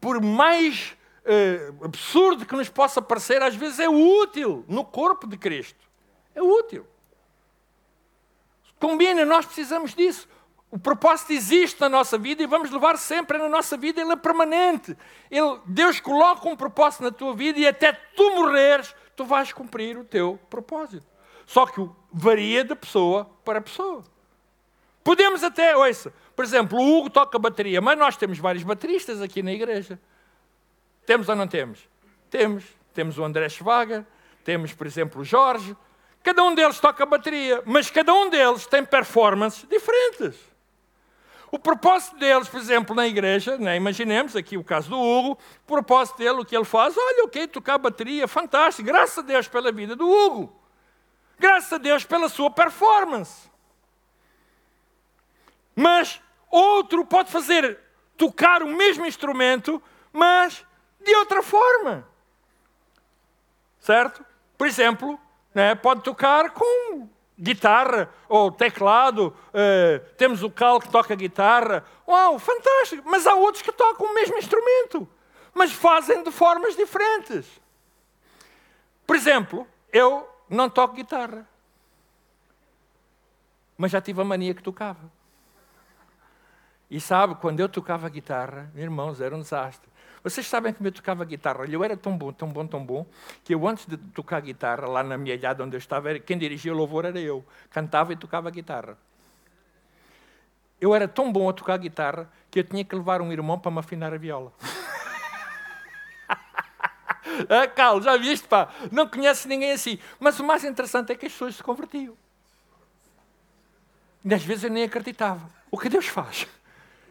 por 0.00 0.20
mais 0.20 0.94
eh, 1.24 1.72
absurdo 1.82 2.44
que 2.44 2.54
nos 2.54 2.68
possa 2.68 3.00
parecer, 3.00 3.42
às 3.42 3.54
vezes 3.54 3.80
é 3.80 3.88
útil 3.88 4.64
no 4.68 4.84
corpo 4.84 5.26
de 5.26 5.38
Cristo. 5.38 5.78
É 6.34 6.42
útil. 6.42 6.86
Combina, 8.78 9.24
nós 9.24 9.46
precisamos 9.46 9.94
disso. 9.94 10.28
O 10.70 10.78
propósito 10.78 11.32
existe 11.32 11.80
na 11.80 11.88
nossa 11.88 12.18
vida 12.18 12.42
e 12.42 12.46
vamos 12.46 12.70
levar 12.70 12.98
sempre 12.98 13.38
na 13.38 13.48
nossa 13.48 13.76
vida, 13.76 14.02
ele 14.02 14.12
é 14.12 14.16
permanente. 14.16 14.94
Ele, 15.30 15.58
Deus 15.64 16.00
coloca 16.00 16.46
um 16.46 16.56
propósito 16.56 17.04
na 17.04 17.10
tua 17.10 17.34
vida 17.34 17.58
e 17.58 17.66
até 17.66 17.92
tu 17.92 18.34
morreres, 18.34 18.94
tu 19.16 19.24
vais 19.24 19.52
cumprir 19.52 19.96
o 19.96 20.04
teu 20.04 20.38
propósito. 20.50 21.13
Só 21.46 21.66
que 21.66 21.88
varia 22.12 22.64
de 22.64 22.74
pessoa 22.74 23.28
para 23.44 23.60
pessoa. 23.60 24.04
Podemos 25.02 25.44
até, 25.44 25.76
ouça, 25.76 26.12
por 26.34 26.44
exemplo, 26.44 26.78
o 26.78 26.98
Hugo 26.98 27.10
toca 27.10 27.38
bateria, 27.38 27.80
mas 27.80 27.98
nós 27.98 28.16
temos 28.16 28.38
vários 28.38 28.64
bateristas 28.64 29.20
aqui 29.20 29.42
na 29.42 29.52
igreja. 29.52 30.00
Temos 31.04 31.28
ou 31.28 31.36
não 31.36 31.46
temos? 31.46 31.80
Temos. 32.30 32.64
Temos 32.94 33.18
o 33.18 33.24
André 33.24 33.48
Schwager, 33.48 34.06
temos, 34.44 34.72
por 34.72 34.86
exemplo, 34.86 35.20
o 35.20 35.24
Jorge. 35.24 35.76
Cada 36.22 36.42
um 36.44 36.54
deles 36.54 36.78
toca 36.78 37.04
bateria, 37.04 37.60
mas 37.66 37.90
cada 37.90 38.14
um 38.14 38.30
deles 38.30 38.66
tem 38.66 38.84
performances 38.84 39.66
diferentes. 39.68 40.36
O 41.50 41.58
propósito 41.58 42.16
deles, 42.18 42.48
por 42.48 42.58
exemplo, 42.58 42.96
na 42.96 43.06
igreja, 43.06 43.58
né, 43.58 43.76
imaginemos 43.76 44.34
aqui 44.34 44.56
o 44.56 44.64
caso 44.64 44.90
do 44.90 44.98
Hugo, 44.98 45.32
o 45.32 45.66
propósito 45.66 46.18
dele, 46.18 46.40
o 46.40 46.44
que 46.44 46.56
ele 46.56 46.64
faz, 46.64 46.96
olha, 46.96 47.24
ok, 47.24 47.46
tocar 47.48 47.78
bateria, 47.78 48.26
fantástico, 48.26 48.86
graças 48.86 49.18
a 49.18 49.22
Deus 49.22 49.46
pela 49.46 49.70
vida 49.70 49.94
do 49.94 50.08
Hugo. 50.08 50.63
Graças 51.38 51.72
a 51.72 51.78
Deus 51.78 52.04
pela 52.04 52.28
sua 52.28 52.50
performance. 52.50 53.50
Mas 55.74 56.20
outro 56.50 57.04
pode 57.04 57.30
fazer 57.30 57.78
tocar 58.16 58.62
o 58.62 58.68
mesmo 58.68 59.04
instrumento, 59.06 59.82
mas 60.12 60.64
de 61.00 61.14
outra 61.16 61.42
forma. 61.42 62.06
Certo? 63.80 64.24
Por 64.56 64.66
exemplo, 64.66 65.18
né, 65.54 65.74
pode 65.74 66.02
tocar 66.02 66.50
com 66.50 67.08
guitarra 67.38 68.08
ou 68.28 68.50
teclado. 68.50 69.36
Uh, 69.48 69.98
temos 70.16 70.42
o 70.42 70.50
Cal 70.50 70.80
que 70.80 70.88
toca 70.88 71.14
guitarra. 71.14 71.84
Uau, 72.06 72.38
fantástico! 72.38 73.02
Mas 73.04 73.26
há 73.26 73.34
outros 73.34 73.62
que 73.62 73.72
tocam 73.72 74.06
o 74.06 74.14
mesmo 74.14 74.36
instrumento, 74.38 75.08
mas 75.52 75.72
fazem 75.72 76.22
de 76.22 76.30
formas 76.30 76.76
diferentes. 76.76 77.46
Por 79.06 79.16
exemplo, 79.16 79.66
eu 79.92 80.28
não 80.48 80.68
toco 80.68 80.94
guitarra. 80.94 81.46
Mas 83.76 83.90
já 83.90 84.00
tive 84.00 84.20
a 84.20 84.24
mania 84.24 84.54
que 84.54 84.62
tocava. 84.62 85.10
E 86.90 87.00
sabe, 87.00 87.34
quando 87.36 87.60
eu 87.60 87.68
tocava 87.68 88.08
guitarra, 88.08 88.70
irmãos, 88.76 89.20
era 89.20 89.34
um 89.34 89.40
desastre. 89.40 89.90
Vocês 90.22 90.46
sabem 90.46 90.72
como 90.72 90.86
eu 90.88 90.92
tocava 90.92 91.24
guitarra? 91.24 91.66
Eu 91.66 91.84
era 91.84 91.96
tão 91.96 92.16
bom, 92.16 92.32
tão 92.32 92.48
bom, 92.48 92.66
tão 92.66 92.84
bom, 92.84 93.06
que 93.42 93.54
eu 93.54 93.66
antes 93.66 93.84
de 93.86 93.96
tocar 93.96 94.40
guitarra, 94.40 94.86
lá 94.86 95.02
na 95.02 95.18
minha 95.18 95.34
ilhada 95.34 95.62
onde 95.62 95.76
eu 95.76 95.78
estava, 95.78 96.18
quem 96.18 96.38
dirigia 96.38 96.72
o 96.72 96.76
louvor 96.76 97.04
era 97.04 97.18
eu. 97.18 97.44
Cantava 97.70 98.12
e 98.12 98.16
tocava 98.16 98.50
guitarra. 98.50 98.96
Eu 100.80 100.94
era 100.94 101.08
tão 101.08 101.32
bom 101.32 101.48
a 101.48 101.52
tocar 101.52 101.76
guitarra 101.78 102.30
que 102.50 102.60
eu 102.60 102.64
tinha 102.64 102.84
que 102.84 102.94
levar 102.94 103.20
um 103.20 103.32
irmão 103.32 103.58
para 103.58 103.70
me 103.70 103.78
afinar 103.78 104.14
a 104.14 104.16
viola. 104.16 104.52
ah, 107.48 107.66
Carlos, 107.66 108.04
já 108.04 108.16
viste, 108.16 108.46
pá? 108.46 108.68
Não 108.90 109.08
conhece 109.08 109.48
ninguém 109.48 109.72
assim. 109.72 109.98
Mas 110.20 110.38
o 110.38 110.44
mais 110.44 110.64
interessante 110.64 111.12
é 111.12 111.14
que 111.14 111.26
as 111.26 111.32
pessoas 111.32 111.56
se 111.56 111.62
convertiam. 111.62 112.16
E 114.24 114.34
às 114.34 114.42
vezes 114.42 114.64
eu 114.64 114.70
nem 114.70 114.84
acreditava. 114.84 115.48
O 115.70 115.78
que 115.78 115.88
Deus 115.88 116.06
faz? 116.06 116.46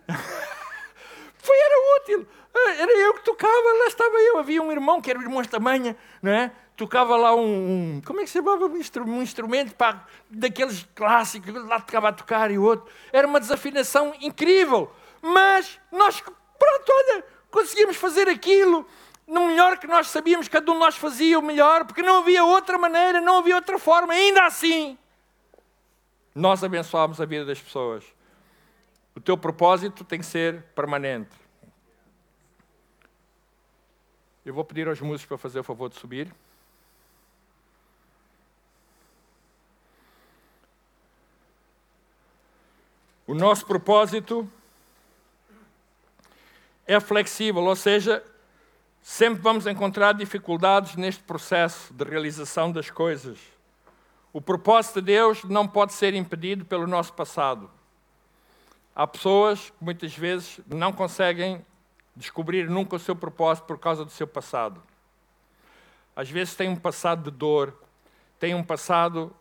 Foi, 1.37 1.57
era 1.57 2.01
útil. 2.01 2.27
Ah, 2.55 2.73
era 2.75 2.91
eu 2.91 3.13
que 3.15 3.23
tocava, 3.23 3.51
lá 3.51 3.87
estava 3.87 4.15
eu. 4.17 4.37
Havia 4.37 4.61
um 4.61 4.71
irmão, 4.71 5.01
que 5.01 5.09
era 5.09 5.19
o 5.19 5.21
irmão 5.21 5.41
esta 5.41 5.59
manhã, 5.59 5.95
não 6.21 6.31
é? 6.31 6.51
Tocava 6.75 7.15
lá 7.15 7.35
um, 7.35 7.97
um 7.97 8.01
como 8.03 8.19
é 8.19 8.23
que 8.23 8.29
se 8.29 8.39
chamava? 8.39 8.65
Um, 8.65 8.79
um 9.07 9.21
instrumento 9.21 9.75
pá, 9.75 10.07
daqueles 10.29 10.87
clássicos, 10.95 11.53
lá 11.67 11.79
tocava 11.79 12.09
a 12.09 12.13
tocar 12.13 12.49
e 12.49 12.57
o 12.57 12.63
outro. 12.63 12.91
Era 13.11 13.27
uma 13.27 13.39
desafinação 13.39 14.15
incrível. 14.21 14.91
Mas 15.21 15.79
nós, 15.91 16.19
pronto, 16.19 16.91
olha, 16.91 17.23
conseguíamos 17.51 17.95
fazer 17.95 18.27
aquilo 18.27 18.87
no 19.33 19.47
melhor 19.47 19.79
que 19.79 19.87
nós 19.87 20.07
sabíamos, 20.07 20.47
cada 20.47 20.71
um 20.71 20.75
de 20.75 20.79
nós 20.79 20.95
fazia 20.95 21.39
o 21.39 21.41
melhor, 21.41 21.85
porque 21.85 22.03
não 22.03 22.19
havia 22.19 22.45
outra 22.45 22.77
maneira, 22.77 23.19
não 23.19 23.39
havia 23.39 23.55
outra 23.55 23.79
forma. 23.79 24.13
Ainda 24.13 24.45
assim, 24.45 24.95
nós 26.35 26.63
abençoámos 26.63 27.19
a 27.19 27.25
vida 27.25 27.43
das 27.43 27.59
pessoas. 27.59 28.05
O 29.15 29.19
teu 29.19 29.35
propósito 29.35 30.03
tem 30.03 30.19
que 30.19 30.25
ser 30.25 30.61
permanente. 30.75 31.35
Eu 34.45 34.53
vou 34.53 34.63
pedir 34.63 34.87
aos 34.87 35.01
músicos 35.01 35.29
para 35.29 35.37
fazer 35.37 35.59
o 35.59 35.63
favor 35.63 35.89
de 35.89 35.95
subir. 35.95 36.31
O 43.25 43.33
nosso 43.33 43.65
propósito 43.65 44.47
é 46.85 46.99
flexível, 46.99 47.63
ou 47.63 47.75
seja, 47.75 48.23
sempre 49.03 49.41
vamos 49.41 49.67
encontrar 49.67 50.13
dificuldades 50.13 50.95
neste 50.95 51.21
processo 51.23 51.93
de 51.93 52.05
realização 52.05 52.71
das 52.71 52.89
coisas. 52.89 53.37
O 54.31 54.39
propósito 54.39 55.01
de 55.01 55.07
Deus 55.07 55.43
não 55.43 55.67
pode 55.67 55.91
ser 55.91 56.13
impedido 56.13 56.63
pelo 56.63 56.87
nosso 56.87 57.11
passado. 57.11 57.69
Há 58.95 59.05
pessoas 59.05 59.71
que 59.71 59.83
muitas 59.83 60.15
vezes 60.15 60.61
não 60.67 60.93
conseguem 60.93 61.63
descobrir 62.15 62.69
nunca 62.69 62.95
o 62.95 62.99
seu 62.99 63.15
propósito 63.15 63.65
por 63.65 63.77
causa 63.77 64.05
do 64.05 64.11
seu 64.11 64.25
passado. 64.25 64.81
Às 66.15 66.29
vezes 66.29 66.55
têm 66.55 66.69
um 66.69 66.75
passado 66.75 67.29
de 67.29 67.37
dor, 67.37 67.77
têm 68.39 68.55
um 68.55 68.63
passado 68.63 69.35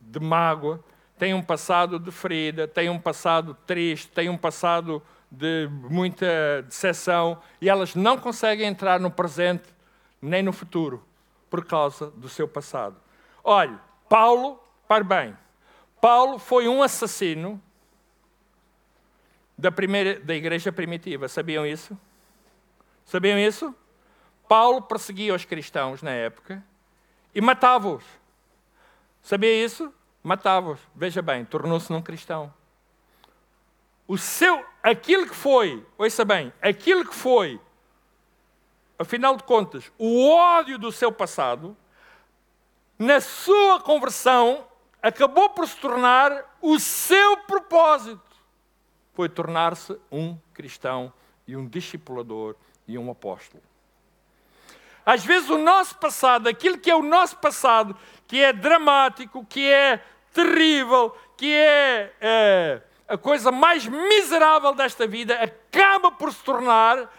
de 0.00 0.18
mágoa, 0.18 0.82
têm 1.18 1.34
um 1.34 1.42
passado 1.42 1.98
de 2.00 2.10
ferida, 2.10 2.66
têm 2.66 2.90
um 2.90 2.98
passado 2.98 3.56
triste, 3.66 4.08
têm 4.08 4.28
um 4.28 4.36
passado 4.36 5.00
de 5.30 5.68
muita 5.90 6.62
decepção 6.62 7.40
e 7.60 7.68
elas 7.68 7.94
não 7.94 8.18
conseguem 8.18 8.66
entrar 8.66 8.98
no 8.98 9.10
presente 9.10 9.64
nem 10.20 10.42
no 10.42 10.52
futuro 10.52 11.04
por 11.50 11.64
causa 11.64 12.10
do 12.10 12.28
seu 12.28 12.48
passado. 12.48 12.96
Olhe, 13.44 13.76
Paulo, 14.08 14.62
para 14.86 15.04
bem, 15.04 15.36
Paulo 16.00 16.38
foi 16.38 16.68
um 16.68 16.82
assassino 16.82 17.60
da, 19.56 19.72
primeira, 19.72 20.20
da 20.20 20.34
igreja 20.34 20.70
primitiva. 20.70 21.28
Sabiam 21.28 21.66
isso? 21.66 21.98
Sabiam 23.04 23.38
isso? 23.38 23.74
Paulo 24.48 24.82
perseguia 24.82 25.34
os 25.34 25.44
cristãos 25.44 26.02
na 26.02 26.10
época 26.10 26.62
e 27.34 27.40
matava-os. 27.40 28.04
Sabia 29.22 29.64
isso? 29.64 29.92
Matava-os. 30.22 30.80
Veja 30.94 31.20
bem, 31.20 31.44
tornou-se 31.44 31.92
num 31.92 32.00
cristão. 32.00 32.52
O 34.06 34.16
seu, 34.16 34.64
aquilo 34.82 35.26
que 35.26 35.34
foi, 35.34 35.84
ouça 35.96 36.24
bem, 36.24 36.52
aquilo 36.60 37.04
que 37.06 37.14
foi, 37.14 37.60
afinal 38.98 39.36
de 39.36 39.42
contas, 39.44 39.90
o 39.98 40.28
ódio 40.30 40.78
do 40.78 40.92
seu 40.92 41.12
passado, 41.12 41.76
na 42.98 43.20
sua 43.20 43.80
conversão, 43.80 44.66
acabou 45.02 45.50
por 45.50 45.66
se 45.66 45.76
tornar 45.76 46.58
o 46.60 46.78
seu 46.78 47.36
propósito 47.38 48.28
foi 49.18 49.28
tornar-se 49.28 49.98
um 50.12 50.38
cristão 50.54 51.12
e 51.44 51.56
um 51.56 51.66
discipulador 51.66 52.54
e 52.86 52.96
um 52.96 53.10
apóstolo. 53.10 53.60
Às 55.04 55.24
vezes 55.24 55.50
o 55.50 55.58
nosso 55.58 55.96
passado, 55.96 56.48
aquilo 56.48 56.78
que 56.78 56.88
é 56.88 56.94
o 56.94 57.02
nosso 57.02 57.36
passado, 57.38 57.96
que 58.28 58.40
é 58.40 58.52
dramático, 58.52 59.44
que 59.44 59.68
é 59.68 60.04
terrível, 60.32 61.10
que 61.36 61.52
é, 61.52 62.14
é 62.20 62.82
a 63.08 63.16
coisa 63.16 63.50
mais 63.50 63.86
miserável 63.86 64.74
desta 64.74 65.06
vida, 65.06 65.34
acaba 65.42 66.12
por 66.12 66.32
se 66.32 66.42
tornar, 66.44 67.10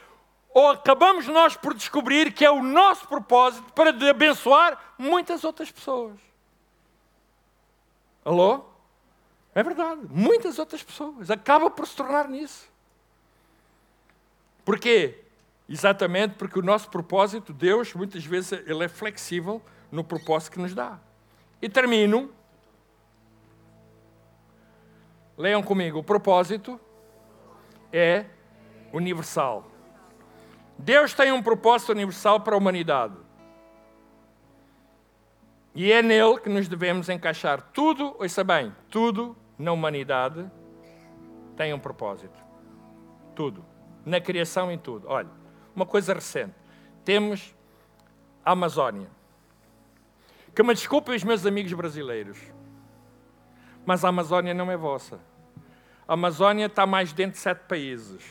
ou 0.53 0.69
acabamos 0.69 1.27
nós 1.27 1.55
por 1.57 1.73
descobrir 1.73 2.31
que 2.31 2.45
é 2.45 2.51
o 2.51 2.61
nosso 2.61 3.07
propósito 3.07 3.73
para 3.73 3.89
abençoar 3.89 4.79
muitas 4.97 5.43
outras 5.43 5.71
pessoas. 5.71 6.15
Alô? 8.23 8.65
É 9.55 9.63
verdade. 9.63 10.01
Muitas 10.09 10.59
outras 10.59 10.83
pessoas. 10.83 11.31
Acaba 11.31 11.69
por 11.69 11.87
se 11.87 11.95
tornar 11.95 12.27
nisso. 12.27 12.67
Porquê? 14.63 15.23
Exatamente 15.67 16.35
porque 16.35 16.59
o 16.59 16.61
nosso 16.61 16.89
propósito, 16.89 17.51
Deus, 17.53 17.93
muitas 17.93 18.23
vezes, 18.23 18.51
ele 18.51 18.83
é 18.83 18.87
flexível 18.87 19.61
no 19.91 20.03
propósito 20.03 20.53
que 20.53 20.59
nos 20.59 20.75
dá. 20.75 20.99
E 21.61 21.67
termino. 21.67 22.31
Leiam 25.39 25.63
comigo. 25.63 25.99
O 25.99 26.03
propósito 26.03 26.77
é 27.93 28.25
universal. 28.91 29.71
Deus 30.77 31.13
tem 31.13 31.31
um 31.31 31.41
propósito 31.41 31.93
universal 31.93 32.41
para 32.41 32.55
a 32.55 32.57
humanidade. 32.57 33.15
E 35.73 35.93
é 35.93 36.01
nele 36.01 36.39
que 36.39 36.49
nos 36.49 36.67
devemos 36.67 37.07
encaixar. 37.07 37.61
Tudo, 37.71 38.17
ouça 38.19 38.43
bem, 38.43 38.75
tudo 38.89 39.33
na 39.57 39.71
humanidade 39.71 40.45
tem 41.55 41.73
um 41.73 41.79
propósito. 41.79 42.37
Tudo. 43.33 43.65
Na 44.05 44.19
criação, 44.19 44.69
em 44.69 44.77
tudo. 44.77 45.07
Olha, 45.07 45.29
uma 45.73 45.85
coisa 45.85 46.13
recente. 46.13 46.55
Temos 47.05 47.55
a 48.43 48.51
Amazónia. 48.51 49.09
Que 50.53 50.63
me 50.63 50.73
desculpem 50.73 51.15
os 51.15 51.23
meus 51.23 51.45
amigos 51.45 51.71
brasileiros. 51.71 52.37
Mas 53.85 54.03
a 54.03 54.09
Amazónia 54.09 54.53
não 54.53 54.69
é 54.69 54.75
vossa. 54.75 55.28
A 56.09 56.13
Amazónia 56.13 56.65
está 56.65 56.87
mais 56.87 57.13
dentro 57.13 57.33
de 57.33 57.37
sete 57.37 57.67
países. 57.67 58.25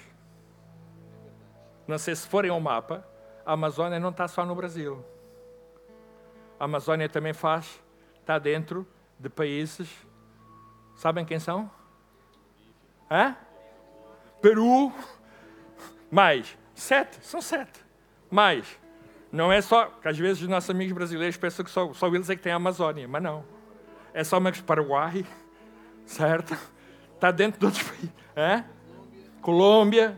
Não 1.86 1.96
sei 1.96 2.16
se 2.16 2.26
forem 2.26 2.50
ao 2.50 2.58
mapa, 2.58 3.06
a 3.46 3.52
Amazónia 3.52 4.00
não 4.00 4.08
está 4.08 4.26
só 4.26 4.44
no 4.44 4.52
Brasil. 4.52 5.04
A 6.58 6.64
Amazónia 6.64 7.08
também 7.08 7.32
faz, 7.32 7.80
está 8.18 8.36
dentro 8.36 8.84
de 9.16 9.28
países. 9.28 9.88
Sabem 10.96 11.24
quem 11.24 11.38
são? 11.38 11.70
Hã? 13.08 13.36
Peru. 14.42 14.92
Mais. 16.10 16.58
Sete. 16.74 17.24
São 17.24 17.40
sete. 17.40 17.86
Mais. 18.28 18.66
Não 19.30 19.52
é 19.52 19.62
só. 19.62 19.86
que 19.86 20.08
às 20.08 20.18
vezes 20.18 20.42
os 20.42 20.48
nossos 20.48 20.68
amigos 20.68 20.94
brasileiros 20.94 21.36
pensam 21.36 21.64
que 21.64 21.70
só, 21.70 21.92
só 21.92 22.08
eles 22.08 22.28
é 22.28 22.34
que 22.34 22.42
têm 22.42 22.52
a 22.52 22.56
Amazônia. 22.56 23.06
Mas 23.06 23.22
não. 23.22 23.44
É 24.12 24.24
só 24.24 24.40
mais 24.40 24.60
Paraguai. 24.60 25.24
Certo? 26.04 26.58
Está 27.18 27.32
dentro 27.32 27.58
de 27.58 27.66
outros 27.66 27.82
países. 27.82 28.10
É? 28.38 28.62
Colômbia. 29.42 30.16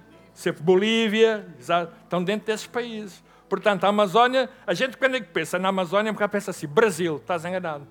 Bolívia. 0.60 1.46
Estão 1.58 2.22
dentro 2.22 2.46
desses 2.46 2.66
países. 2.66 3.24
Portanto, 3.48 3.84
a 3.84 3.88
Amazónia, 3.88 4.50
a 4.66 4.74
gente 4.74 4.98
quando 4.98 5.16
é 5.16 5.20
que 5.20 5.28
pensa 5.28 5.58
na 5.58 5.70
Amazónia, 5.70 6.12
porque 6.12 6.28
pensa 6.28 6.50
assim, 6.50 6.68
Brasil, 6.68 7.16
estás 7.16 7.46
enganado. 7.46 7.88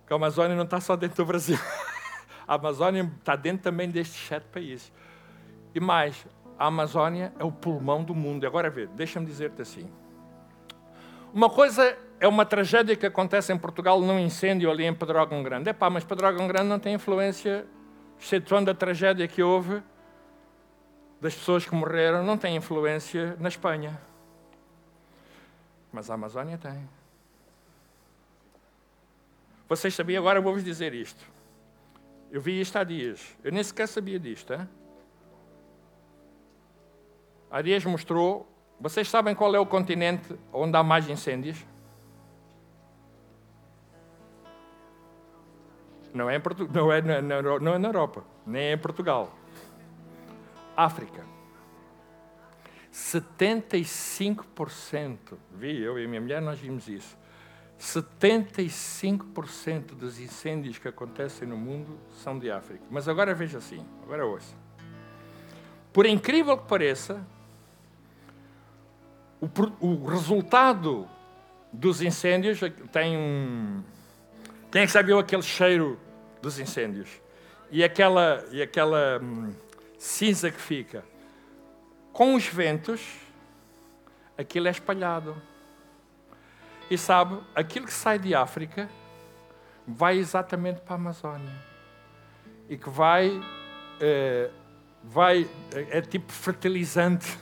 Porque 0.00 0.12
a 0.12 0.16
Amazônia 0.16 0.56
não 0.56 0.62
está 0.62 0.80
só 0.80 0.94
dentro 0.94 1.16
do 1.16 1.26
Brasil. 1.26 1.58
A 2.46 2.54
Amazônia 2.54 3.12
está 3.18 3.36
dentro 3.36 3.64
também 3.64 3.90
destes 3.90 4.26
sete 4.26 4.44
países. 4.44 4.90
E 5.74 5.80
mais, 5.80 6.26
a 6.58 6.68
Amazônia 6.68 7.30
é 7.38 7.44
o 7.44 7.52
pulmão 7.52 8.02
do 8.02 8.14
mundo. 8.14 8.46
Agora 8.46 8.70
vê, 8.70 8.86
deixa-me 8.86 9.26
dizer-te 9.26 9.60
assim. 9.60 9.86
Uma 11.34 11.50
coisa 11.50 11.94
é 12.20 12.26
uma 12.26 12.44
tragédia 12.44 12.96
que 12.96 13.06
acontece 13.06 13.52
em 13.52 13.58
Portugal 13.58 14.00
num 14.00 14.18
incêndio 14.18 14.70
ali 14.70 14.84
em 14.84 14.94
Pedrógão 14.94 15.42
Grande. 15.42 15.70
É 15.70 15.72
pá, 15.72 15.88
mas 15.88 16.04
Pedrógão 16.04 16.48
Grande 16.48 16.68
não 16.68 16.78
tem 16.78 16.94
influência, 16.94 17.66
excetuando 18.20 18.70
a 18.70 18.74
tragédia 18.74 19.26
que 19.28 19.42
houve 19.42 19.82
das 21.20 21.34
pessoas 21.34 21.64
que 21.64 21.74
morreram 21.74 22.24
não 22.24 22.38
tem 22.38 22.56
influência 22.56 23.36
na 23.40 23.48
Espanha. 23.48 24.00
Mas 25.92 26.10
a 26.10 26.14
Amazónia 26.14 26.56
tem. 26.58 26.88
Vocês 29.68 29.94
sabiam, 29.94 30.22
agora 30.22 30.40
vou-vos 30.40 30.64
dizer 30.64 30.94
isto. 30.94 31.24
Eu 32.30 32.40
vi 32.40 32.60
isto 32.60 32.76
há 32.76 32.84
dias. 32.84 33.36
Eu 33.42 33.52
nem 33.52 33.62
sequer 33.62 33.88
sabia 33.88 34.18
disto. 34.18 34.52
Hein? 34.52 34.68
Há 37.50 37.62
dias 37.62 37.84
mostrou. 37.84 38.46
Vocês 38.80 39.08
sabem 39.08 39.34
qual 39.34 39.54
é 39.54 39.58
o 39.58 39.66
continente 39.66 40.38
onde 40.52 40.76
há 40.76 40.82
mais 40.82 41.08
incêndios? 41.08 41.64
Não 46.12 46.28
é, 46.30 46.36
em 46.36 46.40
Portu... 46.40 46.68
não, 46.72 46.92
é 46.92 47.02
na, 47.02 47.20
na, 47.22 47.42
não 47.42 47.74
é 47.74 47.78
na 47.78 47.88
Europa, 47.88 48.24
nem 48.46 48.62
é 48.62 48.72
em 48.72 48.78
Portugal. 48.78 49.36
África. 50.76 51.24
75%, 52.92 55.38
vi 55.52 55.80
eu 55.80 55.98
e 55.98 56.06
minha 56.06 56.20
mulher, 56.20 56.42
nós 56.42 56.58
vimos 56.58 56.88
isso. 56.88 57.16
75% 57.78 59.94
dos 59.94 60.18
incêndios 60.18 60.78
que 60.78 60.88
acontecem 60.88 61.46
no 61.46 61.56
mundo 61.56 61.96
são 62.22 62.36
de 62.38 62.50
África. 62.50 62.84
Mas 62.90 63.08
agora 63.08 63.34
veja 63.34 63.58
assim, 63.58 63.86
agora 64.02 64.26
ouça. 64.26 64.54
Por 65.92 66.06
incrível 66.06 66.58
que 66.58 66.66
pareça, 66.66 67.24
o, 69.40 69.48
o 69.80 70.06
resultado 70.06 71.08
dos 71.72 72.02
incêndios 72.02 72.58
tem 72.90 73.16
um. 73.16 73.80
Quem 74.70 74.82
é 74.82 74.86
que 74.86 74.92
sabe 74.92 75.12
aquele 75.12 75.42
cheiro 75.42 75.98
dos 76.42 76.58
incêndios? 76.58 77.08
E 77.70 77.82
aquela, 77.82 78.44
e 78.50 78.60
aquela 78.60 79.18
hum, 79.22 79.54
cinza 79.98 80.50
que 80.50 80.60
fica. 80.60 81.04
Com 82.12 82.34
os 82.34 82.46
ventos, 82.46 83.00
aquilo 84.36 84.68
é 84.68 84.70
espalhado. 84.70 85.40
E 86.90 86.98
sabe, 86.98 87.38
aquilo 87.54 87.86
que 87.86 87.92
sai 87.92 88.18
de 88.18 88.34
África 88.34 88.88
vai 89.86 90.18
exatamente 90.18 90.80
para 90.80 90.94
a 90.94 90.96
Amazónia. 90.96 91.54
E 92.68 92.76
que 92.76 92.90
vai. 92.90 93.40
É, 94.00 94.50
vai 95.02 95.48
é, 95.74 95.98
é 95.98 96.02
tipo 96.02 96.30
fertilizante 96.30 97.38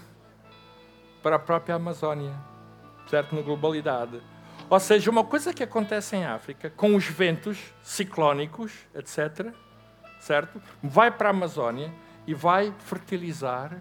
para 1.22 1.37
a 1.37 1.39
própria 1.39 1.74
Amazónia, 1.74 2.35
certo? 3.09 3.35
Na 3.35 3.43
globalidade. 3.43 4.20
Ou 4.68 4.80
seja, 4.80 5.10
uma 5.10 5.24
coisa 5.24 5.54
que 5.54 5.62
acontece 5.62 6.16
em 6.16 6.24
África, 6.24 6.70
com 6.70 6.96
os 6.96 7.04
ventos 7.04 7.58
ciclónicos, 7.82 8.72
etc., 8.94 9.52
certo? 10.18 10.60
Vai 10.82 11.10
para 11.10 11.28
a 11.28 11.30
Amazónia 11.30 11.92
e 12.26 12.34
vai 12.34 12.74
fertilizar 12.80 13.80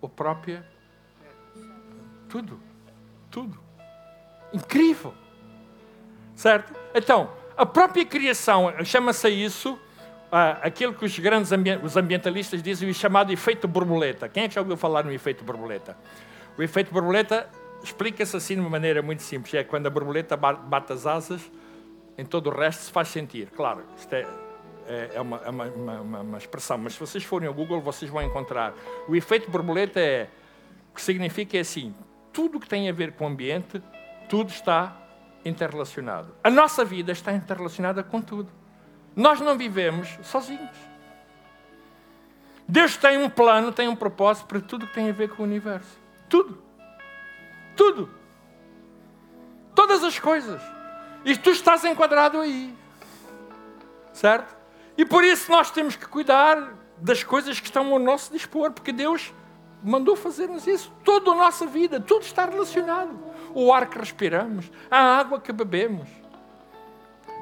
o 0.00 0.08
próprio. 0.08 0.64
Tudo. 2.28 2.58
Tudo. 3.30 3.60
Incrível! 4.52 5.14
Certo? 6.34 6.72
Então, 6.94 7.30
a 7.56 7.66
própria 7.66 8.04
criação, 8.04 8.72
chama-se 8.84 9.28
isso, 9.28 9.74
uh, 9.74 10.58
aquilo 10.62 10.94
que 10.94 11.04
os 11.04 11.18
grandes 11.18 11.50
os 11.82 11.96
ambientalistas 11.96 12.62
dizem, 12.62 12.88
o 12.88 12.94
chamado 12.94 13.32
efeito 13.32 13.68
borboleta. 13.68 14.28
Quem 14.28 14.44
é 14.44 14.48
que 14.48 14.54
já 14.54 14.60
ouviu 14.60 14.76
falar 14.76 15.04
no 15.04 15.12
efeito 15.12 15.44
borboleta? 15.44 15.96
O 16.56 16.62
efeito 16.62 16.92
borboleta 16.92 17.48
explica-se 17.84 18.36
assim 18.36 18.54
de 18.54 18.60
uma 18.60 18.70
maneira 18.70 19.02
muito 19.02 19.22
simples: 19.22 19.54
é 19.54 19.62
quando 19.62 19.86
a 19.86 19.90
borboleta 19.90 20.36
bate 20.36 20.92
as 20.92 21.06
asas, 21.06 21.50
em 22.16 22.24
todo 22.24 22.48
o 22.48 22.50
resto 22.50 22.84
se 22.84 22.90
faz 22.90 23.08
sentir. 23.08 23.50
Claro, 23.50 23.84
isto 23.96 24.12
é, 24.14 24.26
é, 24.86 25.10
é 25.14 25.20
uma, 25.20 25.36
é 25.38 25.50
uma, 25.50 25.64
uma, 25.66 26.20
uma, 26.20 26.38
expressão, 26.38 26.78
mas 26.78 26.94
se 26.94 27.00
vocês 27.00 27.22
forem 27.24 27.48
ao 27.48 27.54
Google, 27.54 27.80
vocês 27.80 28.10
vão 28.10 28.22
encontrar. 28.22 28.74
O 29.08 29.14
efeito 29.14 29.50
borboleta 29.50 30.00
é, 30.00 30.28
que 30.94 31.00
significa 31.00 31.56
é 31.56 31.60
assim: 31.60 31.94
tudo 32.32 32.58
que 32.58 32.68
tem 32.68 32.88
a 32.88 32.92
ver 32.92 33.12
com 33.12 33.24
o 33.24 33.28
ambiente 33.28 33.82
tudo 34.28 34.50
está 34.50 34.96
interrelacionado. 35.44 36.34
A 36.42 36.50
nossa 36.50 36.84
vida 36.84 37.12
está 37.12 37.32
interrelacionada 37.32 38.02
com 38.02 38.20
tudo. 38.20 38.50
Nós 39.14 39.40
não 39.40 39.56
vivemos 39.56 40.18
sozinhos. 40.22 40.76
Deus 42.66 42.96
tem 42.96 43.18
um 43.18 43.28
plano, 43.28 43.70
tem 43.70 43.86
um 43.86 43.94
propósito 43.94 44.46
para 44.46 44.60
tudo 44.60 44.86
que 44.86 44.94
tem 44.94 45.10
a 45.10 45.12
ver 45.12 45.28
com 45.28 45.42
o 45.42 45.46
universo. 45.46 46.00
Tudo. 46.28 46.63
Tudo. 47.76 48.10
Todas 49.74 50.02
as 50.04 50.18
coisas. 50.18 50.60
E 51.24 51.36
tu 51.36 51.50
estás 51.50 51.84
enquadrado 51.84 52.40
aí. 52.40 52.74
Certo? 54.12 54.54
E 54.96 55.04
por 55.04 55.24
isso 55.24 55.50
nós 55.50 55.70
temos 55.70 55.96
que 55.96 56.06
cuidar 56.06 56.74
das 56.98 57.24
coisas 57.24 57.58
que 57.58 57.66
estão 57.66 57.92
ao 57.92 57.98
nosso 57.98 58.32
dispor, 58.32 58.70
porque 58.70 58.92
Deus 58.92 59.32
mandou 59.82 60.14
fazermos 60.16 60.66
isso. 60.66 60.92
Toda 61.04 61.32
a 61.32 61.34
nossa 61.34 61.66
vida, 61.66 62.00
tudo 62.00 62.22
está 62.22 62.46
relacionado. 62.46 63.18
O 63.54 63.72
ar 63.72 63.88
que 63.88 63.98
respiramos, 63.98 64.70
a 64.90 64.98
água 65.18 65.40
que 65.40 65.52
bebemos, 65.52 66.08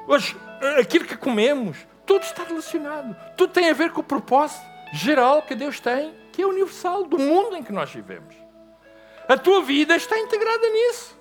hoje, 0.07 0.35
aquilo 0.79 1.05
que 1.05 1.15
comemos, 1.15 1.77
tudo 2.05 2.23
está 2.23 2.43
relacionado. 2.43 3.15
Tudo 3.37 3.53
tem 3.53 3.69
a 3.69 3.73
ver 3.73 3.91
com 3.91 4.01
o 4.01 4.03
propósito 4.03 4.65
geral 4.93 5.41
que 5.41 5.55
Deus 5.55 5.79
tem, 5.79 6.13
que 6.31 6.41
é 6.41 6.45
universal, 6.45 7.05
do 7.05 7.17
mundo 7.17 7.55
em 7.55 7.63
que 7.63 7.71
nós 7.71 7.91
vivemos. 7.91 8.42
A 9.27 9.37
tua 9.37 9.61
vida 9.61 9.95
está 9.95 10.17
integrada 10.19 10.69
nisso. 10.69 11.17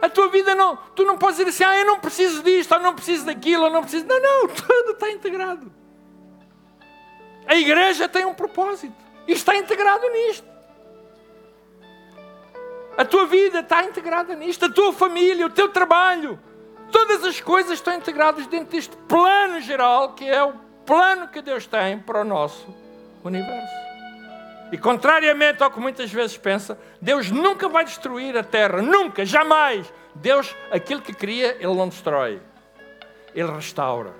A 0.00 0.08
tua 0.08 0.28
vida 0.28 0.54
não, 0.54 0.76
tu 0.96 1.04
não 1.04 1.16
podes 1.16 1.36
dizer 1.36 1.50
assim, 1.50 1.64
ah, 1.64 1.78
eu 1.78 1.86
não 1.86 2.00
preciso 2.00 2.42
disto, 2.42 2.72
ou 2.72 2.80
não 2.80 2.94
preciso 2.94 3.24
daquilo, 3.24 3.64
ou 3.64 3.70
não 3.70 3.82
preciso. 3.82 4.04
Não, 4.06 4.20
não, 4.20 4.48
tudo 4.54 4.92
está 4.92 5.10
integrado. 5.10 5.72
A 7.46 7.54
igreja 7.56 8.08
tem 8.08 8.24
um 8.24 8.34
propósito 8.34 8.94
e 9.26 9.32
está 9.32 9.56
integrado 9.56 10.08
nisto. 10.10 10.52
A 12.96 13.04
tua 13.04 13.26
vida 13.26 13.60
está 13.60 13.84
integrada 13.84 14.34
nisto, 14.34 14.66
a 14.66 14.70
tua 14.70 14.92
família, 14.92 15.46
o 15.46 15.50
teu 15.50 15.68
trabalho. 15.68 16.38
Todas 16.90 17.24
as 17.24 17.40
coisas 17.40 17.74
estão 17.74 17.94
integradas 17.94 18.46
dentro 18.46 18.76
deste 18.76 18.94
plano 19.08 19.60
geral, 19.60 20.12
que 20.12 20.28
é 20.28 20.42
o 20.42 20.52
plano 20.84 21.28
que 21.28 21.40
Deus 21.40 21.66
tem 21.66 21.98
para 21.98 22.20
o 22.20 22.24
nosso 22.24 22.66
universo. 23.24 23.81
E 24.72 24.78
contrariamente 24.78 25.62
ao 25.62 25.70
que 25.70 25.78
muitas 25.78 26.10
vezes 26.10 26.36
pensa, 26.36 26.78
Deus 27.00 27.30
nunca 27.30 27.68
vai 27.68 27.84
destruir 27.84 28.36
a 28.36 28.42
terra, 28.42 28.82
nunca, 28.82 29.24
jamais. 29.24 29.92
Deus, 30.14 30.56
aquilo 30.70 31.00
que 31.00 31.12
cria, 31.12 31.56
Ele 31.60 31.74
não 31.74 31.88
destrói, 31.88 32.40
Ele 33.34 33.52
restaura. 33.52 34.12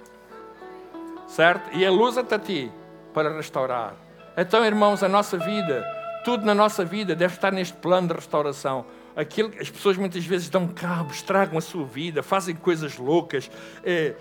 Certo? 1.26 1.76
E 1.76 1.82
Ele 1.82 1.96
usa-te 1.96 2.34
a 2.34 2.38
ti 2.38 2.70
para 3.14 3.34
restaurar. 3.34 3.94
Então, 4.36 4.64
irmãos, 4.64 5.02
a 5.02 5.08
nossa 5.08 5.36
vida 5.38 5.84
tudo 6.22 6.46
na 6.46 6.54
nossa 6.54 6.84
vida 6.84 7.14
deve 7.14 7.34
estar 7.34 7.52
neste 7.52 7.76
plano 7.76 8.08
de 8.08 8.14
restauração. 8.14 8.86
Aquilo, 9.14 9.52
as 9.60 9.68
pessoas 9.68 9.96
muitas 9.96 10.24
vezes 10.24 10.48
dão 10.48 10.66
cabo, 10.68 11.10
estragam 11.10 11.58
a 11.58 11.60
sua 11.60 11.84
vida, 11.84 12.22
fazem 12.22 12.54
coisas 12.54 12.96
loucas, 12.96 13.50
é, 13.84 14.14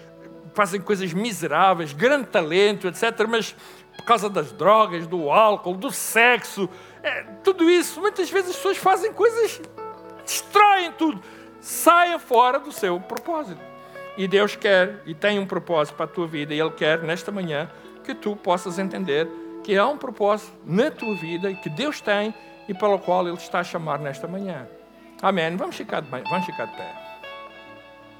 fazem 0.53 0.81
coisas 0.81 1.13
miseráveis, 1.13 1.93
grande 1.93 2.27
talento, 2.27 2.87
etc. 2.87 3.25
Mas 3.29 3.55
por 3.95 4.03
causa 4.05 4.29
das 4.29 4.51
drogas, 4.51 5.07
do 5.07 5.29
álcool, 5.29 5.75
do 5.75 5.91
sexo, 5.91 6.69
é, 7.03 7.23
tudo 7.43 7.69
isso, 7.69 7.99
muitas 8.01 8.29
vezes 8.29 8.51
as 8.51 8.55
pessoas 8.55 8.77
fazem 8.77 9.13
coisas, 9.13 9.61
destroem 10.23 10.91
tudo, 10.93 11.21
saiam 11.59 12.19
fora 12.19 12.59
do 12.59 12.71
seu 12.71 12.99
propósito. 12.99 13.61
E 14.17 14.27
Deus 14.27 14.55
quer 14.55 15.01
e 15.05 15.13
tem 15.13 15.39
um 15.39 15.45
propósito 15.45 15.95
para 15.95 16.05
a 16.05 16.07
tua 16.07 16.27
vida, 16.27 16.53
e 16.53 16.59
Ele 16.59 16.71
quer 16.71 17.01
nesta 17.03 17.31
manhã 17.31 17.69
que 18.03 18.13
tu 18.13 18.35
possas 18.35 18.77
entender 18.77 19.27
que 19.63 19.77
há 19.77 19.87
um 19.87 19.97
propósito 19.97 20.51
na 20.65 20.91
tua 20.91 21.15
vida 21.15 21.49
e 21.49 21.55
que 21.55 21.69
Deus 21.69 22.01
tem 22.01 22.33
e 22.67 22.73
pelo 22.73 22.99
qual 22.99 23.27
Ele 23.27 23.37
está 23.37 23.59
a 23.59 23.63
chamar 23.63 23.99
nesta 23.99 24.27
manhã. 24.27 24.67
Amém. 25.21 25.55
Vamos 25.55 25.75
ficar 25.75 26.01
de, 26.01 26.09
vamos 26.09 26.45
ficar 26.45 26.65
de 26.65 26.75
pé. 26.75 27.00